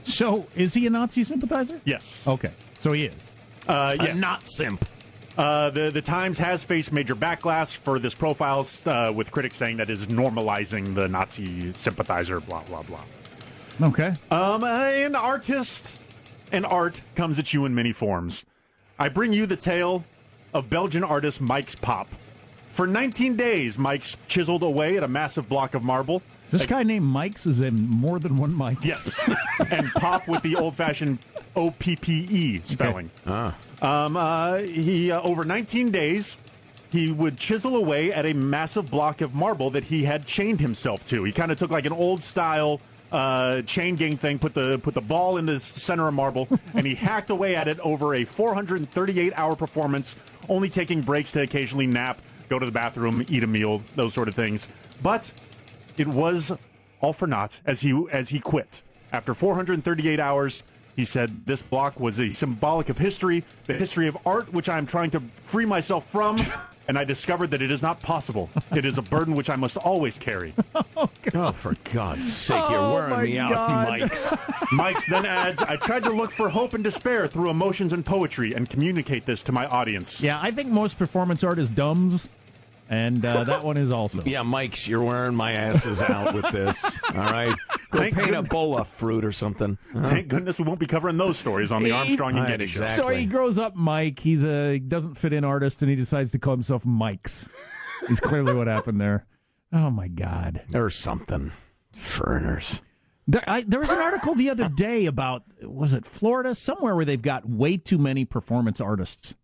So, 0.08 0.46
is 0.54 0.72
he 0.72 0.86
a 0.86 0.90
Nazi 0.90 1.24
sympathizer? 1.24 1.80
Yes. 1.84 2.28
Okay, 2.28 2.52
so 2.78 2.92
he 2.92 3.06
is. 3.06 3.32
Uh, 3.66 3.96
A 3.98 4.04
yes. 4.04 4.16
not 4.16 4.46
simp. 4.46 4.88
Uh, 5.36 5.68
the 5.70 5.90
the 5.90 6.00
Times 6.00 6.38
has 6.38 6.62
faced 6.62 6.92
major 6.92 7.16
backlash 7.16 7.76
for 7.76 7.98
this 7.98 8.14
profile, 8.14 8.64
uh, 8.86 9.12
with 9.12 9.32
critics 9.32 9.56
saying 9.56 9.78
that 9.78 9.90
is 9.90 10.06
normalizing 10.06 10.94
the 10.94 11.08
Nazi 11.08 11.72
sympathizer. 11.72 12.40
Blah 12.40 12.62
blah 12.62 12.82
blah. 12.84 13.00
Okay. 13.82 14.14
Um, 14.30 14.62
an 14.62 15.16
artist 15.16 16.00
and 16.52 16.64
art 16.66 17.00
comes 17.14 17.38
at 17.38 17.52
you 17.52 17.64
in 17.64 17.74
many 17.74 17.92
forms. 17.92 18.44
I 18.98 19.08
bring 19.08 19.32
you 19.32 19.46
the 19.46 19.56
tale 19.56 20.04
of 20.54 20.70
Belgian 20.70 21.04
artist 21.04 21.40
Mike's 21.40 21.74
Pop. 21.74 22.08
For 22.72 22.86
19 22.86 23.36
days, 23.36 23.78
Mike's 23.78 24.16
chiseled 24.28 24.62
away 24.62 24.96
at 24.96 25.02
a 25.02 25.08
massive 25.08 25.48
block 25.48 25.74
of 25.74 25.82
marble. 25.82 26.22
This 26.50 26.66
guy 26.66 26.82
named 26.82 27.06
Mike's 27.06 27.46
is 27.46 27.60
in 27.60 27.88
more 27.88 28.18
than 28.18 28.36
one 28.36 28.54
Mike. 28.54 28.78
Yes, 28.82 29.20
and 29.70 29.90
Pop 29.92 30.28
with 30.28 30.42
the 30.42 30.56
old-fashioned 30.56 31.18
O 31.56 31.70
P 31.70 31.96
P 31.96 32.26
E 32.30 32.60
spelling. 32.64 33.10
Ah. 33.26 33.56
Um, 33.80 34.16
uh, 34.16 34.58
he 34.58 35.10
uh, 35.10 35.20
over 35.22 35.44
19 35.44 35.90
days, 35.90 36.36
he 36.92 37.10
would 37.10 37.38
chisel 37.38 37.76
away 37.76 38.12
at 38.12 38.26
a 38.26 38.34
massive 38.34 38.90
block 38.90 39.20
of 39.20 39.34
marble 39.34 39.70
that 39.70 39.84
he 39.84 40.04
had 40.04 40.26
chained 40.26 40.60
himself 40.60 41.04
to. 41.06 41.24
He 41.24 41.32
kind 41.32 41.50
of 41.50 41.58
took 41.58 41.70
like 41.70 41.86
an 41.86 41.92
old 41.92 42.22
style 42.22 42.80
uh, 43.12 43.62
chain 43.62 43.96
gang 43.96 44.16
thing, 44.16 44.38
put 44.38 44.54
the 44.54 44.78
put 44.78 44.94
the 44.94 45.00
ball 45.00 45.36
in 45.36 45.46
the 45.46 45.60
center 45.60 46.08
of 46.08 46.14
marble, 46.14 46.48
and 46.74 46.86
he 46.86 46.94
hacked 46.94 47.30
away 47.30 47.54
at 47.54 47.68
it 47.68 47.78
over 47.80 48.14
a 48.14 48.24
438 48.24 49.32
hour 49.36 49.56
performance, 49.56 50.16
only 50.48 50.68
taking 50.68 51.00
breaks 51.02 51.32
to 51.32 51.42
occasionally 51.42 51.86
nap, 51.86 52.20
go 52.48 52.58
to 52.58 52.66
the 52.66 52.72
bathroom, 52.72 53.24
eat 53.28 53.44
a 53.44 53.46
meal, 53.46 53.82
those 53.94 54.14
sort 54.14 54.28
of 54.28 54.34
things. 54.34 54.68
But 55.02 55.32
it 55.96 56.08
was 56.08 56.52
all 57.00 57.12
for 57.12 57.26
naught 57.26 57.60
as 57.64 57.80
he 57.80 58.06
as 58.10 58.30
he 58.30 58.40
quit 58.40 58.82
after 59.12 59.34
438 59.34 60.20
hours. 60.20 60.62
He 60.94 61.04
said 61.04 61.44
this 61.44 61.60
block 61.60 62.00
was 62.00 62.18
a 62.18 62.32
symbolic 62.32 62.88
of 62.88 62.96
history, 62.96 63.44
the 63.66 63.74
history 63.74 64.06
of 64.06 64.16
art, 64.26 64.52
which 64.52 64.68
I 64.68 64.78
am 64.78 64.86
trying 64.86 65.10
to 65.10 65.20
free 65.20 65.66
myself 65.66 66.10
from. 66.10 66.38
And 66.88 66.96
I 66.98 67.04
discovered 67.04 67.50
that 67.50 67.60
it 67.62 67.70
is 67.72 67.82
not 67.82 68.00
possible. 68.00 68.48
It 68.74 68.84
is 68.84 68.96
a 68.96 69.02
burden 69.02 69.34
which 69.34 69.50
I 69.50 69.56
must 69.56 69.76
always 69.76 70.18
carry. 70.18 70.54
Oh, 71.34 71.52
for 71.52 71.74
God's 71.92 72.32
sake, 72.32 72.62
you're 72.70 72.78
Oh, 72.78 72.94
wearing 72.94 73.10
my 73.10 73.24
me 73.24 73.38
out, 73.38 73.50
God. 73.52 73.88
Mike's. 74.00 74.32
Mike's 74.72 75.06
then 75.10 75.26
adds, 75.26 75.60
I 75.60 75.76
tried 75.76 76.04
to 76.04 76.10
look 76.10 76.30
for 76.30 76.48
hope 76.48 76.72
and 76.72 76.82
despair 76.82 77.26
through 77.26 77.50
emotions 77.50 77.92
and 77.92 78.06
poetry 78.06 78.54
and 78.54 78.70
communicate 78.70 79.26
this 79.26 79.42
to 79.44 79.52
my 79.52 79.66
audience. 79.66 80.22
Yeah, 80.22 80.40
I 80.40 80.50
think 80.52 80.68
most 80.70 80.98
performance 80.98 81.42
art 81.44 81.58
is 81.58 81.68
dumbs, 81.68 82.28
and 82.88 83.22
uh, 83.26 83.44
that 83.44 83.64
one 83.64 83.76
is 83.76 83.90
also. 83.90 84.22
Yeah, 84.24 84.42
Mike's, 84.42 84.86
you're 84.88 85.02
wearing 85.02 85.34
my 85.34 85.52
asses 85.52 86.00
out 86.00 86.32
with 86.32 86.50
this. 86.52 87.02
All 87.10 87.16
right? 87.16 87.56
Go 87.90 87.98
Thank 88.00 88.14
paint 88.14 88.28
a 88.28 88.32
goodness- 88.32 88.50
bowl 88.50 88.76
of 88.78 88.88
fruit 88.88 89.24
or 89.24 89.32
something. 89.32 89.78
Huh? 89.92 90.10
Thank 90.10 90.28
goodness 90.28 90.58
we 90.58 90.64
won't 90.64 90.80
be 90.80 90.86
covering 90.86 91.16
those 91.16 91.38
stories 91.38 91.70
on 91.70 91.82
the 91.82 91.92
Armstrong 91.92 92.30
and 92.32 92.40
Right, 92.40 92.48
Getty 92.48 92.66
show. 92.66 92.80
exactly. 92.80 93.04
So 93.04 93.08
he 93.10 93.26
grows 93.26 93.58
up 93.58 93.76
Mike. 93.76 94.18
He's 94.20 94.44
a 94.44 94.78
doesn't 94.78 95.14
fit 95.14 95.32
in 95.32 95.44
artist, 95.44 95.82
and 95.82 95.90
he 95.90 95.96
decides 95.96 96.30
to 96.32 96.38
call 96.38 96.54
himself 96.54 96.84
Mike's. 96.84 97.48
Is 98.10 98.20
clearly 98.20 98.52
what 98.54 98.66
happened 98.66 99.00
there. 99.00 99.26
Oh 99.72 99.90
my 99.90 100.08
God. 100.08 100.62
Or 100.74 100.90
something. 100.90 101.52
Foreigners. 101.92 102.82
There, 103.26 103.42
I, 103.48 103.62
there 103.62 103.80
was 103.80 103.90
an 103.90 103.98
article 103.98 104.34
the 104.34 104.50
other 104.50 104.68
day 104.68 105.06
about 105.06 105.42
was 105.62 105.92
it 105.94 106.04
Florida 106.04 106.54
somewhere 106.54 106.94
where 106.94 107.04
they've 107.04 107.20
got 107.20 107.48
way 107.48 107.76
too 107.76 107.98
many 107.98 108.24
performance 108.24 108.80
artists, 108.80 109.34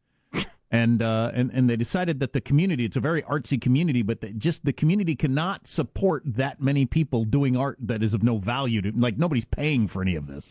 and 0.72 1.02
uh, 1.02 1.30
and 1.34 1.50
and 1.52 1.68
they 1.70 1.76
decided 1.76 2.18
that 2.20 2.32
the 2.32 2.40
community 2.40 2.86
it's 2.86 2.96
a 2.96 3.00
very 3.00 3.22
artsy 3.22 3.60
community, 3.60 4.02
but 4.02 4.22
that 4.22 4.38
just 4.38 4.64
the 4.64 4.72
community 4.72 5.14
cannot 5.14 5.68
support 5.68 6.22
that 6.24 6.60
many 6.60 6.86
people 6.86 7.24
doing 7.24 7.56
art 7.56 7.76
that 7.80 8.02
is 8.02 8.14
of 8.14 8.22
no 8.22 8.38
value 8.38 8.80
to 8.82 8.90
like 8.96 9.18
nobody's 9.18 9.44
paying 9.44 9.86
for 9.86 10.00
any 10.02 10.16
of 10.16 10.26
this 10.26 10.48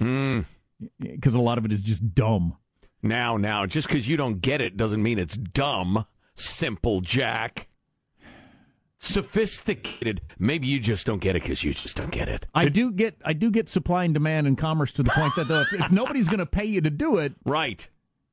because 1.00 1.34
a 1.34 1.42
lot 1.42 1.58
of 1.58 1.66
it 1.66 1.72
is 1.74 1.82
just 1.82 2.14
dumb. 2.14 2.56
Now, 3.04 3.36
now, 3.36 3.66
just 3.66 3.88
because 3.88 4.08
you 4.08 4.16
don't 4.16 4.42
get 4.42 4.62
it 4.62 4.78
doesn't 4.78 5.02
mean 5.02 5.18
it's 5.18 5.36
dumb. 5.36 6.06
Simple 6.36 7.02
Jack. 7.02 7.68
Sophisticated. 8.98 10.22
Maybe 10.38 10.68
you 10.68 10.80
just 10.80 11.08
don't 11.08 11.18
get 11.20 11.36
it 11.36 11.42
because 11.42 11.64
you 11.64 11.74
just 11.74 11.98
don't 11.98 12.12
get 12.12 12.30
it. 12.30 12.46
I 12.54 12.70
do 12.70 12.92
get 12.92 13.16
I 13.26 13.34
do 13.34 13.50
get 13.50 13.68
supply 13.68 14.04
and 14.04 14.14
demand 14.14 14.46
and 14.46 14.56
commerce 14.56 14.92
to 14.94 15.04
the 15.04 15.10
point 15.10 15.36
that 15.36 15.50
uh, 15.50 15.64
if 15.74 15.92
nobody's 15.92 16.28
going 16.28 16.38
to 16.40 16.46
pay 16.46 16.66
you 16.66 16.82
to 16.82 16.92
do 16.92 17.18
it, 17.18 17.34
Right. 17.44 17.90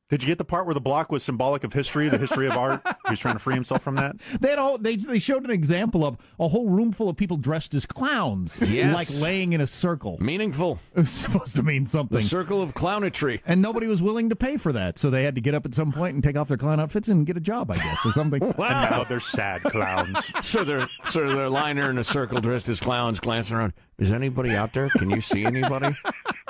Did 0.08 0.22
you 0.22 0.26
get 0.26 0.38
the 0.38 0.44
part 0.44 0.64
where 0.64 0.72
the 0.74 0.80
block 0.80 1.12
was 1.12 1.22
symbolic 1.22 1.64
of 1.64 1.72
history, 1.74 2.08
the 2.08 2.16
history 2.16 2.46
of 2.46 2.52
art? 2.56 2.80
He 3.06 3.10
was 3.10 3.18
trying 3.20 3.34
to 3.34 3.38
free 3.38 3.54
himself 3.54 3.82
from 3.82 3.96
that. 3.96 4.16
They 4.40 4.48
had 4.50 4.58
all, 4.58 4.78
they 4.78 4.96
they 4.96 5.18
showed 5.18 5.44
an 5.44 5.50
example 5.50 6.04
of 6.06 6.16
a 6.40 6.48
whole 6.48 6.68
room 6.70 6.92
full 6.92 7.08
of 7.10 7.16
people 7.16 7.36
dressed 7.36 7.74
as 7.74 7.84
clowns, 7.84 8.58
Yes. 8.62 8.94
like 8.94 9.20
laying 9.22 9.52
in 9.52 9.60
a 9.60 9.66
circle. 9.66 10.16
Meaningful. 10.20 10.78
It 10.96 11.00
was 11.00 11.10
supposed 11.10 11.54
to 11.56 11.62
mean 11.62 11.84
something. 11.86 12.16
The 12.16 12.22
something, 12.22 12.28
circle 12.46 12.62
of 12.62 12.74
clownetry. 12.74 13.40
and 13.46 13.60
nobody 13.60 13.86
was 13.86 14.00
willing 14.02 14.28
to 14.30 14.36
pay 14.36 14.56
for 14.56 14.72
that, 14.72 14.98
so 14.98 15.10
they 15.10 15.24
had 15.24 15.34
to 15.34 15.40
get 15.40 15.54
up 15.54 15.66
at 15.66 15.74
some 15.74 15.92
point 15.92 16.14
and 16.14 16.22
take 16.22 16.36
off 16.36 16.48
their 16.48 16.56
clown 16.56 16.80
outfits 16.80 17.08
and 17.08 17.26
get 17.26 17.36
a 17.36 17.40
job, 17.40 17.70
I 17.70 17.74
guess, 17.76 18.04
or 18.06 18.12
something. 18.12 18.42
And 18.58 18.58
now 18.58 19.04
they're 19.04 19.20
sad 19.20 19.62
clowns. 19.62 20.32
So 20.46 20.64
they're 20.64 20.88
so 21.04 21.28
they're 21.34 21.48
lying 21.50 21.76
there 21.76 21.90
in 21.90 21.98
a 21.98 22.04
circle 22.04 22.40
dressed 22.40 22.68
as 22.68 22.80
clowns, 22.80 23.20
glancing 23.20 23.56
around. 23.56 23.72
Is 23.98 24.10
anybody 24.12 24.50
out 24.54 24.72
there? 24.72 24.90
Can 24.90 25.10
you 25.10 25.20
see 25.20 25.44
anybody? 25.44 25.94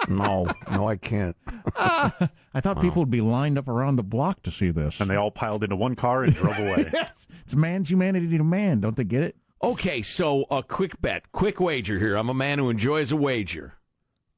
No, 0.09 0.51
no, 0.71 0.89
I 0.89 0.97
can't. 0.97 1.37
I 1.77 2.61
thought 2.61 2.81
people 2.81 3.03
would 3.03 3.11
be 3.11 3.21
lined 3.21 3.59
up 3.59 3.69
around 3.69 3.97
the 3.97 4.03
block 4.03 4.43
to 4.43 4.51
see 4.51 4.71
this. 4.71 5.01
And 5.01 5.11
they 5.11 5.17
all 5.17 5.31
piled 5.31 5.63
into 5.63 5.77
one 5.77 5.95
car 5.95 6.25
and 6.25 6.35
drove 6.35 6.59
away. 6.59 6.91
yes, 6.93 7.27
it's 7.43 7.55
man's 7.55 7.91
humanity 7.91 8.37
to 8.37 8.45
man. 8.45 8.81
Don't 8.81 8.97
they 8.97 9.05
get 9.05 9.23
it? 9.23 9.37
Okay, 9.63 10.03
so 10.03 10.47
a 10.51 10.63
quick 10.63 11.01
bet, 11.01 11.31
quick 11.33 11.61
wager 11.61 11.99
here. 11.99 12.17
I'm 12.17 12.29
a 12.29 12.35
man 12.35 12.59
who 12.59 12.71
enjoys 12.71 13.11
a 13.11 13.17
wager. 13.17 13.75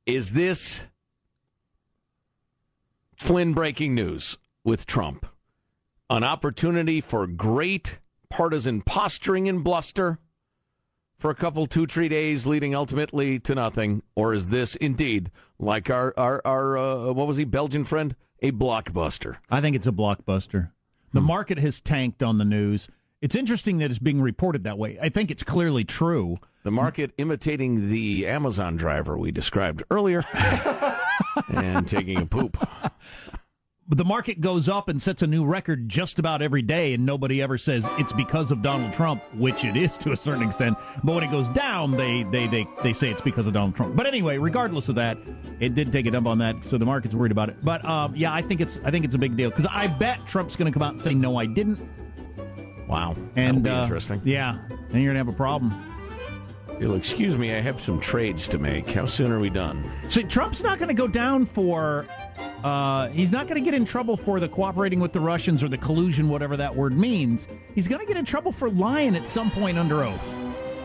Is 0.07 0.33
this 0.33 0.87
Flynn 3.16 3.53
breaking 3.53 3.95
news 3.95 4.39
with 4.64 4.87
Trump? 4.87 5.27
An 6.09 6.25
opportunity 6.25 7.01
for 7.01 7.27
great 7.27 8.01
partisan 8.31 8.81
posturing 8.81 9.49
and 9.49 9.62
bluster 9.62 10.18
for 11.21 11.31
a 11.31 11.35
couple, 11.35 11.66
two, 11.66 11.87
three 11.87 12.09
days, 12.09 12.47
leading 12.47 12.75
ultimately 12.75 13.39
to 13.41 13.55
nothing? 13.55 14.03
Or 14.16 14.33
is 14.33 14.49
this 14.49 14.75
indeed, 14.77 15.31
like 15.59 15.91
our, 15.91 16.14
our, 16.16 16.41
our 16.45 16.79
uh, 16.79 17.12
what 17.12 17.27
was 17.27 17.37
he, 17.37 17.45
Belgian 17.45 17.85
friend, 17.85 18.16
a 18.41 18.53
blockbuster? 18.53 19.37
I 19.51 19.61
think 19.61 19.77
it's 19.77 19.87
a 19.87 19.93
blockbuster. 19.93 20.71
The 21.12 21.21
market 21.21 21.59
has 21.59 21.81
tanked 21.81 22.23
on 22.23 22.39
the 22.39 22.45
news. 22.45 22.89
It's 23.21 23.35
interesting 23.35 23.79
that 23.79 23.91
it's 23.91 23.99
being 23.99 24.23
reported 24.23 24.64
that 24.64 24.79
way. 24.79 24.99
I 25.03 25.09
think 25.09 25.31
it's 25.31 25.43
clearly 25.43 25.85
true. 25.85 26.39
The 26.62 26.71
market 26.71 27.12
imitating 27.18 27.91
the 27.91 28.27
Amazon 28.27 28.77
driver 28.77 29.18
we 29.18 29.33
described 29.33 29.83
earlier 29.91 30.25
and 31.49 31.87
taking 31.87 32.18
a 32.18 32.27
poop. 32.27 32.57
But 33.91 33.99
the 33.99 34.05
market 34.05 34.41
goes 34.41 34.68
up 34.68 34.88
and 34.88 35.03
sets 35.03 35.20
a 35.20 35.26
new 35.26 35.45
record 35.45 35.88
just 35.88 36.20
about 36.20 36.43
every 36.43 36.62
day, 36.62 36.95
and 36.95 37.05
nobody 37.05 37.43
ever 37.43 37.59
says 37.59 37.84
it's 37.99 38.12
because 38.12 38.53
of 38.53 38.62
Donald 38.62 38.93
Trump, 38.93 39.20
which 39.34 39.64
it 39.64 39.76
is 39.76 39.99
to 39.99 40.12
a 40.12 40.16
certain 40.16 40.45
extent. 40.45 40.78
But 41.03 41.16
when 41.16 41.24
it 41.24 41.30
goes 41.32 41.49
down, 41.49 41.97
they 41.97 42.22
they 42.30 42.47
they, 42.47 42.68
they 42.84 42.93
say 42.93 43.11
it's 43.11 43.20
because 43.20 43.49
of 43.49 43.53
Donald 43.53 43.74
Trump. 43.74 43.97
But 43.97 44.07
anyway, 44.07 44.38
regardless 44.38 44.88
of 44.88 44.95
that, 44.95 45.18
it 45.59 45.74
did 45.74 45.91
take 45.91 46.07
a 46.07 46.12
dump 46.12 46.28
on 46.28 46.38
that, 46.38 46.64
so 46.64 46.78
the 46.78 46.86
market's 46.86 47.16
worried 47.16 47.32
about 47.32 47.49
it. 47.49 47.57
But 47.64 47.84
um, 47.84 48.14
yeah, 48.14 48.32
I 48.32 48.43
think 48.43 48.61
it's 48.61 48.78
I 48.84 48.93
think 48.93 49.05
it's 49.05 49.16
a 49.16 49.18
big 49.18 49.36
deal 49.36 49.51
because 49.51 49.66
I 49.68 49.88
bet 49.88 50.24
Trump's 50.24 50.55
going 50.55 50.72
to 50.72 50.78
come 50.78 50.86
out 50.86 50.93
and 50.93 51.03
say 51.03 51.12
no, 51.12 51.36
I 51.36 51.47
didn't. 51.47 51.80
Wow. 52.86 53.16
And 53.34 53.57
That'll 53.57 53.61
be 53.62 53.70
uh, 53.70 53.82
interesting. 53.82 54.22
Yeah, 54.24 54.59
and 54.70 55.03
you're 55.03 55.12
gonna 55.12 55.18
have 55.18 55.34
a 55.34 55.36
problem. 55.36 55.74
You'll 56.78 56.95
excuse 56.95 57.36
me, 57.36 57.53
I 57.53 57.61
have 57.61 57.80
some 57.80 57.99
trades 57.99 58.47
to 58.49 58.59
make. 58.59 58.88
How 58.88 59.05
soon 59.05 59.32
are 59.32 59.41
we 59.41 59.51
done? 59.51 59.91
See, 60.09 60.22
Trump's 60.22 60.62
not 60.62 60.78
going 60.78 60.88
to 60.88 60.95
go 60.95 61.09
down 61.09 61.45
for. 61.45 62.07
Uh, 62.64 63.08
he's 63.08 63.32
not 63.32 63.46
going 63.46 63.62
to 63.62 63.64
get 63.64 63.74
in 63.74 63.84
trouble 63.84 64.16
for 64.16 64.40
the 64.40 64.48
cooperating 64.48 65.00
with 65.00 65.12
the 65.12 65.20
Russians 65.20 65.62
or 65.62 65.68
the 65.68 65.78
collusion, 65.78 66.28
whatever 66.28 66.56
that 66.56 66.74
word 66.74 66.96
means. 66.96 67.48
He's 67.74 67.88
going 67.88 68.00
to 68.00 68.06
get 68.06 68.16
in 68.16 68.24
trouble 68.24 68.52
for 68.52 68.70
lying 68.70 69.16
at 69.16 69.28
some 69.28 69.50
point 69.50 69.78
under 69.78 70.04
oath. 70.04 70.34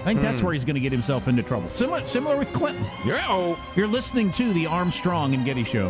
I 0.01 0.03
think 0.05 0.21
that's 0.21 0.39
Hmm. 0.41 0.45
where 0.45 0.53
he's 0.53 0.65
going 0.65 0.76
to 0.76 0.80
get 0.80 0.91
himself 0.91 1.28
into 1.28 1.41
trouble. 1.43 1.69
Similar, 1.69 2.03
similar 2.05 2.38
with 2.38 2.53
Clinton. 2.53 2.86
Yeah. 3.05 3.55
You're 3.76 3.88
listening 3.88 4.32
to 4.34 4.53
the 4.53 4.67
Armstrong 4.67 5.34
and 5.34 5.43
Getty 5.43 5.63
Show. 5.63 5.89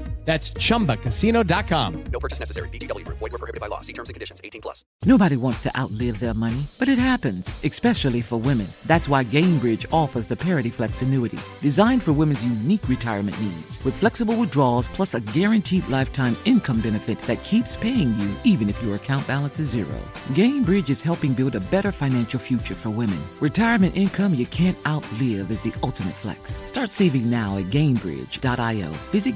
That's 0.25 0.51
chumbacasino.com. 0.51 2.03
No 2.11 2.19
purchase 2.19 2.39
necessary. 2.39 2.69
VGW 2.69 3.05
Group. 3.05 3.17
Void 3.17 3.31
were 3.31 3.37
prohibited 3.37 3.59
by 3.59 3.67
law. 3.67 3.81
See 3.81 3.93
terms 3.93 4.09
and 4.09 4.13
conditions. 4.13 4.39
18 4.43 4.61
plus. 4.61 4.85
Nobody 5.03 5.35
wants 5.35 5.61
to 5.61 5.79
outlive 5.79 6.19
their 6.19 6.33
money, 6.33 6.63
but 6.77 6.87
it 6.89 6.97
happens, 6.97 7.53
especially 7.63 8.21
for 8.21 8.37
women. 8.37 8.67
That's 8.85 9.09
why 9.09 9.23
Gainbridge 9.23 9.87
offers 9.91 10.27
the 10.27 10.35
Parity 10.35 10.69
Flex 10.69 11.01
annuity, 11.01 11.39
designed 11.59 12.03
for 12.03 12.13
women's 12.13 12.43
unique 12.43 12.87
retirement 12.87 13.39
needs, 13.41 13.83
with 13.83 13.95
flexible 13.95 14.35
withdrawals 14.35 14.87
plus 14.89 15.15
a 15.15 15.21
guaranteed 15.21 15.87
lifetime 15.87 16.37
income 16.45 16.81
benefit 16.81 17.19
that 17.23 17.43
keeps 17.43 17.75
paying 17.75 18.13
you 18.19 18.35
even 18.43 18.69
if 18.69 18.81
your 18.83 18.95
account 18.95 19.25
balance 19.27 19.59
is 19.59 19.69
zero. 19.69 19.97
Gainbridge 20.33 20.89
is 20.89 21.01
helping 21.01 21.33
build 21.33 21.55
a 21.55 21.59
better 21.59 21.91
financial 21.91 22.39
future 22.39 22.75
for 22.75 22.89
women. 22.89 23.19
Retirement 23.39 23.97
income 23.97 24.35
you 24.35 24.45
can't 24.47 24.77
outlive 24.85 25.49
is 25.49 25.61
the 25.61 25.73
ultimate 25.83 26.15
flex. 26.15 26.57
Start 26.65 26.91
saving 26.91 27.29
now 27.29 27.57
at 27.57 27.65
Gainbridge.io. 27.65 28.89
Visit 29.11 29.35